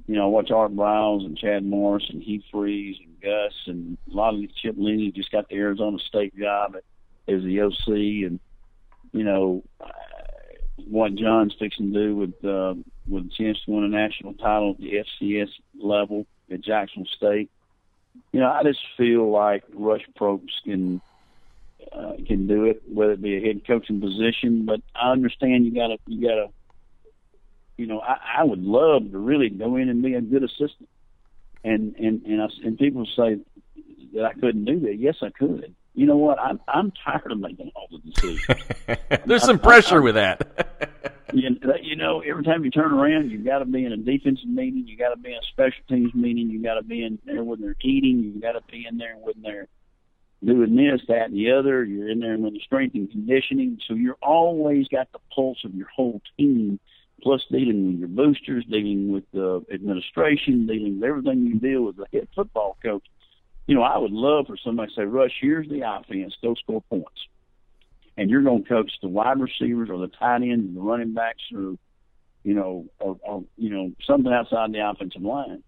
[0.08, 3.98] you know, I watch Art Briles and Chad Morris and Heath Freeze and Gus and
[4.12, 6.76] a lot of the Chip Lindsey just got the Arizona State job
[7.28, 8.40] as the OC, and
[9.12, 9.64] you know,
[10.88, 12.76] what John's fixing to do with uh,
[13.08, 17.52] with a chance to win a national title at the FCS level at Jacksonville State.
[18.32, 21.02] You know, I just feel like Rush Propst can
[21.92, 24.66] uh, can do it, whether it be a head coaching position.
[24.66, 26.48] But I understand you gotta you gotta
[27.78, 30.90] you know I, I would love to really go in and be a good assistant.
[31.64, 33.38] And and and I, and people say
[34.14, 34.98] that I couldn't do that.
[34.98, 35.76] Yes, I could.
[35.94, 36.40] You know what?
[36.40, 38.62] I'm I'm tired of making all the decisions.
[39.26, 41.22] There's some pressure with that.
[41.34, 41.50] you,
[41.82, 44.86] you know, every time you turn around, you've got to be in a defensive meeting.
[44.88, 46.50] You got to be in a special teams meeting.
[46.50, 48.20] You got to be in there when they're eating.
[48.24, 49.68] You got to be in there when they're
[50.44, 51.84] doing this, that, and the other.
[51.84, 53.80] You're in there when the strength and conditioning.
[53.88, 56.80] So you're always got the pulse of your whole team,
[57.22, 61.98] plus dealing with your boosters, dealing with the administration, dealing with everything you deal with
[61.98, 63.04] the head football coach.
[63.66, 66.36] You know, I would love for somebody to say, Rush, here's the offense.
[66.42, 67.28] Go score points
[68.18, 71.14] and you're going to coach the wide receivers or the tight ends, and the running
[71.14, 71.76] backs, or
[72.44, 75.64] you know, or, or you know something outside the offensive line.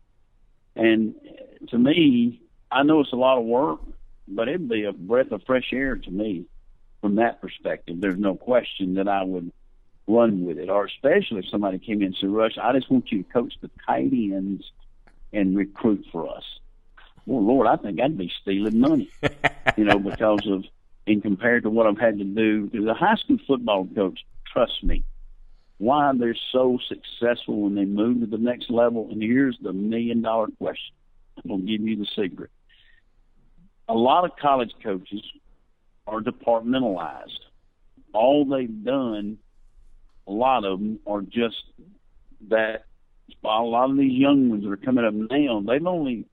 [0.75, 1.15] And
[1.69, 2.41] to me,
[2.71, 3.79] I know it's a lot of work,
[4.27, 6.45] but it'd be a breath of fresh air to me
[7.01, 8.01] from that perspective.
[8.01, 9.51] There's no question that I would
[10.07, 13.11] run with it, or especially if somebody came in and said, "Rush, I just want
[13.11, 14.63] you to coach the tight ends
[15.33, 16.43] and recruit for us."
[17.25, 19.09] Well, Lord, I think I'd be stealing money,
[19.77, 20.63] you know, because of
[21.07, 22.69] in compared to what I've had to do.
[22.71, 24.19] The high school football coach,
[24.51, 25.03] trust me,
[25.77, 29.09] why they're so successful when they move to the next level.
[29.11, 30.93] And here's the million dollar question.
[31.37, 32.49] I'm going to give you the secret.
[33.87, 35.21] A lot of college coaches
[36.07, 37.39] are departmentalized.
[38.13, 39.37] All they've done,
[40.27, 41.61] a lot of them are just
[42.49, 42.85] that.
[43.43, 46.25] A lot of these young ones that are coming up now, they've only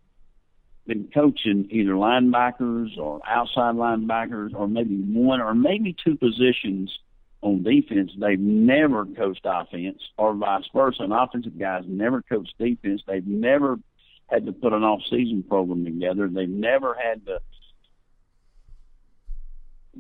[0.87, 6.93] been coaching either linebackers or outside linebackers or maybe one or maybe two positions
[7.41, 8.13] on defense.
[8.19, 11.03] They've never coached offense or vice versa.
[11.03, 13.03] An offensive guys never coached defense.
[13.07, 13.79] They've never
[14.29, 16.29] had to put an off season program together.
[16.29, 17.39] They've never had to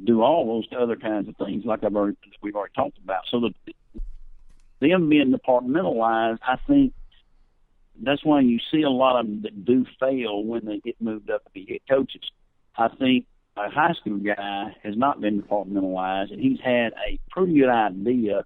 [0.04, 3.22] do all those other kinds of things like I've already we've already talked about.
[3.30, 3.74] So the
[4.80, 6.92] them being departmentalized, I think
[8.06, 11.30] that's why you see a lot of them that do fail when they get moved
[11.30, 12.22] up to be head coaches.
[12.76, 13.26] I think
[13.56, 18.44] a high school guy has not been departmentalized, and he's had a pretty good idea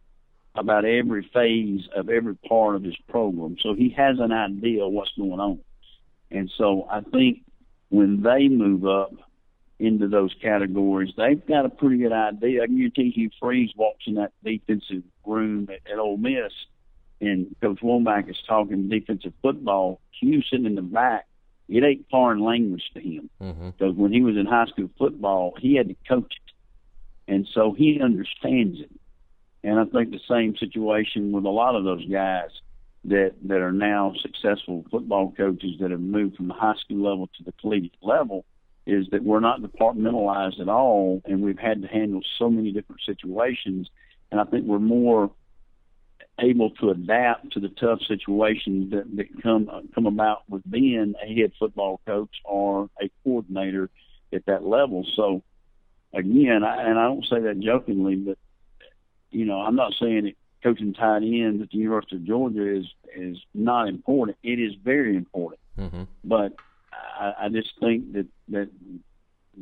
[0.55, 3.57] about every phase of every part of his program.
[3.62, 5.61] So he has an idea of what's going on.
[6.31, 7.43] And so I think
[7.91, 9.12] when they move up
[9.78, 12.62] into those categories, they've got a pretty good idea.
[12.62, 16.53] I guarantee Hugh Freeze walks in that defensive room at, at Ole Miss–
[17.20, 21.26] and Coach Wommack is talking defensive football, sitting in the back,
[21.68, 23.30] it ain't foreign language to him.
[23.40, 23.70] Mm-hmm.
[23.70, 27.32] Because when he was in high school football, he had to coach it.
[27.32, 28.90] And so he understands it.
[29.64, 32.51] And I think the same situation with a lot of those guys
[33.06, 37.28] that that are now successful football coaches that have moved from the high school level
[37.38, 38.44] to the collegiate level
[38.86, 43.01] is that we're not departmentalized at all and we've had to handle so many different
[43.05, 43.88] situations
[44.30, 45.30] and I think we're more
[46.38, 51.34] able to adapt to the tough situations that, that come come about with being a
[51.34, 53.88] head football coach or a coordinator
[54.32, 55.06] at that level.
[55.14, 55.42] So
[56.12, 58.38] again, I, and I don't say that jokingly, but
[59.30, 62.86] you know, I'm not saying that coaching tight ends at the University of Georgia is
[63.14, 64.36] is not important.
[64.42, 66.02] It is very important, mm-hmm.
[66.24, 66.54] but
[66.92, 68.68] I, I just think that that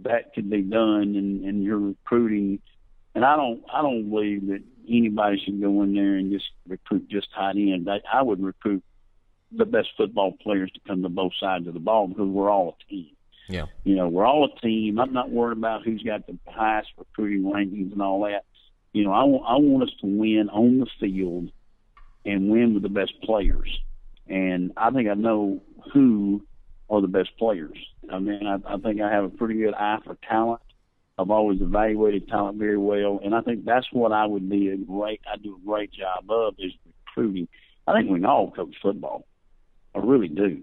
[0.02, 2.60] that could be done, and, and you're recruiting.
[3.14, 7.08] And I don't I don't believe that anybody should go in there and just recruit
[7.08, 7.88] just tight end.
[7.90, 8.82] I, I would recruit
[9.52, 12.76] the best football players to come to both sides of the ball because we're all
[12.80, 13.10] a team.
[13.48, 13.66] Yeah.
[13.84, 14.98] You know, we're all a team.
[14.98, 18.44] I'm not worried about who's got the highest recruiting rankings and all that.
[18.92, 21.50] You know, I want I want us to win on the field
[22.24, 23.68] and win with the best players.
[24.26, 25.60] And I think I know
[25.92, 26.42] who
[26.88, 27.76] are the best players.
[28.10, 30.62] I mean, I, I think I have a pretty good eye for talent.
[31.16, 34.76] I've always evaluated talent very well, and I think that's what I would be a
[34.76, 35.20] great.
[35.32, 36.72] I do a great job of is
[37.06, 37.48] recruiting.
[37.86, 39.26] I think we can all coach football.
[39.94, 40.62] I really do,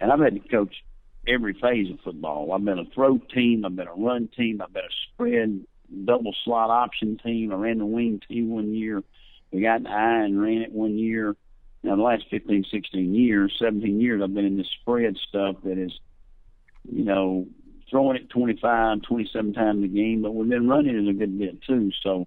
[0.00, 0.74] and I've had to coach
[1.28, 2.52] every phase of football.
[2.52, 3.64] I've been a throw team.
[3.64, 4.62] I've been a run team.
[4.62, 5.66] I've been a spread
[6.04, 7.52] double slot option team.
[7.52, 9.02] I ran the wing team one year.
[9.50, 11.36] We got the eye and ran it one year.
[11.82, 15.78] Now the last 15, 16 years, 17 years, I've been in this spread stuff that
[15.78, 15.92] is,
[16.90, 17.46] you know,
[17.90, 21.62] throwing it 25, 27 times a game, but we've been running it a good bit
[21.62, 21.90] too.
[22.02, 22.26] So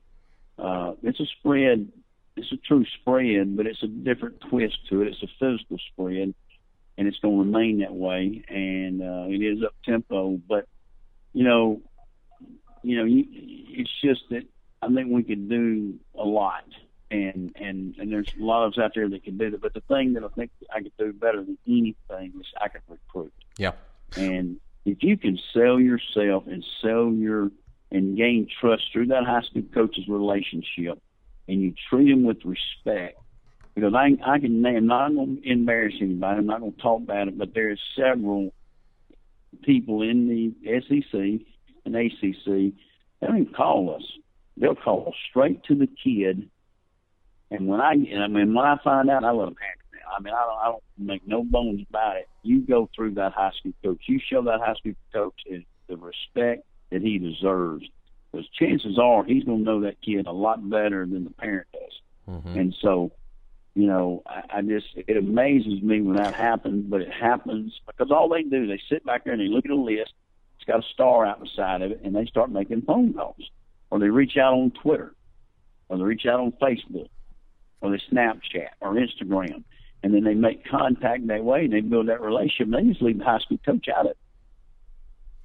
[0.59, 1.91] uh, it's a spread.
[2.35, 5.07] It's a true spread, but it's a different twist to it.
[5.09, 6.33] It's a physical spread,
[6.97, 8.43] and it's going to remain that way.
[8.47, 10.67] And uh, it is up tempo, but
[11.33, 11.81] you know,
[12.81, 14.43] you know, you, it's just that
[14.81, 16.65] I think we could do a lot.
[17.13, 19.61] and and and there's a lot of us out there that can do that.
[19.61, 22.81] But the thing that I think I could do better than anything is I can
[22.87, 23.33] recruit.
[23.57, 23.73] Yeah.
[24.17, 27.51] And if you can sell yourself and sell your
[27.91, 30.99] and gain trust through that high school coach's relationship,
[31.47, 33.19] and you treat them with respect,
[33.75, 36.39] because I I can name not going to embarrass anybody.
[36.39, 38.53] I'm not going to talk about it, but there's several
[39.63, 41.45] people in the SEC
[41.85, 42.45] and ACC.
[42.45, 44.03] They don't even call us.
[44.57, 46.49] They'll call straight to the kid.
[47.51, 49.55] And when I, I mean, when I find out, I let them.
[50.11, 52.27] I mean, I don't, I don't make no bones about it.
[52.43, 54.01] You go through that high school coach.
[54.07, 55.35] You show that high school coach
[55.87, 57.85] the respect that he deserves.
[58.31, 61.67] Because chances are he's going to know that kid a lot better than the parent
[61.71, 62.01] does.
[62.27, 62.59] Mm-hmm.
[62.59, 63.11] And so,
[63.75, 68.11] you know, I, I just it amazes me when that happens, but it happens because
[68.11, 70.13] all they do they sit back there and they look at a list.
[70.55, 73.49] It's got a star out beside of it, and they start making phone calls,
[73.91, 75.13] or they reach out on Twitter,
[75.89, 77.09] or they reach out on Facebook,
[77.81, 79.63] or they Snapchat or Instagram,
[80.03, 82.69] and then they make contact that way, and they build that relationship.
[82.69, 84.17] They just leave the high school coach out of it.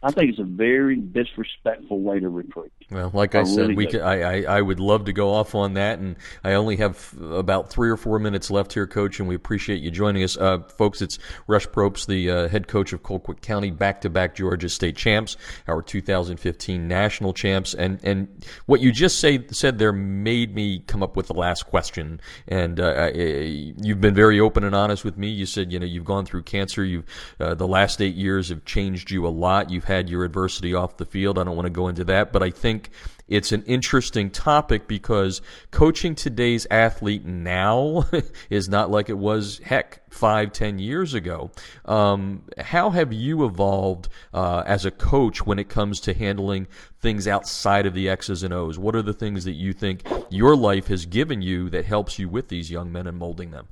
[0.00, 2.72] I think it's a very disrespectful way to recruit.
[2.88, 5.34] Well, like I, I said, really we could, I, I, I would love to go
[5.34, 6.14] off on that, and
[6.44, 9.90] I only have about three or four minutes left here, Coach, and we appreciate you
[9.90, 11.02] joining us, uh, folks.
[11.02, 11.18] It's
[11.48, 16.86] Rush Propst, the uh, head coach of Colquitt County, back-to-back Georgia State champs, our 2015
[16.86, 18.28] national champs, and and
[18.66, 22.78] what you just say said there made me come up with the last question, and
[22.78, 25.28] uh, you've been very open and honest with me.
[25.28, 27.04] You said you know you've gone through cancer, you've
[27.40, 29.70] uh, the last eight years have changed you a lot.
[29.70, 31.38] You've had your adversity off the field.
[31.38, 32.90] I don't want to go into that, but I think
[33.28, 38.06] it's an interesting topic because coaching today's athlete now
[38.50, 41.50] is not like it was, heck, five, ten years ago.
[41.84, 46.66] Um, how have you evolved uh, as a coach when it comes to handling
[47.00, 48.78] things outside of the X's and O's?
[48.78, 52.28] What are the things that you think your life has given you that helps you
[52.28, 53.68] with these young men and molding them?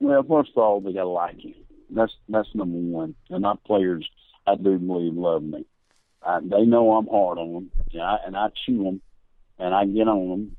[0.00, 1.54] Well, first of all, they got to like you.
[1.90, 3.14] That's that's number one.
[3.28, 4.08] And our players
[4.50, 5.64] I do believe love me.
[6.22, 9.00] I, they know I'm hard on them, and I, and I chew them,
[9.58, 10.56] and I get on them,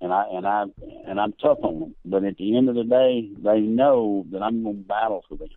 [0.00, 0.64] and I and I
[1.06, 1.94] and I'm tough on them.
[2.04, 5.36] But at the end of the day, they know that I'm going to battle for
[5.36, 5.48] them.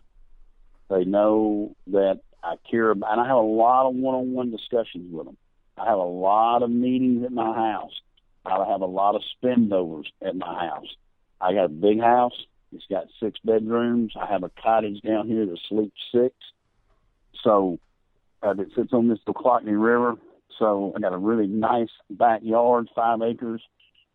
[0.88, 5.26] They know that I care about, and I have a lot of one-on-one discussions with
[5.26, 5.36] them.
[5.76, 7.92] I have a lot of meetings at my house.
[8.44, 10.88] I have a lot of spendovers at my house.
[11.40, 12.32] I got a big house.
[12.72, 14.12] It's got six bedrooms.
[14.20, 16.34] I have a cottage down here that sleeps six.
[17.42, 17.78] So
[18.42, 20.16] uh, that sits on this Ochlockonee River.
[20.58, 23.62] So I got a really nice backyard, five acres.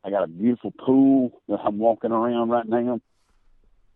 [0.03, 2.99] I got a beautiful pool that I'm walking around right now.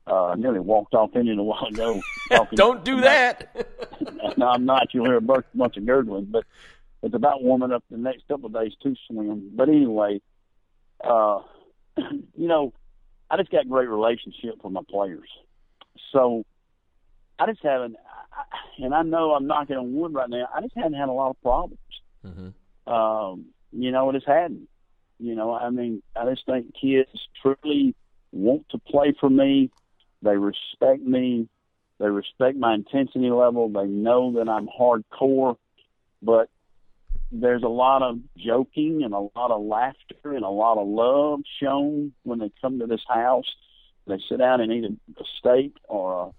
[0.08, 2.04] Uh, I nearly walked off in it a while ago.
[2.56, 3.56] Don't do that.
[4.38, 4.88] no, I'm not.
[4.94, 6.46] You'll hear a bunch of gurgling, but
[7.04, 9.52] it's about warming up the next couple of days to swim.
[9.54, 10.22] But anyway,
[11.04, 11.42] uh,
[11.98, 12.74] you know,
[13.30, 15.30] I just got great relationship with my players.
[16.12, 16.44] So
[17.38, 17.96] I just haven't,
[18.82, 20.48] and I know I'm knocking on wood right now.
[20.54, 21.80] I just haven't had a lot of problems.
[22.26, 22.92] Mm-hmm.
[22.92, 24.68] Um, you know, I just hadn't.
[25.20, 27.10] You know, I mean, I just think kids
[27.42, 27.94] truly
[28.32, 29.70] want to play for me.
[30.22, 31.48] They respect me.
[32.00, 33.70] They respect my intensity level.
[33.70, 35.58] They know that I'm hardcore,
[36.22, 36.50] but
[37.32, 41.42] there's a lot of joking and a lot of laughter and a lot of love
[41.62, 43.46] shown when they come to this house.
[44.08, 46.32] They sit down and eat a, a steak or a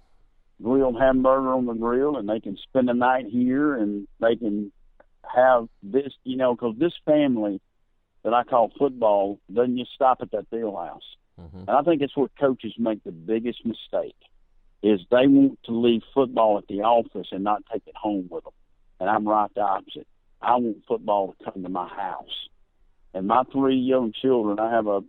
[0.62, 4.72] grilled hamburger on the grill and they can spend the night here and they can
[5.22, 7.60] have this, you know, because this family
[8.24, 11.16] that I call football doesn't just stop at that field house.
[11.40, 11.60] Mm-hmm.
[11.60, 14.16] And I think it's where coaches make the biggest mistake
[14.82, 18.44] is they want to leave football at the office and not take it home with
[18.44, 18.52] them.
[18.98, 20.06] And I'm right the opposite.
[20.42, 22.48] I want football to come to my house.
[23.12, 25.02] And my three young children, I have a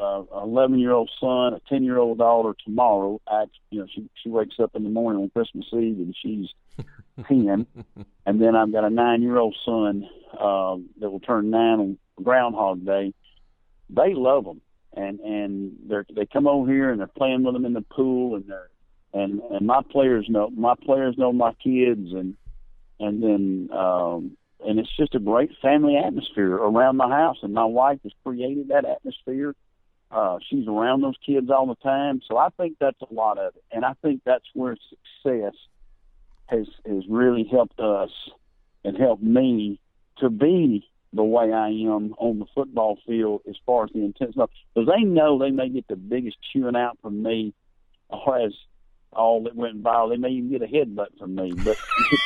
[0.00, 3.20] uh, 11 year old son, a 10 year old daughter tomorrow.
[3.30, 6.48] Act, you know, she she wakes up in the morning on Christmas Eve and she's
[7.28, 7.66] 10,
[8.26, 11.98] and then I've got a nine year old son uh, that will turn nine on
[12.22, 13.12] Groundhog Day.
[13.90, 14.60] They love them,
[14.94, 18.36] and and they they come over here and they're playing with them in the pool,
[18.36, 18.68] and they're
[19.12, 22.36] and and my players know my players know my kids, and
[23.00, 27.64] and then um, and it's just a great family atmosphere around my house, and my
[27.64, 29.54] wife has created that atmosphere
[30.10, 33.54] uh, she's around those kids all the time, so I think that's a lot of
[33.56, 35.54] it, and I think that's where success
[36.46, 38.10] has has really helped us
[38.84, 39.78] and helped me
[40.18, 44.34] to be the way I am on the football field as far as the intense
[44.34, 44.50] stuff.
[44.74, 47.54] Because they know they may get the biggest chewing out from me,
[48.08, 48.52] or as
[49.12, 51.52] all that went viral, they may even get a headbutt from me.
[51.52, 51.76] But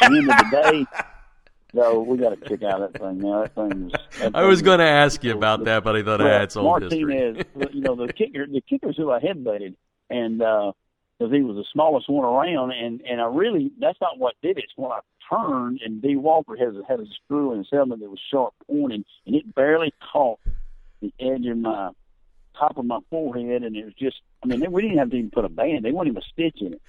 [0.03, 0.87] at the end of the day,
[1.75, 3.43] though, we got to kick out that thing now.
[3.43, 3.93] That thing was
[4.35, 6.65] I was going to ask you about that, but I thought well, I had some
[6.65, 9.75] Martinez, you know, the kicker, the kickers who I headbutted,
[10.11, 10.75] and because
[11.21, 14.59] uh, he was the smallest one around, and and I really that's not what did
[14.59, 14.65] it.
[14.65, 16.17] It's when I turned, and D.
[16.17, 19.95] Walker has had a screw in his helmet that was sharp pointed, and it barely
[20.13, 20.41] caught
[21.01, 21.91] the edge of my
[22.59, 24.17] top of my forehead, and it was just.
[24.43, 25.85] I mean, we didn't have to even put a band.
[25.85, 26.83] They weren't even a stitch in it.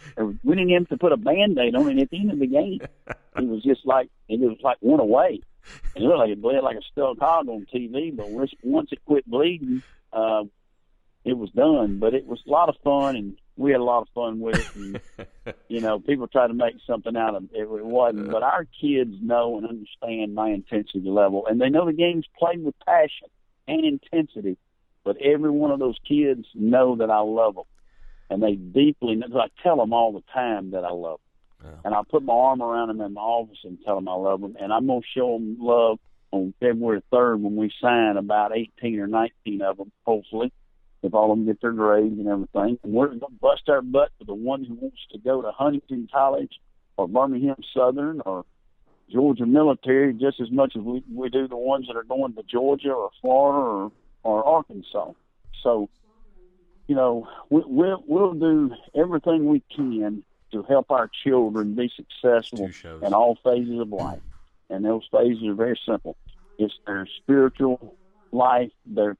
[0.43, 2.47] We didn't have to put a band aid on it at the end of the
[2.47, 2.79] game.
[3.07, 5.41] It was just like it was like went away.
[5.95, 9.29] It looked like it bled like a stuck hog on TV, but once it quit
[9.29, 10.43] bleeding, uh,
[11.23, 11.99] it was done.
[11.99, 14.59] But it was a lot of fun, and we had a lot of fun with
[14.59, 14.75] it.
[14.75, 17.49] And, you know, people try to make something out of it.
[17.53, 18.31] It wasn't.
[18.31, 22.63] But our kids know and understand my intensity level, and they know the game's played
[22.63, 23.27] with passion
[23.67, 24.57] and intensity.
[25.03, 27.65] But every one of those kids know that I love them,
[28.29, 29.21] and they deeply.
[29.35, 31.32] I tell them all the time that I love them,
[31.63, 31.69] yeah.
[31.85, 34.41] and I put my arm around them in my office and tell them I love
[34.41, 35.99] them, and I'm gonna show them love
[36.33, 40.51] on February 3rd when we sign about 18 or 19 of them, hopefully,
[41.03, 42.79] if all of them get their grades and everything.
[42.83, 45.51] And we're going to bust our butt for the one who wants to go to
[45.51, 46.51] Huntingdon College
[46.97, 48.45] or Birmingham Southern or
[49.11, 52.43] Georgia Military just as much as we, we do the ones that are going to
[52.43, 53.91] Georgia or Florida or
[54.23, 55.11] or Arkansas.
[55.61, 55.89] So,
[56.87, 60.23] you know, we, we'll we'll do everything we can
[60.53, 62.69] to help our children be successful
[63.01, 64.21] in all phases of life.
[64.69, 66.15] And those phases are very simple.
[66.57, 67.95] It's their spiritual
[68.31, 69.17] life, their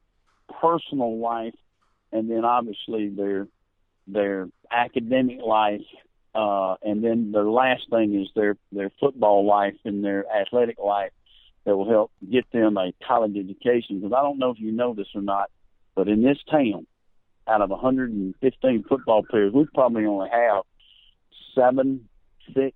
[0.61, 1.55] personal life,
[2.11, 3.47] and then obviously their
[4.07, 5.81] their academic life,
[6.35, 11.11] uh, and then the last thing is their their football life and their athletic life
[11.65, 13.99] that will help get them a college education.
[13.99, 15.49] Because I don't know if you know this or not,
[15.95, 16.85] but in this town,
[17.47, 20.63] out of 115 football players, we probably only have
[21.55, 22.07] seven,
[22.53, 22.75] six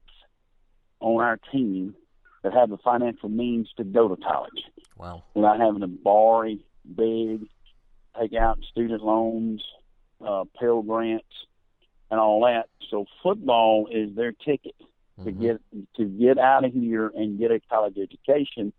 [1.00, 1.96] on our team
[2.44, 4.64] that have the financial means to go to college.
[4.98, 5.24] Wow.
[5.34, 6.56] Without having to borrow
[6.96, 7.48] big,
[8.20, 9.64] take out student loans,
[10.26, 11.26] uh, Pell Grants,
[12.10, 12.70] and all that.
[12.90, 14.76] So football is their ticket
[15.24, 15.42] to mm-hmm.
[15.42, 15.62] get
[15.98, 18.72] to get out of here and get a college education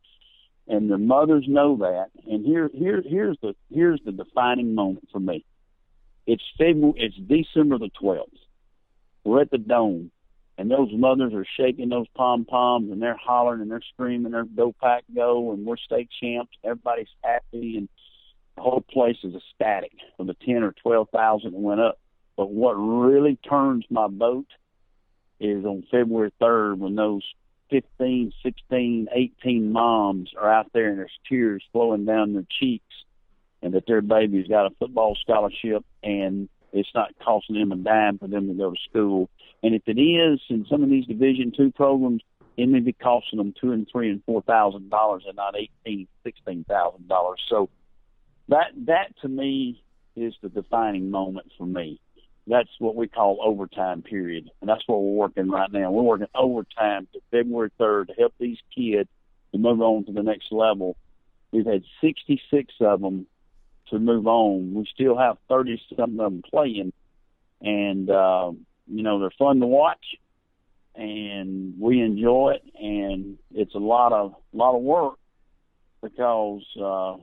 [0.68, 5.18] and the mothers know that and here here here's the here's the defining moment for
[5.18, 5.44] me
[6.26, 8.26] it's February it's December the 12th
[9.28, 10.10] we're at the dome.
[10.56, 14.44] And those mothers are shaking those pom poms and they're hollering and they're screaming they're
[14.44, 16.50] go pack go and we're state champs.
[16.64, 17.88] Everybody's happy and
[18.56, 19.92] the whole place is ecstatic.
[20.16, 22.00] For the 10 or 12,000 that went up.
[22.36, 24.46] But what really turns my boat
[25.38, 27.22] is on February 3rd when those
[27.70, 32.84] 15, 16, 18 moms are out there and there's tears flowing down their cheeks
[33.62, 38.18] and that their baby's got a football scholarship and it's not costing them a dime
[38.18, 39.28] for them to go to school.
[39.62, 42.22] And if it is in some of these Division two programs,
[42.56, 46.08] it may be costing them two and three and four thousand dollars and not eighteen,
[46.24, 47.40] sixteen thousand dollars.
[47.48, 47.68] So
[48.48, 49.82] that that to me
[50.16, 52.00] is the defining moment for me
[52.48, 55.90] that's what we call overtime period, and that's what we're working right now.
[55.90, 59.08] We're working overtime to February 3rd to help these kids
[59.52, 60.96] to move on to the next level.
[61.52, 63.26] We've had 66 of them
[63.90, 64.74] to move on.
[64.74, 66.92] We still have 30 something of them playing,
[67.60, 68.52] and uh,
[68.86, 70.04] you know they're fun to watch,
[70.94, 75.14] and we enjoy it, and it's a lot of lot of work
[76.02, 77.16] because uh,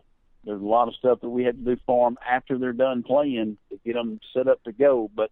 [0.43, 3.03] there's a lot of stuff that we have to do for them after they're done
[3.03, 5.09] playing to get them set up to go.
[5.13, 5.31] But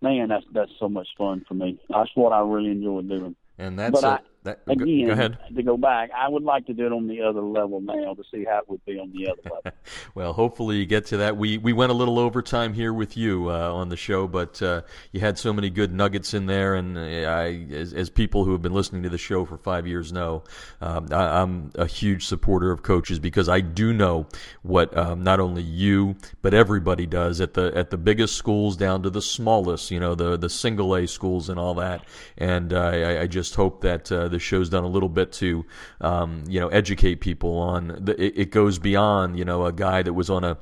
[0.00, 1.78] man, that's that's so much fun for me.
[1.88, 3.36] That's what I really enjoy doing.
[3.58, 5.38] And that's but a, I, that, again, go ahead.
[5.54, 8.22] to go back, I would like to do it on the other level now to
[8.30, 9.78] see how it would be on the other level.
[10.14, 11.36] well, hopefully you get to that.
[11.36, 14.82] We we went a little overtime here with you uh, on the show, but uh,
[15.12, 18.62] you had so many good nuggets in there, and I, as, as, people who have
[18.62, 20.44] been listening to the show for five years know,
[20.80, 24.26] um, I, am a huge supporter of coaches because I do know
[24.62, 29.02] what um, not only you but everybody does at the at the biggest schools down
[29.02, 32.04] to the smallest, you know, the the single A schools and all that,
[32.38, 35.64] and uh, I, I, just hope that the show's done a little bit to,
[36.02, 37.98] um, you know, educate people on.
[38.00, 40.58] The, it, it goes beyond, you know, a guy that was on a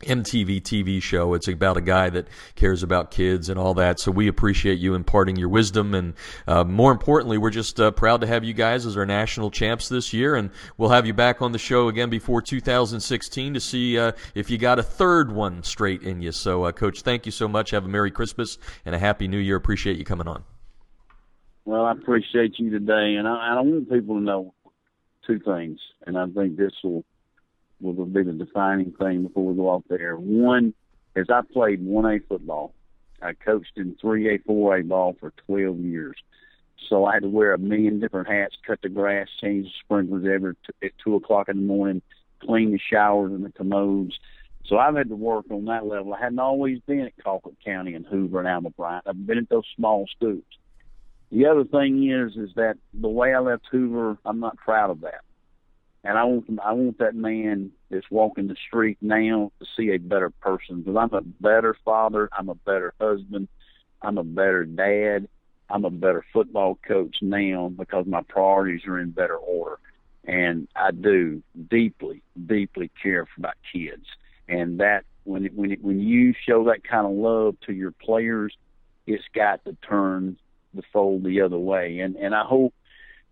[0.00, 1.34] MTV TV show.
[1.34, 3.98] It's about a guy that cares about kids and all that.
[3.98, 5.94] So we appreciate you imparting your wisdom.
[5.94, 6.14] And
[6.46, 9.88] uh, more importantly, we're just uh, proud to have you guys as our national champs
[9.88, 10.36] this year.
[10.36, 14.50] And we'll have you back on the show again before 2016 to see uh, if
[14.50, 16.32] you got a third one straight in you.
[16.32, 17.70] So, uh, Coach, thank you so much.
[17.70, 19.56] Have a Merry Christmas and a Happy New Year.
[19.56, 20.44] Appreciate you coming on.
[21.68, 24.54] Well, I appreciate you today, and I, I want people to know
[25.26, 27.04] two things, and I think this will
[27.78, 30.16] will be the defining thing before we go off there.
[30.16, 30.72] One
[31.14, 32.72] is I played one A football.
[33.20, 36.16] I coached in three A, four A ball for twelve years,
[36.88, 40.24] So I had to wear a million different hats, cut the grass, change the sprinklers
[40.24, 42.00] every t- at two o'clock in the morning,
[42.40, 44.18] clean the showers and the commodes.
[44.64, 46.14] So I've had to work on that level.
[46.14, 49.04] I hadn't always been at Colquitt County and Hoover and Alma Bryant.
[49.06, 50.44] I've been at those small schools.
[51.30, 55.00] The other thing is, is that the way I left Hoover, I'm not proud of
[55.02, 55.20] that.
[56.04, 59.98] And I want, I want that man that's walking the street now to see a
[59.98, 62.30] better person because I'm a better father.
[62.32, 63.48] I'm a better husband.
[64.00, 65.28] I'm a better dad.
[65.68, 69.78] I'm a better football coach now because my priorities are in better order.
[70.24, 74.06] And I do deeply, deeply care about kids.
[74.48, 77.92] And that when it, when it, when you show that kind of love to your
[77.92, 78.56] players,
[79.06, 80.38] it's got to turn
[80.74, 82.00] the fold the other way.
[82.00, 82.74] And and I hope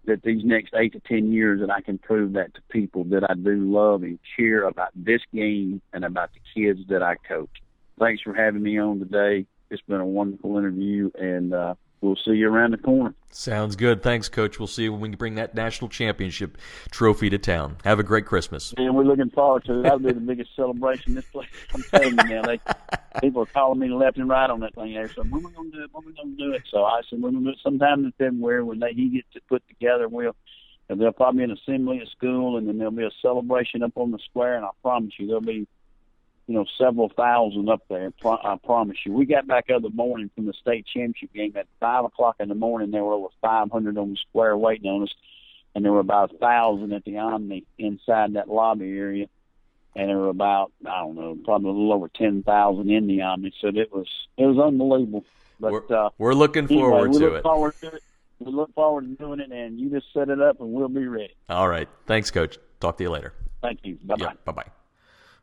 [0.06, 3.28] that these next eight to ten years that I can prove that to people that
[3.28, 7.50] I do love and care about this game and about the kids that I coach.
[7.98, 9.46] Thanks for having me on today.
[9.70, 11.74] It's been a wonderful interview, and uh,
[12.06, 13.14] we'll see you around the corner.
[13.30, 14.02] Sounds good.
[14.02, 14.58] Thanks, Coach.
[14.58, 16.56] We'll see you when we bring that national championship
[16.90, 17.76] trophy to town.
[17.84, 18.72] Have a great Christmas.
[18.76, 19.82] And we're looking forward to it.
[19.82, 21.48] That'll be the biggest celebration this place.
[21.74, 22.60] I'm telling you now, they,
[23.20, 24.94] people are calling me left and right on that thing.
[24.94, 25.90] There, so when we gonna do it?
[25.92, 26.62] When we gonna do it?
[26.70, 29.42] So I said we're gonna do it sometime in February when they he gets it
[29.48, 30.08] put together.
[30.08, 30.34] We'll
[30.88, 33.92] and there'll probably be an assembly at school, and then there'll be a celebration up
[33.96, 34.56] on the square.
[34.56, 35.66] And I promise you, there'll be
[36.46, 38.12] you know, several thousand up there.
[38.24, 39.12] I promise you.
[39.12, 42.54] We got back other morning from the state championship game at five o'clock in the
[42.54, 42.90] morning.
[42.92, 45.14] There were over 500 on the square waiting on us,
[45.74, 49.26] and there were about a thousand at the Omni inside that lobby area,
[49.96, 53.52] and there were about I don't know, probably a little over 10,000 in the Omni.
[53.60, 55.24] So it was it was unbelievable.
[55.58, 57.42] But we're, uh, we're looking forward anyway, we to look it.
[57.42, 58.02] Forward to it.
[58.38, 61.06] We look forward to doing it, and you just set it up, and we'll be
[61.06, 61.34] ready.
[61.48, 61.88] All right.
[62.06, 62.58] Thanks, Coach.
[62.80, 63.32] Talk to you later.
[63.62, 63.98] Thank you.
[64.04, 64.24] Bye bye.
[64.26, 64.75] Yeah, bye bye.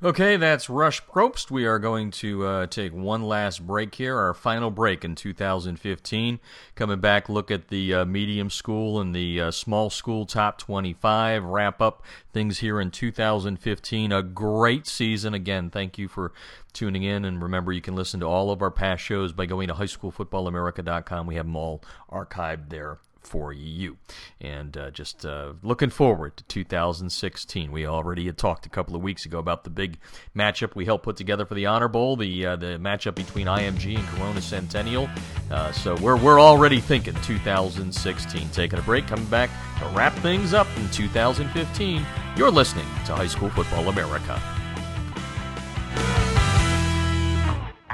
[0.04, 1.50] Okay, that's Rush Propst.
[1.50, 6.42] We are going to uh, take one last break here, our final break in 2015.
[6.76, 11.46] Coming back, look at the uh, medium school and the uh, small school top 25,
[11.46, 12.04] wrap up
[12.34, 14.12] things here in 2015.
[14.12, 15.34] A great season.
[15.34, 16.34] Again, thank you for
[16.74, 17.24] tuning in.
[17.24, 21.28] And remember, you can listen to all of our past shows by going to highschoolfootballamerica.com.
[21.28, 21.82] We have them all
[22.12, 22.98] archived there
[23.28, 23.98] for you.
[24.40, 27.72] And uh, just uh, looking forward to 2016.
[27.72, 29.98] We already had talked a couple of weeks ago about the big
[30.36, 33.98] matchup we helped put together for the Honor Bowl, the uh, the matchup between IMG
[33.98, 35.10] and Corona Centennial.
[35.52, 38.50] Uh, so we're we're already thinking 2016.
[38.50, 42.06] Taking a break, coming back to wrap things up in 2015.
[42.36, 44.42] You're listening to High School Football America.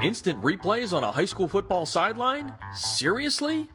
[0.02, 2.54] Instant replays on a high school football sideline?
[2.74, 3.68] Seriously?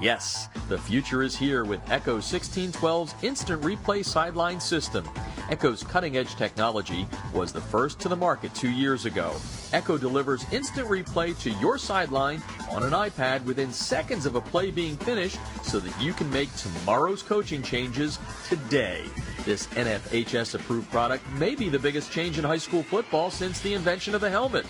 [0.00, 5.08] Yes, the future is here with Echo 1612's Instant Replay Sideline System.
[5.50, 9.36] Echo's cutting edge technology was the first to the market two years ago.
[9.72, 12.42] Echo delivers instant replay to your sideline
[12.72, 16.52] on an iPad within seconds of a play being finished so that you can make
[16.56, 18.18] tomorrow's coaching changes
[18.48, 19.04] today.
[19.44, 23.74] This NFHS approved product may be the biggest change in high school football since the
[23.74, 24.66] invention of the helmet.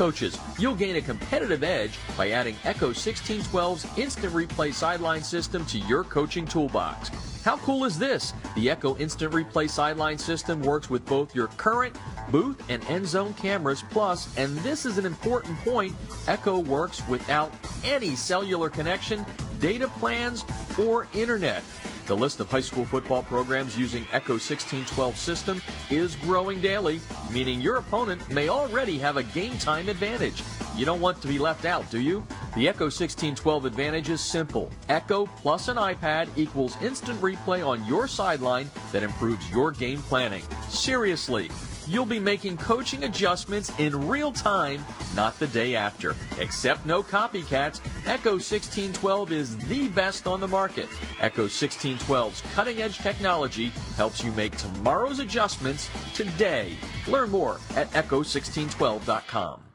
[0.00, 5.76] Coaches, you'll gain a competitive edge by adding Echo 1612's instant replay sideline system to
[5.76, 7.10] your coaching toolbox.
[7.44, 8.32] How cool is this?
[8.54, 11.94] The Echo Instant Replay Sideline System works with both your current
[12.30, 15.94] booth and end zone cameras, plus, and this is an important point,
[16.26, 17.52] Echo works without
[17.84, 19.26] any cellular connection,
[19.58, 20.46] data plans,
[20.82, 21.62] or internet.
[22.10, 27.00] The list of high school football programs using Echo 1612 system is growing daily,
[27.30, 30.42] meaning your opponent may already have a game time advantage.
[30.74, 32.26] You don't want to be left out, do you?
[32.56, 34.72] The Echo 1612 advantage is simple.
[34.88, 40.42] Echo plus an iPad equals instant replay on your sideline that improves your game planning.
[40.68, 41.48] Seriously,
[41.90, 44.84] you'll be making coaching adjustments in real time,
[45.16, 46.14] not the day after.
[46.38, 50.88] Except no copycats, Echo 1612 is the best on the market.
[51.20, 56.76] Echo 1612's cutting edge technology helps you make tomorrow's adjustments today.
[57.08, 59.69] Learn more at echo1612.com.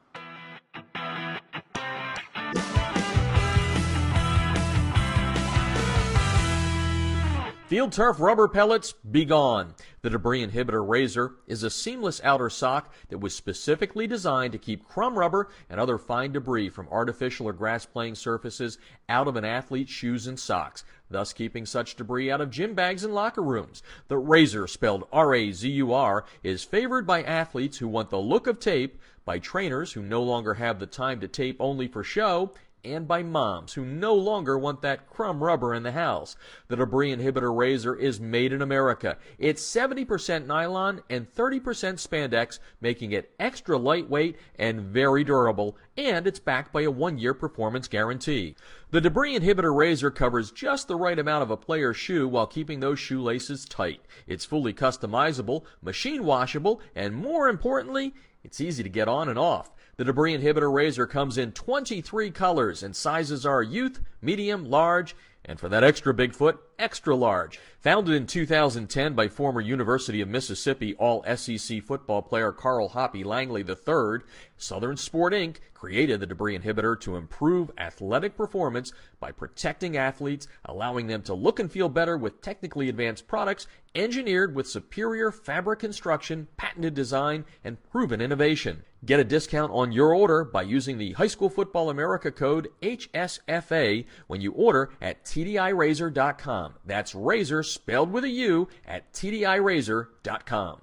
[7.68, 9.74] Field turf rubber pellets, be gone.
[10.04, 14.88] The debris inhibitor Razur is a seamless outer sock that was specifically designed to keep
[14.88, 18.78] crumb rubber and other fine debris from artificial or grass playing surfaces
[19.10, 23.04] out of an athlete's shoes and socks, thus keeping such debris out of gym bags
[23.04, 23.82] and locker rooms.
[24.10, 29.40] The Razur, spelled R-A-Z-U-R, is favored by athletes who want the look of tape, by
[29.40, 32.54] trainers who no longer have the time to tape only for show,
[32.86, 36.36] and by moms who no longer want that crumb rubber in the house.
[36.68, 39.18] The debris inhibitor Razur is made in America.
[39.38, 46.40] It's 70% nylon and 30% spandex, making it extra lightweight and very durable, and it's
[46.40, 48.56] backed by a one year performance guarantee.
[48.92, 52.80] The debris inhibitor Razur covers just the right amount of a player's shoe while keeping
[52.80, 54.02] those shoelaces tight.
[54.28, 58.14] It's fully customizable, machine washable, and more importantly,
[58.44, 59.72] it's easy to get on and off.
[59.98, 65.16] The debris inhibitor Razur comes in 23 colors and sizes are youth, medium, large,
[65.46, 67.62] and for that extra big foot, extra large.
[67.80, 73.62] Founded in 2010 by former University of Mississippi All SEC football player Carl Hoppy Langley
[73.62, 74.26] III,
[74.58, 75.58] Southern Sport Inc.
[75.74, 78.92] created the debris inhibitor to improve athletic performance
[79.22, 84.54] by protecting athletes, allowing them to look and feel better with technically advanced products engineered
[84.54, 88.84] with superior fabric construction, patented design, and proven innovation.
[89.06, 94.06] Get a discount on your order by using the High School Football America code HSFA
[94.26, 96.74] when you order at TDIRazur.com.
[96.84, 100.82] That's razor spelled with a U at TDIRazur.com.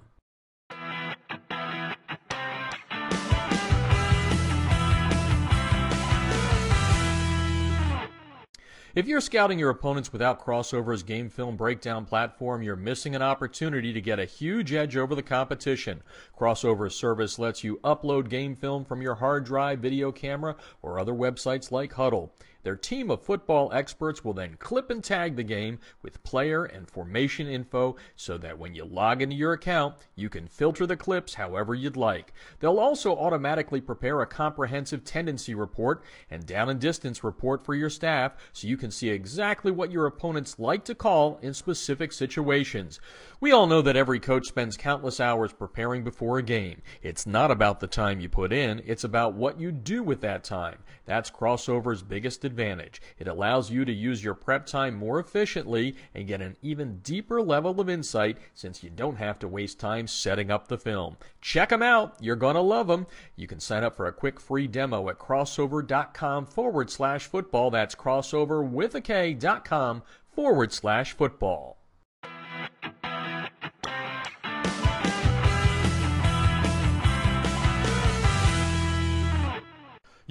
[8.95, 13.91] If you're scouting your opponents without Krossover's game film breakdown platform, you're missing an opportunity
[13.91, 16.03] to get a huge edge over the competition.
[16.39, 21.11] Krossover's service lets you upload game film from your hard drive, video camera, or other
[21.11, 22.29] websites like Hudl.
[22.63, 26.89] Their team of football experts will then clip and tag the game with player and
[26.89, 31.33] formation info so that when you log into your account, you can filter the clips
[31.33, 32.31] however you'd like.
[32.59, 37.89] They'll also automatically prepare a comprehensive tendency report and down and distance report for your
[37.89, 43.01] staff so you can see exactly what your opponents like to call in specific situations.
[43.41, 46.81] We all know that every coach spends countless hours preparing before a game.
[47.01, 50.45] It's not about the time you put in, it's about what you do with that
[50.45, 50.77] time.
[51.05, 52.52] That's Krossover's biggest advantage.
[52.59, 57.41] It allows you to use your prep time more efficiently and get an even deeper
[57.41, 61.17] level of insight since you don't have to waste time setting up the film.
[61.41, 62.15] Check them out.
[62.19, 63.07] You're going to love them.
[63.35, 67.71] You can sign up for a quick free demo at krossover.com forward slash football.
[67.71, 70.03] That's crossover with a K dot com
[70.35, 71.77] forward slash football.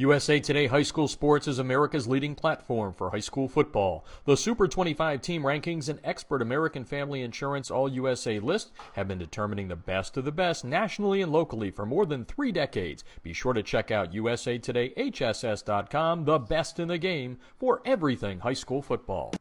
[0.03, 4.05] USA Today High School Sports is America's leading platform for high school football.
[4.25, 9.19] The Super 25 team rankings and expert American Family Insurance All USA list have been
[9.19, 13.05] determining the best of the best nationally and locally for more than three decades.
[13.23, 18.83] Be sure to check out usatodayhss.com, the best in the game for everything high school
[18.83, 19.33] football.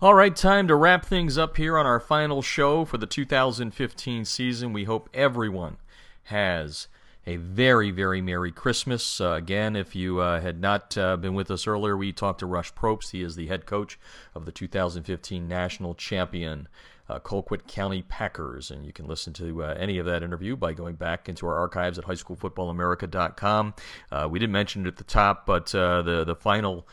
[0.00, 4.24] All right, time to wrap things up here on our final show for the 2015
[4.24, 4.72] season.
[4.72, 5.76] We hope everyone
[6.24, 6.88] has
[7.28, 9.20] a very, very Merry Christmas.
[9.20, 12.46] Uh, again, if you uh, had not uh, been with us earlier, we talked to
[12.46, 13.10] Rush Propst.
[13.10, 13.98] He is the head coach
[14.34, 16.68] of the 2015 national champion
[17.06, 18.70] uh, Colquitt County Packers.
[18.70, 21.58] And you can listen to uh, any of that interview by going back into our
[21.58, 23.74] archives at highschoolfootballamerica.com.
[24.10, 26.86] Uh, we didn't mention it at the top, but the, the final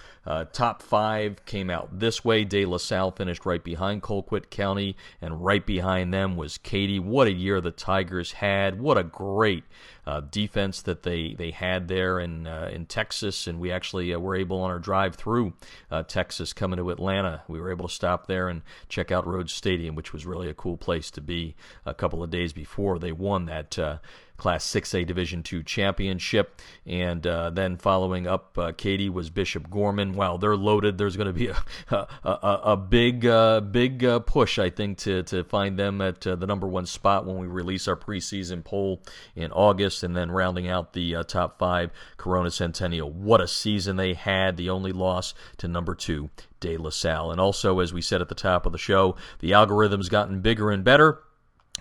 [0.52, 2.44] top five came out this way.
[2.44, 7.00] De La Salle finished right behind Colquitt County, and right behind them was Katy.
[7.00, 8.82] What a year the Tigers had.
[8.82, 9.64] What a great
[10.08, 14.20] uh, defense that they, they had there in uh, in Texas, and we actually uh,
[14.20, 15.54] were able on our drive through
[15.90, 17.44] uh, Texas coming to Atlanta.
[17.48, 20.54] We were able to stop there and check out Rhodes Stadium, which was really a
[20.54, 21.56] cool place to be.
[21.86, 23.98] A couple of days before they won that uh,
[24.38, 26.62] Class 6A Division II championship.
[26.86, 30.14] And uh, then following up, uh, Katy was Bishop Gorman.
[30.14, 30.98] Wow, they're loaded.
[30.98, 31.58] There's going to be a,
[31.90, 36.26] a, a, a big uh, big uh, push, I think, to, to find them at
[36.28, 39.02] uh, the number one spot when we release our preseason poll
[39.36, 40.04] in August.
[40.04, 43.12] And then rounding out the uh, top five, Corona Centennial.
[43.12, 44.58] What a season they had.
[44.58, 46.30] The only loss to number two,
[46.60, 47.32] De La Salle.
[47.32, 50.72] And also, as we said at the top of the show, the algorithm's gotten bigger
[50.72, 51.25] and better.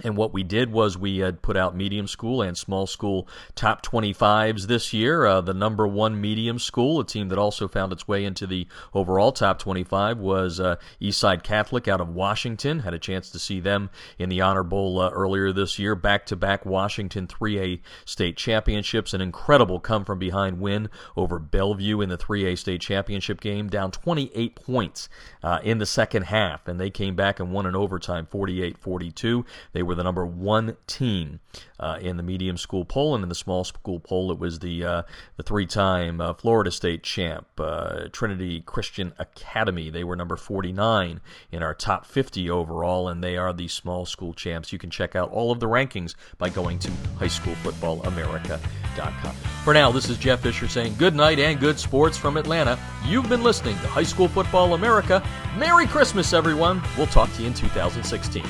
[0.02, 3.86] And what we did was we had put out medium school and small school top
[3.86, 5.24] 25s this year.
[5.24, 8.66] Uh, the number one medium school, a team that also found its way into the
[8.92, 12.80] overall top 25, was uh, Eastside Catholic out of Washington.
[12.80, 13.88] Had a chance to see them
[14.18, 15.94] in the Honor Bowl uh, earlier this year.
[15.94, 19.14] Back to back Washington 3A state championships.
[19.14, 23.92] An incredible come from behind win over Bellevue in the 3A state championship game, down
[23.92, 25.08] 28 points
[25.44, 26.66] uh, in the second half.
[26.66, 29.46] And they came back and won in overtime 48 42.
[29.72, 31.40] They were the number one team
[31.78, 34.85] uh, in the medium school poll, and in the small school poll, it was the
[34.85, 35.02] uh,
[35.36, 39.90] the three-time uh, Florida State champ uh, Trinity Christian Academy.
[39.90, 41.20] They were number 49
[41.51, 44.73] in our top 50 overall, and they are the small school champs.
[44.73, 49.35] You can check out all of the rankings by going to highschoolfootballamerica.com.
[49.65, 52.78] For now, this is Jeff Fisher saying good night and good sports from Atlanta.
[53.05, 55.27] You've been listening to High School Football America.
[55.56, 56.82] Merry Christmas, everyone.
[56.97, 58.44] We'll talk to you in 2016.